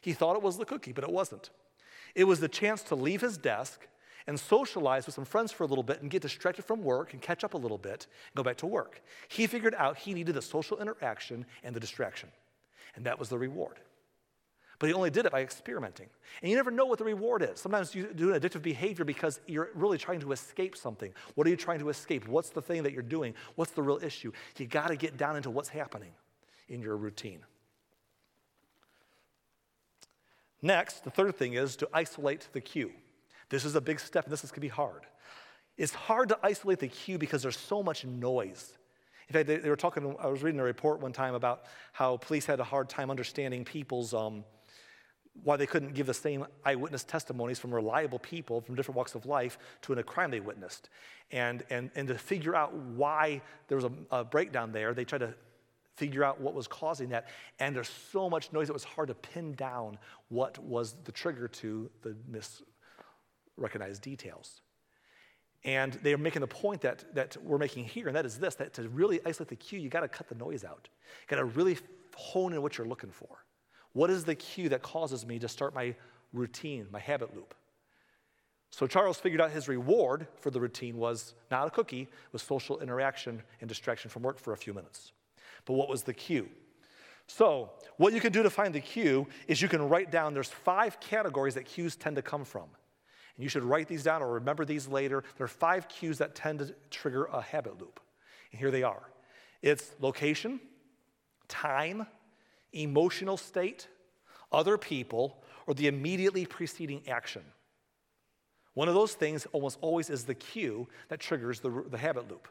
He 0.00 0.12
thought 0.12 0.36
it 0.36 0.42
was 0.42 0.58
the 0.58 0.64
cookie, 0.64 0.92
but 0.92 1.04
it 1.04 1.10
wasn't. 1.10 1.50
It 2.14 2.24
was 2.24 2.40
the 2.40 2.48
chance 2.48 2.82
to 2.84 2.94
leave 2.94 3.20
his 3.20 3.38
desk 3.38 3.86
and 4.26 4.38
socialize 4.38 5.06
with 5.06 5.14
some 5.14 5.24
friends 5.24 5.52
for 5.52 5.64
a 5.64 5.66
little 5.66 5.82
bit 5.82 6.00
and 6.00 6.10
get 6.10 6.22
distracted 6.22 6.64
from 6.64 6.82
work 6.82 7.12
and 7.12 7.22
catch 7.22 7.44
up 7.44 7.54
a 7.54 7.58
little 7.58 7.78
bit 7.78 8.06
and 8.28 8.36
go 8.36 8.42
back 8.42 8.56
to 8.58 8.66
work. 8.66 9.02
He 9.28 9.46
figured 9.46 9.74
out 9.76 9.96
he 9.96 10.14
needed 10.14 10.34
the 10.34 10.42
social 10.42 10.80
interaction 10.80 11.44
and 11.62 11.74
the 11.74 11.80
distraction, 11.80 12.30
and 12.94 13.04
that 13.06 13.18
was 13.18 13.28
the 13.28 13.38
reward. 13.38 13.80
But 14.82 14.88
he 14.88 14.94
only 14.94 15.10
did 15.10 15.26
it 15.26 15.30
by 15.30 15.42
experimenting. 15.42 16.08
And 16.42 16.50
you 16.50 16.56
never 16.56 16.72
know 16.72 16.86
what 16.86 16.98
the 16.98 17.04
reward 17.04 17.42
is. 17.42 17.60
Sometimes 17.60 17.94
you 17.94 18.12
do 18.12 18.34
an 18.34 18.40
addictive 18.40 18.62
behavior 18.62 19.04
because 19.04 19.38
you're 19.46 19.70
really 19.76 19.96
trying 19.96 20.18
to 20.18 20.32
escape 20.32 20.76
something. 20.76 21.12
What 21.36 21.46
are 21.46 21.50
you 21.50 21.56
trying 21.56 21.78
to 21.78 21.88
escape? 21.88 22.26
What's 22.26 22.50
the 22.50 22.60
thing 22.60 22.82
that 22.82 22.92
you're 22.92 23.04
doing? 23.04 23.34
What's 23.54 23.70
the 23.70 23.82
real 23.82 24.00
issue? 24.02 24.32
You 24.58 24.66
got 24.66 24.88
to 24.88 24.96
get 24.96 25.16
down 25.16 25.36
into 25.36 25.50
what's 25.50 25.68
happening 25.68 26.10
in 26.68 26.82
your 26.82 26.96
routine. 26.96 27.44
Next, 30.60 31.04
the 31.04 31.10
third 31.10 31.36
thing 31.36 31.52
is 31.52 31.76
to 31.76 31.88
isolate 31.94 32.48
the 32.52 32.60
cue. 32.60 32.90
This 33.50 33.64
is 33.64 33.76
a 33.76 33.80
big 33.80 34.00
step, 34.00 34.24
and 34.24 34.32
this 34.32 34.42
is 34.42 34.50
to 34.50 34.58
be 34.58 34.66
hard. 34.66 35.02
It's 35.76 35.94
hard 35.94 36.28
to 36.30 36.38
isolate 36.42 36.80
the 36.80 36.88
cue 36.88 37.18
because 37.18 37.40
there's 37.40 37.56
so 37.56 37.84
much 37.84 38.04
noise. 38.04 38.76
In 39.28 39.32
fact, 39.32 39.46
they, 39.46 39.58
they, 39.58 39.70
were 39.70 39.76
talking, 39.76 40.16
I 40.18 40.26
was 40.26 40.42
reading 40.42 40.58
a 40.58 40.64
report 40.64 40.98
one 40.98 41.12
time 41.12 41.34
about 41.34 41.66
how 41.92 42.16
police 42.16 42.46
had 42.46 42.58
a 42.58 42.64
hard 42.64 42.88
time 42.88 43.12
understanding 43.12 43.64
people's 43.64 44.12
um, 44.12 44.42
why 45.44 45.56
they 45.56 45.66
couldn't 45.66 45.94
give 45.94 46.06
the 46.06 46.14
same 46.14 46.46
eyewitness 46.64 47.04
testimonies 47.04 47.58
from 47.58 47.74
reliable 47.74 48.18
people 48.18 48.60
from 48.60 48.74
different 48.74 48.96
walks 48.96 49.14
of 49.14 49.26
life 49.26 49.58
to 49.80 49.92
in 49.92 49.98
a 49.98 50.02
crime 50.02 50.30
they 50.30 50.40
witnessed. 50.40 50.88
And, 51.30 51.64
and, 51.70 51.90
and 51.94 52.06
to 52.08 52.18
figure 52.18 52.54
out 52.54 52.74
why 52.74 53.40
there 53.68 53.76
was 53.76 53.84
a, 53.84 53.92
a 54.10 54.24
breakdown 54.24 54.72
there, 54.72 54.92
they 54.92 55.04
tried 55.04 55.18
to 55.18 55.34
figure 55.96 56.24
out 56.24 56.40
what 56.40 56.54
was 56.54 56.66
causing 56.66 57.08
that. 57.10 57.28
And 57.58 57.74
there's 57.74 57.90
so 58.10 58.28
much 58.28 58.52
noise, 58.52 58.68
it 58.68 58.72
was 58.72 58.84
hard 58.84 59.08
to 59.08 59.14
pin 59.14 59.54
down 59.54 59.98
what 60.28 60.58
was 60.58 60.96
the 61.04 61.12
trigger 61.12 61.48
to 61.48 61.90
the 62.02 62.16
misrecognized 63.58 64.00
details. 64.02 64.60
And 65.64 65.92
they 65.94 66.12
are 66.12 66.18
making 66.18 66.40
the 66.40 66.48
point 66.48 66.80
that, 66.82 67.14
that 67.14 67.36
we're 67.42 67.58
making 67.58 67.84
here, 67.84 68.08
and 68.08 68.16
that 68.16 68.26
is 68.26 68.36
this 68.36 68.56
that 68.56 68.74
to 68.74 68.88
really 68.88 69.20
isolate 69.24 69.48
the 69.48 69.56
cue, 69.56 69.78
you 69.78 69.88
got 69.88 70.00
to 70.00 70.08
cut 70.08 70.28
the 70.28 70.34
noise 70.34 70.64
out. 70.64 70.88
You 71.22 71.28
got 71.28 71.36
to 71.36 71.44
really 71.44 71.78
hone 72.16 72.52
in 72.52 72.62
what 72.62 72.76
you're 72.76 72.86
looking 72.86 73.10
for. 73.10 73.44
What 73.92 74.10
is 74.10 74.24
the 74.24 74.34
cue 74.34 74.68
that 74.70 74.82
causes 74.82 75.26
me 75.26 75.38
to 75.38 75.48
start 75.48 75.74
my 75.74 75.94
routine, 76.32 76.86
my 76.90 77.00
habit 77.00 77.34
loop? 77.34 77.54
So 78.70 78.86
Charles 78.86 79.18
figured 79.18 79.40
out 79.40 79.50
his 79.50 79.68
reward 79.68 80.26
for 80.40 80.50
the 80.50 80.58
routine 80.58 80.96
was 80.96 81.34
not 81.50 81.66
a 81.66 81.70
cookie, 81.70 82.08
was 82.32 82.42
social 82.42 82.80
interaction 82.80 83.42
and 83.60 83.68
distraction 83.68 84.10
from 84.10 84.22
work 84.22 84.38
for 84.38 84.54
a 84.54 84.56
few 84.56 84.72
minutes. 84.72 85.12
But 85.66 85.74
what 85.74 85.90
was 85.90 86.02
the 86.02 86.14
cue? 86.14 86.48
So, 87.26 87.70
what 87.98 88.12
you 88.12 88.20
can 88.20 88.32
do 88.32 88.42
to 88.42 88.50
find 88.50 88.74
the 88.74 88.80
cue 88.80 89.26
is 89.46 89.62
you 89.62 89.68
can 89.68 89.88
write 89.88 90.10
down 90.10 90.34
there's 90.34 90.48
five 90.48 90.98
categories 91.00 91.54
that 91.54 91.64
cues 91.64 91.96
tend 91.96 92.16
to 92.16 92.22
come 92.22 92.44
from. 92.44 92.64
And 93.36 93.42
you 93.42 93.48
should 93.48 93.62
write 93.62 93.88
these 93.88 94.02
down 94.02 94.22
or 94.22 94.32
remember 94.32 94.64
these 94.64 94.88
later. 94.88 95.22
There 95.36 95.44
are 95.44 95.48
five 95.48 95.88
cues 95.88 96.18
that 96.18 96.34
tend 96.34 96.58
to 96.58 96.74
trigger 96.90 97.26
a 97.26 97.40
habit 97.40 97.80
loop. 97.80 98.00
And 98.50 98.60
here 98.60 98.70
they 98.70 98.82
are. 98.82 99.02
It's 99.62 99.92
location, 100.00 100.60
time, 101.48 102.06
emotional 102.72 103.36
state, 103.36 103.88
other 104.50 104.78
people, 104.78 105.42
or 105.66 105.74
the 105.74 105.86
immediately 105.86 106.46
preceding 106.46 107.02
action. 107.08 107.42
One 108.74 108.88
of 108.88 108.94
those 108.94 109.14
things 109.14 109.46
almost 109.52 109.78
always 109.80 110.08
is 110.08 110.24
the 110.24 110.34
cue 110.34 110.88
that 111.08 111.20
triggers 111.20 111.60
the, 111.60 111.84
the 111.90 111.98
habit 111.98 112.30
loop. 112.30 112.48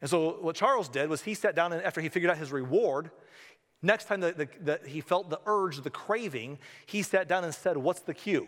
And 0.00 0.10
so, 0.10 0.38
what 0.40 0.56
Charles 0.56 0.88
did 0.88 1.08
was 1.08 1.22
he 1.22 1.34
sat 1.34 1.54
down 1.54 1.72
and 1.72 1.82
after 1.82 2.00
he 2.00 2.08
figured 2.08 2.30
out 2.30 2.38
his 2.38 2.52
reward, 2.52 3.10
next 3.82 4.06
time 4.06 4.20
that, 4.20 4.64
that 4.64 4.86
he 4.86 5.00
felt 5.00 5.30
the 5.30 5.40
urge, 5.46 5.80
the 5.82 5.90
craving, 5.90 6.58
he 6.86 7.02
sat 7.02 7.28
down 7.28 7.44
and 7.44 7.54
said, 7.54 7.76
What's 7.76 8.00
the 8.00 8.14
cue? 8.14 8.46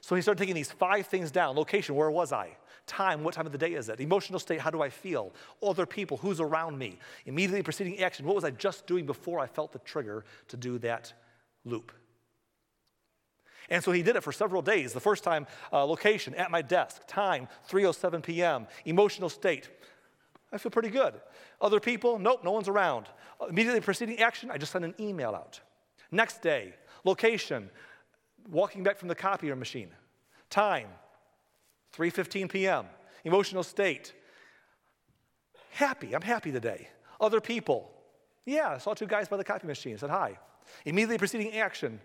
So 0.00 0.14
he 0.14 0.22
started 0.22 0.38
taking 0.38 0.54
these 0.54 0.70
five 0.70 1.06
things 1.06 1.30
down 1.30 1.56
location, 1.56 1.94
where 1.94 2.10
was 2.10 2.32
I? 2.32 2.56
Time, 2.90 3.22
what 3.22 3.34
time 3.34 3.46
of 3.46 3.52
the 3.52 3.58
day 3.58 3.74
is 3.74 3.88
it? 3.88 4.00
Emotional 4.00 4.40
state, 4.40 4.60
how 4.60 4.68
do 4.68 4.82
I 4.82 4.90
feel? 4.90 5.32
Other 5.62 5.86
people, 5.86 6.16
who's 6.16 6.40
around 6.40 6.76
me? 6.76 6.98
Immediately 7.24 7.62
preceding 7.62 8.02
action, 8.02 8.26
what 8.26 8.34
was 8.34 8.42
I 8.42 8.50
just 8.50 8.84
doing 8.88 9.06
before 9.06 9.38
I 9.38 9.46
felt 9.46 9.70
the 9.70 9.78
trigger 9.78 10.24
to 10.48 10.56
do 10.56 10.76
that 10.78 11.12
loop? 11.64 11.92
And 13.68 13.84
so 13.84 13.92
he 13.92 14.02
did 14.02 14.16
it 14.16 14.24
for 14.24 14.32
several 14.32 14.60
days. 14.60 14.92
The 14.92 14.98
first 14.98 15.22
time, 15.22 15.46
uh, 15.72 15.84
location, 15.84 16.34
at 16.34 16.50
my 16.50 16.62
desk, 16.62 17.02
time, 17.06 17.46
3.07 17.70 18.24
p.m., 18.24 18.66
emotional 18.84 19.28
state, 19.28 19.68
I 20.52 20.58
feel 20.58 20.72
pretty 20.72 20.90
good. 20.90 21.14
Other 21.60 21.78
people, 21.78 22.18
nope, 22.18 22.42
no 22.42 22.50
one's 22.50 22.66
around. 22.66 23.06
Immediately 23.48 23.82
preceding 23.82 24.18
action, 24.18 24.50
I 24.50 24.58
just 24.58 24.72
sent 24.72 24.84
an 24.84 24.96
email 24.98 25.30
out. 25.36 25.60
Next 26.10 26.42
day, 26.42 26.74
location, 27.04 27.70
walking 28.50 28.82
back 28.82 28.98
from 28.98 29.06
the 29.06 29.14
copier 29.14 29.54
machine. 29.54 29.90
Time, 30.50 30.88
3:15 31.96 32.50
p.m. 32.50 32.86
Emotional 33.24 33.62
state. 33.62 34.12
Happy. 35.72 36.14
I'm 36.14 36.22
happy 36.22 36.52
today. 36.52 36.88
Other 37.20 37.40
people. 37.40 37.90
Yeah, 38.46 38.70
I 38.70 38.78
saw 38.78 38.94
two 38.94 39.06
guys 39.06 39.28
by 39.28 39.36
the 39.36 39.44
copy 39.44 39.66
machine. 39.66 39.96
Said 39.98 40.10
hi. 40.10 40.38
Immediately 40.84 41.18
preceding 41.18 41.52
action. 41.52 42.00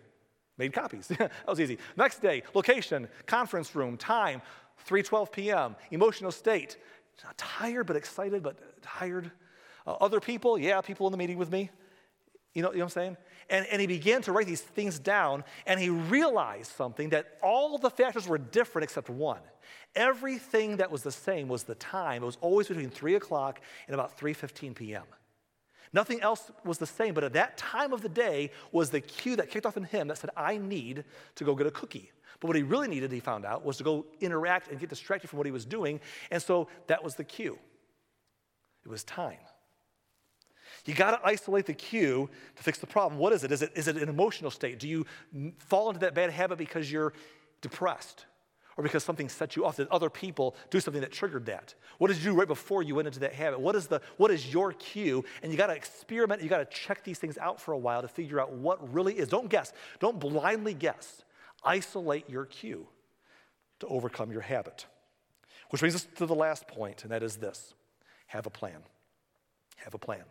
Made 0.57 0.73
copies. 0.73 1.07
that 1.19 1.31
was 1.47 1.59
easy. 1.59 1.77
Next 1.97 2.21
day, 2.21 2.43
location, 2.53 3.07
conference 3.25 3.75
room, 3.75 3.97
time, 3.97 4.41
3:12 4.87 5.31
p.m. 5.31 5.75
Emotional 5.91 6.31
state. 6.31 6.77
Not 7.23 7.37
tired, 7.37 7.87
but 7.87 7.95
excited, 7.95 8.43
but 8.43 8.81
tired. 8.81 9.31
Uh, 9.87 9.93
other 10.01 10.19
people, 10.19 10.57
yeah, 10.57 10.81
people 10.81 11.07
in 11.07 11.11
the 11.11 11.17
meeting 11.17 11.37
with 11.37 11.51
me. 11.51 11.69
You 12.55 12.61
know, 12.61 12.71
you 12.71 12.79
know 12.79 12.85
what 12.85 12.97
I'm 12.97 13.01
saying? 13.01 13.17
And, 13.49 13.67
and 13.67 13.79
he 13.79 13.85
began 13.85 14.23
to 14.23 14.31
write 14.31 14.47
these 14.47 14.61
things 14.61 14.97
down, 14.97 15.43
and 15.67 15.79
he 15.79 15.89
realized 15.89 16.71
something 16.71 17.09
that 17.09 17.37
all 17.43 17.77
the 17.77 17.91
factors 17.91 18.27
were 18.27 18.39
different 18.39 18.85
except 18.85 19.09
one. 19.09 19.41
Everything 19.95 20.77
that 20.77 20.89
was 20.89 21.03
the 21.03 21.11
same 21.11 21.47
was 21.47 21.63
the 21.63 21.75
time. 21.75 22.23
It 22.23 22.25
was 22.25 22.37
always 22.41 22.69
between 22.69 22.89
3 22.89 23.15
o'clock 23.15 23.61
and 23.87 23.93
about 23.93 24.17
3.15 24.17 24.73
p.m. 24.73 25.03
Nothing 25.93 26.21
else 26.21 26.51
was 26.63 26.77
the 26.77 26.87
same, 26.87 27.13
but 27.13 27.23
at 27.23 27.33
that 27.33 27.57
time 27.57 27.93
of 27.93 28.01
the 28.01 28.09
day 28.09 28.51
was 28.71 28.89
the 28.89 29.01
cue 29.01 29.35
that 29.35 29.49
kicked 29.49 29.65
off 29.65 29.77
in 29.77 29.83
him 29.83 30.07
that 30.07 30.17
said, 30.17 30.29
I 30.35 30.57
need 30.57 31.03
to 31.35 31.43
go 31.43 31.55
get 31.55 31.67
a 31.67 31.71
cookie. 31.71 32.11
But 32.39 32.47
what 32.47 32.57
he 32.57 32.63
really 32.63 32.87
needed, 32.87 33.11
he 33.11 33.19
found 33.19 33.45
out, 33.45 33.63
was 33.63 33.77
to 33.77 33.83
go 33.83 34.05
interact 34.19 34.69
and 34.69 34.79
get 34.79 34.89
distracted 34.89 35.29
from 35.29 35.37
what 35.37 35.45
he 35.45 35.51
was 35.51 35.65
doing. 35.65 35.99
And 36.31 36.41
so 36.41 36.67
that 36.87 37.03
was 37.03 37.15
the 37.15 37.23
cue. 37.23 37.57
It 38.85 38.89
was 38.89 39.03
time. 39.03 39.37
You 40.85 40.93
got 40.93 41.11
to 41.11 41.27
isolate 41.27 41.65
the 41.65 41.73
cue 41.73 42.29
to 42.55 42.63
fix 42.63 42.77
the 42.77 42.87
problem. 42.87 43.19
What 43.19 43.33
is 43.33 43.43
it? 43.43 43.51
Is, 43.51 43.61
it? 43.61 43.71
is 43.75 43.87
it 43.87 43.97
an 43.97 44.07
emotional 44.07 44.51
state? 44.51 44.79
Do 44.79 44.87
you 44.87 45.05
fall 45.57 45.89
into 45.89 45.99
that 46.01 46.13
bad 46.13 46.29
habit 46.29 46.57
because 46.57 46.91
you're 46.91 47.13
depressed? 47.61 48.25
Or 48.77 48.83
because 48.83 49.03
something 49.03 49.29
set 49.29 49.55
you 49.55 49.65
off? 49.65 49.77
Did 49.77 49.87
other 49.87 50.09
people 50.09 50.55
do 50.69 50.79
something 50.81 51.01
that 51.01 51.11
triggered 51.11 51.45
that? 51.45 51.73
What 51.97 52.09
did 52.09 52.17
you 52.17 52.31
do 52.31 52.33
right 52.33 52.47
before 52.47 52.83
you 52.83 52.93
went 52.93 53.07
into 53.07 53.21
that 53.21 53.33
habit? 53.33 53.59
What 53.59 53.73
is, 53.75 53.87
the, 53.87 54.01
what 54.17 54.31
is 54.31 54.51
your 54.51 54.73
cue? 54.73 55.23
And 55.41 55.51
you 55.51 55.57
got 55.57 55.67
to 55.67 55.73
experiment, 55.73 56.43
you 56.43 56.49
got 56.49 56.57
to 56.57 56.77
check 56.77 57.03
these 57.03 57.17
things 57.17 57.37
out 57.37 57.59
for 57.59 57.71
a 57.71 57.77
while 57.77 58.01
to 58.01 58.09
figure 58.09 58.39
out 58.39 58.51
what 58.51 58.93
really 58.93 59.17
is. 59.17 59.29
Don't 59.29 59.49
guess, 59.49 59.71
don't 59.99 60.19
blindly 60.19 60.73
guess. 60.73 61.23
Isolate 61.63 62.29
your 62.29 62.45
cue 62.45 62.85
to 63.79 63.87
overcome 63.87 64.31
your 64.31 64.41
habit. 64.41 64.85
Which 65.69 65.79
brings 65.79 65.95
us 65.95 66.07
to 66.17 66.25
the 66.25 66.35
last 66.35 66.67
point, 66.67 67.03
and 67.03 67.11
that 67.11 67.23
is 67.23 67.37
this 67.37 67.73
have 68.27 68.45
a 68.45 68.49
plan. 68.49 68.83
Have 69.77 69.93
a 69.93 69.97
plan. 69.97 70.23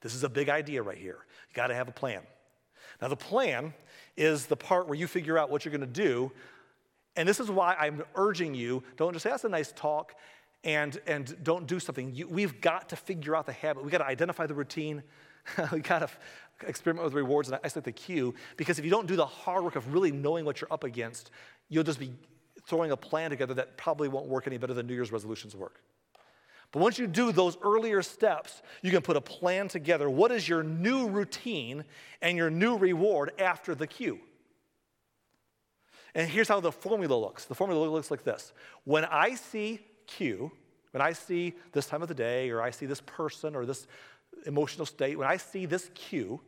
This 0.00 0.14
is 0.14 0.24
a 0.24 0.28
big 0.28 0.48
idea 0.48 0.82
right 0.82 0.98
here. 0.98 1.18
You 1.48 1.54
got 1.54 1.68
to 1.68 1.74
have 1.74 1.88
a 1.88 1.92
plan. 1.92 2.22
Now, 3.00 3.08
the 3.08 3.16
plan 3.16 3.74
is 4.16 4.46
the 4.46 4.56
part 4.56 4.86
where 4.86 4.98
you 4.98 5.06
figure 5.06 5.38
out 5.38 5.50
what 5.50 5.64
you're 5.64 5.72
going 5.72 5.80
to 5.80 5.86
do. 5.86 6.32
And 7.16 7.28
this 7.28 7.40
is 7.40 7.50
why 7.50 7.74
I'm 7.78 8.02
urging 8.14 8.54
you 8.54 8.82
don't 8.96 9.12
just 9.12 9.22
say, 9.22 9.30
that's 9.30 9.44
a 9.44 9.48
nice 9.48 9.72
talk, 9.72 10.14
and, 10.64 10.98
and 11.06 11.36
don't 11.42 11.66
do 11.66 11.80
something. 11.80 12.14
You, 12.14 12.28
we've 12.28 12.60
got 12.60 12.90
to 12.90 12.96
figure 12.96 13.34
out 13.34 13.46
the 13.46 13.52
habit. 13.52 13.82
We've 13.82 13.92
got 13.92 13.98
to 13.98 14.06
identify 14.06 14.46
the 14.46 14.54
routine. 14.54 15.02
we 15.72 15.80
got 15.80 16.00
to 16.00 16.08
experiment 16.66 17.04
with 17.04 17.14
rewards 17.14 17.50
and 17.50 17.58
isolate 17.64 17.84
the 17.84 17.92
cue. 17.92 18.34
Because 18.56 18.78
if 18.78 18.84
you 18.84 18.90
don't 18.90 19.06
do 19.06 19.16
the 19.16 19.26
hard 19.26 19.64
work 19.64 19.76
of 19.76 19.92
really 19.92 20.12
knowing 20.12 20.44
what 20.44 20.60
you're 20.60 20.72
up 20.72 20.84
against, 20.84 21.30
you'll 21.68 21.84
just 21.84 21.98
be 21.98 22.12
throwing 22.66 22.90
a 22.90 22.96
plan 22.96 23.30
together 23.30 23.54
that 23.54 23.76
probably 23.76 24.08
won't 24.08 24.26
work 24.26 24.46
any 24.46 24.58
better 24.58 24.74
than 24.74 24.86
New 24.86 24.94
Year's 24.94 25.12
resolutions 25.12 25.56
work. 25.56 25.80
But 26.72 26.80
once 26.80 26.98
you 26.98 27.06
do 27.06 27.32
those 27.32 27.56
earlier 27.62 28.00
steps, 28.02 28.62
you 28.82 28.90
can 28.90 29.02
put 29.02 29.16
a 29.16 29.20
plan 29.20 29.68
together. 29.68 30.08
What 30.08 30.30
is 30.30 30.48
your 30.48 30.62
new 30.62 31.08
routine 31.08 31.84
and 32.22 32.36
your 32.36 32.50
new 32.50 32.76
reward 32.76 33.32
after 33.38 33.74
the 33.74 33.86
cue? 33.86 34.20
And 36.14 36.28
here's 36.28 36.48
how 36.48 36.60
the 36.60 36.72
formula 36.72 37.14
looks 37.14 37.44
the 37.44 37.54
formula 37.54 37.88
looks 37.88 38.10
like 38.10 38.24
this 38.24 38.52
When 38.84 39.04
I 39.04 39.34
see 39.34 39.80
cue, 40.06 40.52
when 40.92 41.00
I 41.00 41.12
see 41.12 41.54
this 41.72 41.86
time 41.86 42.02
of 42.02 42.08
the 42.08 42.14
day, 42.14 42.50
or 42.50 42.62
I 42.62 42.70
see 42.70 42.86
this 42.86 43.00
person, 43.00 43.56
or 43.56 43.66
this 43.66 43.86
emotional 44.46 44.86
state, 44.86 45.18
when 45.18 45.28
I 45.28 45.36
see 45.36 45.66
this 45.66 45.90
cue, 45.94 46.40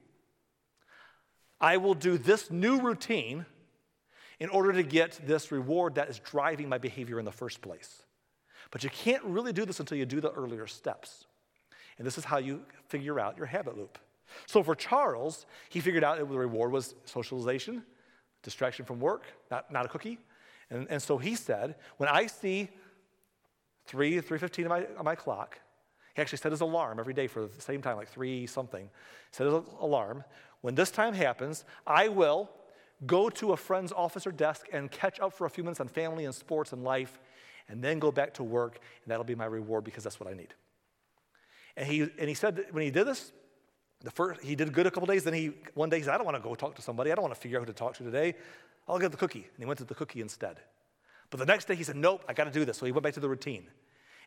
I 1.61 1.77
will 1.77 1.95
do 1.95 2.19
this 2.19 2.51
new 2.51 2.81
routine 2.81 3.47
in 4.41 4.49
order 4.49 4.73
to 4.73 4.83
get 4.83 5.21
this 5.25 5.53
reward 5.53 5.95
that 5.97 6.09
is 6.09 6.19
driving 6.19 6.69
my 6.69 6.79
behavior 6.79 7.19
in 7.21 7.25
the 7.25 7.33
first 7.33 7.61
place. 7.61 8.03
But 8.73 8.83
you 8.83 8.91
can't 8.91 9.23
really 9.23 9.53
do 9.53 9.65
this 9.65 9.79
until 9.79 9.99
you 9.99 10.07
do 10.07 10.21
the 10.21 10.33
earlier 10.33 10.67
steps. 10.67 11.27
And 11.99 12.07
this 12.07 12.19
is 12.19 12.25
how 12.25 12.39
you 12.39 12.63
figure 12.89 13.21
out 13.21 13.37
your 13.37 13.47
habit 13.47 13.77
loop. 13.77 13.99
So 14.47 14.63
for 14.63 14.75
Charles, 14.75 15.47
he 15.69 15.79
figured 15.79 16.03
out 16.03 16.19
the 16.19 16.25
reward 16.25 16.73
was 16.73 16.95
socialization, 17.05 17.85
distraction 18.43 18.87
from 18.87 18.99
work, 18.99 19.25
not, 19.51 19.71
not 19.71 19.85
a 19.85 19.89
cookie. 19.89 20.19
And, 20.71 20.87
and 20.89 21.03
so 21.03 21.19
he 21.19 21.35
said, 21.35 21.77
when 21.99 22.09
I 22.09 22.27
see 22.27 22.71
3, 23.87 24.23
3.15 24.23 24.63
on 24.65 24.69
my, 24.69 24.87
on 24.99 25.05
my 25.05 25.15
clock, 25.15 25.59
he 26.15 26.23
actually 26.23 26.39
set 26.39 26.51
his 26.51 26.63
alarm 26.63 26.99
every 26.99 27.15
day 27.15 27.27
for 27.27 27.47
the 27.47 27.61
same 27.61 27.83
time, 27.83 27.97
like 27.97 28.09
3 28.09 28.47
something. 28.47 28.89
Set 29.33 29.47
his 29.47 29.55
alarm. 29.81 30.25
When 30.63 30.75
this 30.75 30.91
time 30.91 31.13
happens, 31.13 31.67
I 31.87 32.09
will 32.09 32.51
go 33.05 33.29
to 33.29 33.53
a 33.53 33.57
friend's 33.57 33.93
office 33.93 34.27
or 34.27 34.33
desk 34.33 34.67
and 34.73 34.91
catch 34.91 35.21
up 35.21 35.35
for 35.35 35.47
a 35.47 35.51
few 35.51 35.63
minutes 35.63 35.81
on 35.81 35.89
family 35.89 36.25
and 36.25 36.35
sports 36.35 36.73
and 36.73 36.83
life 36.85 37.21
and 37.69 37.83
then 37.83 37.99
go 37.99 38.13
back 38.13 38.35
to 38.35 38.45
work, 38.45 38.79
and 39.05 39.11
that'll 39.11 39.25
be 39.25 39.35
my 39.35 39.45
reward 39.45 39.85
because 39.85 40.05
that's 40.05 40.21
what 40.21 40.29
I 40.29 40.35
need. 40.35 40.55
And 41.77 41.87
he, 41.87 42.03
and 42.03 42.29
he 42.29 42.35
said 42.35 42.65
when 42.71 42.83
he 42.83 42.91
did 42.91 43.07
this, 43.07 43.33
the 44.03 44.11
first, 44.11 44.43
he 44.43 44.55
did 44.55 44.73
good 44.73 44.87
a 44.87 44.91
couple 44.91 45.07
days. 45.07 45.25
Then 45.25 45.35
he, 45.35 45.53
one 45.75 45.89
day, 45.89 45.99
he 45.99 46.03
said, 46.03 46.15
I 46.15 46.17
don't 46.17 46.27
want 46.27 46.37
to 46.37 46.43
go 46.43 46.55
talk 46.55 46.75
to 46.77 46.83
somebody. 46.83 47.13
I 47.13 47.15
don't 47.15 47.23
want 47.23 47.35
to 47.35 47.41
figure 47.41 47.59
out 47.59 47.61
who 47.61 47.67
to 47.67 47.73
talk 47.73 47.95
to 47.95 48.03
today. 48.03 48.35
I'll 48.89 48.99
get 48.99 49.13
the 49.13 49.17
cookie. 49.17 49.45
And 49.45 49.59
he 49.59 49.65
went 49.65 49.79
to 49.79 49.85
the 49.85 49.95
cookie 49.95 50.21
instead. 50.21 50.57
But 51.31 51.39
the 51.39 51.47
next 51.47 51.67
day, 51.67 51.77
he 51.77 51.85
said, 51.85 51.97
Nope, 51.97 52.25
I 52.29 52.35
got 52.35 52.45
to 52.45 52.51
do 52.51 52.65
this. 52.65 52.79
So 52.79 52.87
he 52.87 52.93
went 52.93 53.05
back 53.05 53.15
to 53.15 53.21
the 53.21 53.29
routine. 53.29 53.65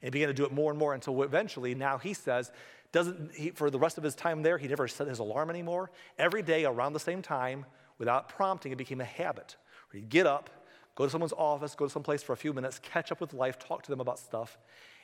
And 0.01 0.07
he 0.07 0.09
began 0.09 0.29
to 0.29 0.33
do 0.33 0.45
it 0.45 0.51
more 0.51 0.71
and 0.71 0.79
more 0.79 0.93
until 0.93 1.21
eventually, 1.23 1.75
now 1.75 1.97
he 1.97 2.13
says, 2.13 2.51
doesn't 2.91 3.31
he, 3.33 3.49
for 3.51 3.69
the 3.69 3.79
rest 3.79 3.97
of 3.97 4.03
his 4.03 4.15
time 4.15 4.41
there, 4.41 4.57
he 4.57 4.67
never 4.67 4.87
set 4.87 5.07
his 5.07 5.19
alarm 5.19 5.49
anymore. 5.49 5.91
Every 6.17 6.41
day 6.41 6.63
around 6.63 6.93
the 6.93 6.99
same 6.99 7.21
time, 7.21 7.65
without 7.97 8.29
prompting, 8.29 8.71
it 8.71 8.77
became 8.77 9.01
a 9.01 9.05
habit. 9.05 9.57
He'd 9.91 10.09
get 10.09 10.25
up, 10.25 10.49
go 10.95 11.05
to 11.05 11.09
someone's 11.09 11.33
office, 11.33 11.75
go 11.75 11.85
to 11.85 11.91
some 11.91 12.03
place 12.03 12.23
for 12.23 12.33
a 12.33 12.37
few 12.37 12.53
minutes, 12.53 12.79
catch 12.79 13.11
up 13.11 13.21
with 13.21 13.33
life, 13.33 13.59
talk 13.59 13.83
to 13.83 13.89
them 13.89 13.99
about 13.99 14.17
stuff, 14.17 14.57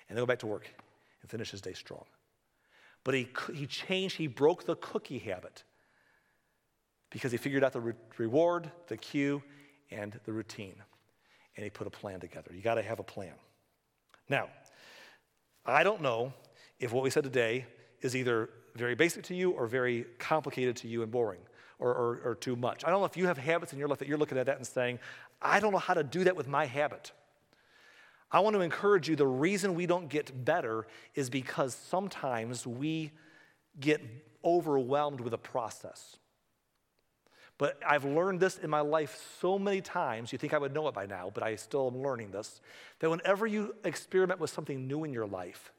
and 0.08 0.18
then 0.18 0.22
go 0.22 0.26
back 0.26 0.40
to 0.40 0.48
work 0.48 0.68
and 1.22 1.30
finish 1.30 1.52
his 1.52 1.62
day 1.62 1.74
strong. 1.74 2.06
But 3.04 3.16
he, 3.16 3.30
he 3.54 3.66
changed, 3.66 4.18
he 4.18 4.28
broke 4.28 4.66
the 4.66 4.76
cookie 4.76 5.20
habit 5.20 5.64
because 7.10 7.32
he 7.32 7.38
figured 7.38 7.64
out 7.64 7.74
the 7.74 7.82
re- 7.82 7.94
reward, 8.18 8.72
the 8.88 8.98
cue, 8.98 9.44
and 9.90 10.20
the 10.26 10.32
routine. 10.32 10.76
And 11.56 11.64
he 11.64 11.70
put 11.70 11.88
a 11.88 11.92
plan 11.92 12.20
together. 12.20 12.52
You 12.54 12.62
got 12.62 12.76
to 12.76 12.82
have 12.82 13.00
a 13.00 13.04
plan. 13.04 13.34
Now, 14.30 14.48
I 15.66 15.84
don't 15.84 16.02
know 16.02 16.34
if 16.80 16.94
what 16.94 17.04
we 17.04 17.10
said 17.10 17.24
today 17.24 17.66
is 18.02 18.16
either 18.16 18.50
very 18.76 18.96
basic 18.96 19.24
to 19.26 19.36
you 19.36 19.52
or 19.52 19.68
very 19.68 20.06
complicated 20.18 20.78
to 20.78 20.88
you 20.88 21.04
and 21.04 21.12
boring 21.12 21.42
or, 21.80 21.90
or, 21.90 22.22
or 22.24 22.36
too 22.36 22.56
much. 22.56 22.86
I 22.86 22.90
don't 22.90 23.00
know 23.00 23.06
if 23.06 23.18
you 23.18 23.28
have 23.28 23.38
habits 23.38 23.74
in 23.74 23.80
your 23.80 23.88
life 23.88 24.00
that 24.00 24.08
you're 24.08 24.18
looking 24.18 24.38
at 24.38 24.46
that 24.46 24.58
and 24.58 24.66
saying, 24.66 25.00
I 25.42 25.60
don't 25.60 25.72
know 25.72 25.80
how 25.80 25.94
to 25.94 26.04
do 26.04 26.24
that 26.26 26.36
with 26.36 26.48
my 26.48 26.66
habit. 26.66 27.12
I 28.32 28.40
want 28.40 28.56
to 28.56 28.62
encourage 28.62 29.10
you 29.10 29.16
the 29.16 29.28
reason 29.28 29.76
we 29.76 29.86
don't 29.86 30.08
get 30.08 30.46
better 30.46 30.88
is 31.16 31.30
because 31.30 31.76
sometimes 31.76 32.66
we 32.66 33.12
get 33.80 34.02
overwhelmed 34.44 35.20
with 35.20 35.34
a 35.34 35.38
process. 35.38 36.18
But 37.58 37.78
I've 37.86 38.06
learned 38.06 38.40
this 38.40 38.58
in 38.58 38.70
my 38.70 38.80
life 38.80 39.22
so 39.40 39.60
many 39.60 39.82
times, 39.82 40.32
you 40.32 40.40
think 40.40 40.54
I 40.54 40.58
would 40.58 40.74
know 40.74 40.88
it 40.88 40.96
by 40.96 41.06
now, 41.06 41.30
but 41.32 41.44
I 41.44 41.56
still 41.56 41.88
am 41.94 42.02
learning 42.02 42.32
this, 42.32 42.60
that 43.00 43.10
whenever 43.10 43.46
you 43.46 43.76
experiment 43.84 44.40
with 44.40 44.50
something 44.50 44.88
new 44.88 45.04
in 45.04 45.14
your 45.14 45.28
life, 45.28 45.72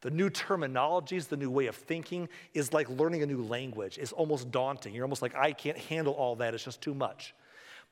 the 0.00 0.10
new 0.10 0.30
terminologies, 0.30 1.28
the 1.28 1.36
new 1.36 1.50
way 1.50 1.66
of 1.66 1.76
thinking 1.76 2.28
is 2.54 2.72
like 2.72 2.88
learning 2.88 3.22
a 3.22 3.26
new 3.26 3.42
language. 3.42 3.98
It's 3.98 4.12
almost 4.12 4.50
daunting. 4.50 4.94
You're 4.94 5.04
almost 5.04 5.22
like, 5.22 5.34
I 5.36 5.52
can't 5.52 5.78
handle 5.78 6.14
all 6.14 6.36
that, 6.36 6.54
it's 6.54 6.64
just 6.64 6.80
too 6.80 6.94
much. 6.94 7.34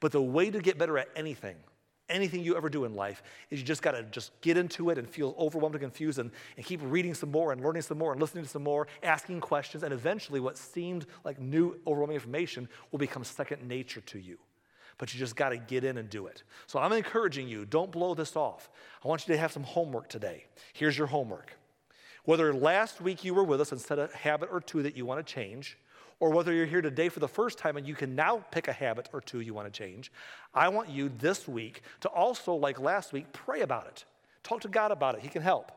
But 0.01 0.13
the 0.13 0.23
way 0.23 0.51
to 0.51 0.61
get 0.61 0.79
better 0.79 0.99
at 0.99 1.09
anything, 1.17 1.57
anything 2.09 2.43
you 2.43 2.57
ever 2.57 2.69
do 2.69 2.85
in 2.85 2.95
life, 2.95 3.23
is 3.51 3.59
you 3.59 3.65
just 3.65 3.83
got 3.83 3.93
to 3.93 4.03
just 4.05 4.39
get 4.41 4.57
into 4.57 4.91
it 4.91 4.99
and 4.99 5.09
feel 5.09 5.35
overwhelmed 5.39 5.75
and 5.75 5.83
confused 5.83 6.19
and, 6.19 6.31
and 6.57 6.67
keep 6.67 6.81
reading 6.83 7.15
some 7.15 7.31
more 7.31 7.53
and 7.53 7.63
learning 7.63 7.83
some 7.83 7.99
more 7.99 8.13
and 8.13 8.21
listening 8.21 8.45
to 8.45 8.51
some 8.51 8.63
more, 8.63 8.87
asking 9.03 9.41
questions, 9.41 9.83
and 9.83 9.93
eventually 9.93 10.41
what 10.41 10.57
seemed 10.59 11.07
like 11.25 11.41
new, 11.41 11.79
overwhelming 11.87 12.15
information 12.15 12.69
will 12.91 12.99
become 12.99 13.25
second 13.25 13.67
nature 13.67 14.01
to 14.03 14.19
you. 14.19 14.39
But 14.99 15.13
you 15.13 15.21
just 15.21 15.37
got 15.37 15.51
to 15.51 15.59
get 15.59 15.85
in 15.85 15.99
and 15.99 16.09
do 16.09 16.27
it. 16.27 16.43
So 16.67 16.79
I'm 16.79 16.93
encouraging 16.93 17.49
you, 17.49 17.67
don't 17.67 17.93
blow 17.93 18.15
this 18.15 18.35
off. 18.35 18.71
I 19.05 19.09
want 19.09 19.27
you 19.27 19.35
to 19.35 19.41
have 19.41 19.53
some 19.53 19.63
homework 19.63 20.09
today. 20.09 20.47
Here's 20.73 20.97
your 20.97 21.07
homework. 21.07 21.53
Whether 22.25 22.53
last 22.53 23.01
week 23.01 23.23
you 23.23 23.35
were 23.35 23.45
with 23.45 23.61
us 23.61 23.73
and 23.73 23.81
set 23.81 23.99
a 23.99 24.09
habit 24.15 24.49
or 24.51 24.61
two 24.61 24.83
that 24.83 24.97
you 24.97 25.07
want 25.07 25.25
to 25.25 25.33
change, 25.33 25.79
or 26.19 26.31
whether 26.31 26.53
you're 26.53 26.67
here 26.67 26.81
today 26.81 27.09
for 27.09 27.21
the 27.21 27.29
first 27.29 27.59
time 27.59 27.77
and 27.77 27.87
you 27.87 27.95
can 27.95 28.15
now 28.15 28.45
pick 28.51 28.69
a 28.69 28.73
habit 28.73 29.09
or 29.13 29.21
two 29.21 29.41
you 29.41 29.53
want 29.53 29.73
to 29.73 29.79
change, 29.79 30.11
I 30.55 30.69
want 30.69 30.89
you 30.89 31.11
this 31.19 31.47
week 31.47 31.83
to 32.01 32.09
also, 32.09 32.55
like 32.55 32.81
last 32.81 33.13
week, 33.13 33.33
pray 33.33 33.61
about 33.61 33.87
it. 33.87 34.05
Talk 34.43 34.63
to 34.63 34.69
God 34.69 34.93
about 34.93 35.17
it. 35.17 35.21
He 35.21 35.29
can 35.29 35.43
help. 35.43 35.73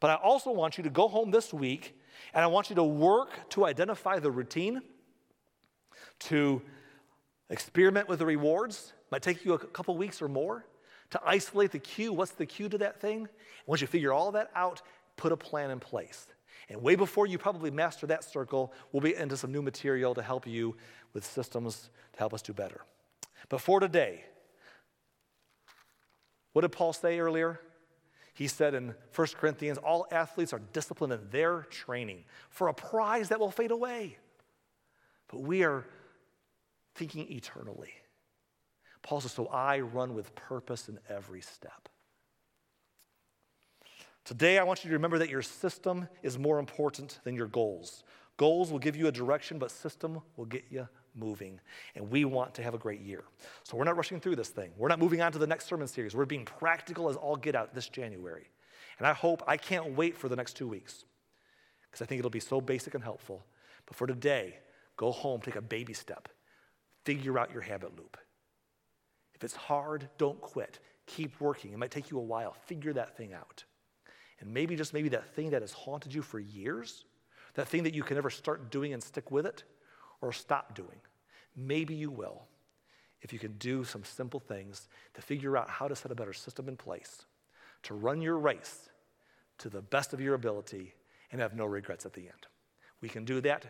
But 0.00 0.10
I 0.10 0.14
also 0.14 0.50
want 0.50 0.78
you 0.78 0.84
to 0.84 0.90
go 0.90 1.08
home 1.08 1.30
this 1.30 1.52
week 1.52 1.98
and 2.32 2.42
I 2.42 2.46
want 2.46 2.70
you 2.70 2.76
to 2.76 2.84
work 2.84 3.48
to 3.50 3.66
identify 3.66 4.18
the 4.18 4.30
routine, 4.30 4.80
to 6.20 6.62
experiment 7.50 8.08
with 8.08 8.20
the 8.20 8.26
rewards. 8.26 8.92
Might 9.10 9.22
take 9.22 9.44
you 9.44 9.54
a 9.54 9.58
couple 9.58 9.96
weeks 9.96 10.22
or 10.22 10.28
more 10.28 10.66
to 11.10 11.20
isolate 11.24 11.70
the 11.70 11.78
cue. 11.78 12.12
What's 12.12 12.32
the 12.32 12.46
cue 12.46 12.68
to 12.68 12.78
that 12.78 13.00
thing? 13.00 13.28
Once 13.66 13.80
you 13.80 13.86
figure 13.86 14.12
all 14.12 14.32
that 14.32 14.50
out, 14.54 14.82
put 15.16 15.32
a 15.32 15.36
plan 15.36 15.70
in 15.70 15.80
place. 15.80 16.26
And 16.68 16.82
way 16.82 16.96
before 16.96 17.26
you 17.26 17.38
probably 17.38 17.70
master 17.70 18.06
that 18.08 18.24
circle, 18.24 18.72
we'll 18.90 19.00
be 19.00 19.14
into 19.14 19.36
some 19.36 19.52
new 19.52 19.62
material 19.62 20.14
to 20.14 20.22
help 20.22 20.46
you 20.46 20.76
with 21.12 21.24
systems 21.24 21.90
to 22.12 22.18
help 22.18 22.34
us 22.34 22.42
do 22.42 22.52
better. 22.52 22.80
But 23.48 23.60
for 23.60 23.78
today, 23.78 24.24
what 26.52 26.62
did 26.62 26.72
Paul 26.72 26.92
say 26.92 27.20
earlier? 27.20 27.60
He 28.34 28.48
said 28.48 28.74
in 28.74 28.94
1 29.14 29.28
Corinthians, 29.38 29.78
all 29.78 30.06
athletes 30.10 30.52
are 30.52 30.60
disciplined 30.72 31.12
in 31.12 31.30
their 31.30 31.62
training 31.70 32.24
for 32.50 32.68
a 32.68 32.74
prize 32.74 33.28
that 33.28 33.38
will 33.38 33.50
fade 33.50 33.70
away. 33.70 34.18
But 35.28 35.40
we 35.40 35.64
are 35.64 35.86
thinking 36.94 37.30
eternally. 37.32 37.92
Paul 39.02 39.20
says, 39.20 39.32
So 39.32 39.46
I 39.46 39.80
run 39.80 40.14
with 40.14 40.34
purpose 40.34 40.88
in 40.88 40.98
every 41.08 41.40
step. 41.40 41.88
Today, 44.26 44.58
I 44.58 44.64
want 44.64 44.82
you 44.82 44.90
to 44.90 44.96
remember 44.96 45.18
that 45.18 45.28
your 45.28 45.40
system 45.40 46.08
is 46.24 46.36
more 46.36 46.58
important 46.58 47.20
than 47.22 47.36
your 47.36 47.46
goals. 47.46 48.02
Goals 48.38 48.72
will 48.72 48.80
give 48.80 48.96
you 48.96 49.06
a 49.06 49.12
direction, 49.12 49.56
but 49.56 49.70
system 49.70 50.20
will 50.36 50.46
get 50.46 50.64
you 50.68 50.88
moving. 51.14 51.60
And 51.94 52.10
we 52.10 52.24
want 52.24 52.52
to 52.54 52.62
have 52.64 52.74
a 52.74 52.78
great 52.78 53.00
year. 53.00 53.22
So 53.62 53.76
we're 53.76 53.84
not 53.84 53.96
rushing 53.96 54.18
through 54.18 54.34
this 54.34 54.48
thing. 54.48 54.72
We're 54.76 54.88
not 54.88 54.98
moving 54.98 55.22
on 55.22 55.30
to 55.30 55.38
the 55.38 55.46
next 55.46 55.66
sermon 55.66 55.86
series. 55.86 56.16
We're 56.16 56.24
being 56.24 56.44
practical 56.44 57.08
as 57.08 57.14
all 57.14 57.36
get 57.36 57.54
out 57.54 57.72
this 57.72 57.88
January. 57.88 58.50
And 58.98 59.06
I 59.06 59.12
hope, 59.12 59.44
I 59.46 59.56
can't 59.56 59.96
wait 59.96 60.16
for 60.16 60.28
the 60.28 60.34
next 60.34 60.54
two 60.54 60.66
weeks 60.66 61.04
because 61.88 62.02
I 62.02 62.06
think 62.06 62.18
it'll 62.18 62.28
be 62.28 62.40
so 62.40 62.60
basic 62.60 62.94
and 62.94 63.04
helpful. 63.04 63.46
But 63.86 63.94
for 63.96 64.08
today, 64.08 64.56
go 64.96 65.12
home, 65.12 65.40
take 65.40 65.54
a 65.54 65.62
baby 65.62 65.92
step, 65.92 66.28
figure 67.04 67.38
out 67.38 67.52
your 67.52 67.62
habit 67.62 67.96
loop. 67.96 68.16
If 69.36 69.44
it's 69.44 69.54
hard, 69.54 70.08
don't 70.18 70.40
quit. 70.40 70.80
Keep 71.06 71.40
working. 71.40 71.72
It 71.72 71.78
might 71.78 71.92
take 71.92 72.10
you 72.10 72.18
a 72.18 72.22
while. 72.22 72.56
Figure 72.66 72.92
that 72.94 73.16
thing 73.16 73.32
out. 73.32 73.62
And 74.40 74.52
maybe, 74.52 74.76
just 74.76 74.92
maybe, 74.92 75.08
that 75.10 75.34
thing 75.34 75.50
that 75.50 75.62
has 75.62 75.72
haunted 75.72 76.12
you 76.14 76.22
for 76.22 76.38
years, 76.38 77.04
that 77.54 77.68
thing 77.68 77.82
that 77.84 77.94
you 77.94 78.02
can 78.02 78.16
never 78.16 78.30
start 78.30 78.70
doing 78.70 78.92
and 78.92 79.02
stick 79.02 79.30
with 79.30 79.46
it 79.46 79.64
or 80.20 80.32
stop 80.32 80.74
doing, 80.74 81.00
maybe 81.56 81.94
you 81.94 82.10
will 82.10 82.46
if 83.22 83.32
you 83.32 83.38
can 83.38 83.52
do 83.58 83.82
some 83.82 84.04
simple 84.04 84.40
things 84.40 84.88
to 85.14 85.22
figure 85.22 85.56
out 85.56 85.68
how 85.68 85.88
to 85.88 85.96
set 85.96 86.12
a 86.12 86.14
better 86.14 86.32
system 86.32 86.68
in 86.68 86.76
place, 86.76 87.24
to 87.82 87.94
run 87.94 88.20
your 88.20 88.38
race 88.38 88.90
to 89.58 89.68
the 89.68 89.80
best 89.80 90.12
of 90.12 90.20
your 90.20 90.34
ability 90.34 90.94
and 91.32 91.40
have 91.40 91.54
no 91.54 91.64
regrets 91.64 92.06
at 92.06 92.12
the 92.12 92.20
end. 92.20 92.46
We 93.00 93.08
can 93.08 93.24
do 93.24 93.40
that, 93.40 93.64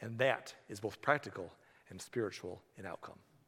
and 0.00 0.18
that 0.18 0.54
is 0.68 0.80
both 0.80 1.00
practical 1.00 1.50
and 1.90 2.00
spiritual 2.00 2.60
in 2.76 2.86
outcome. 2.86 3.18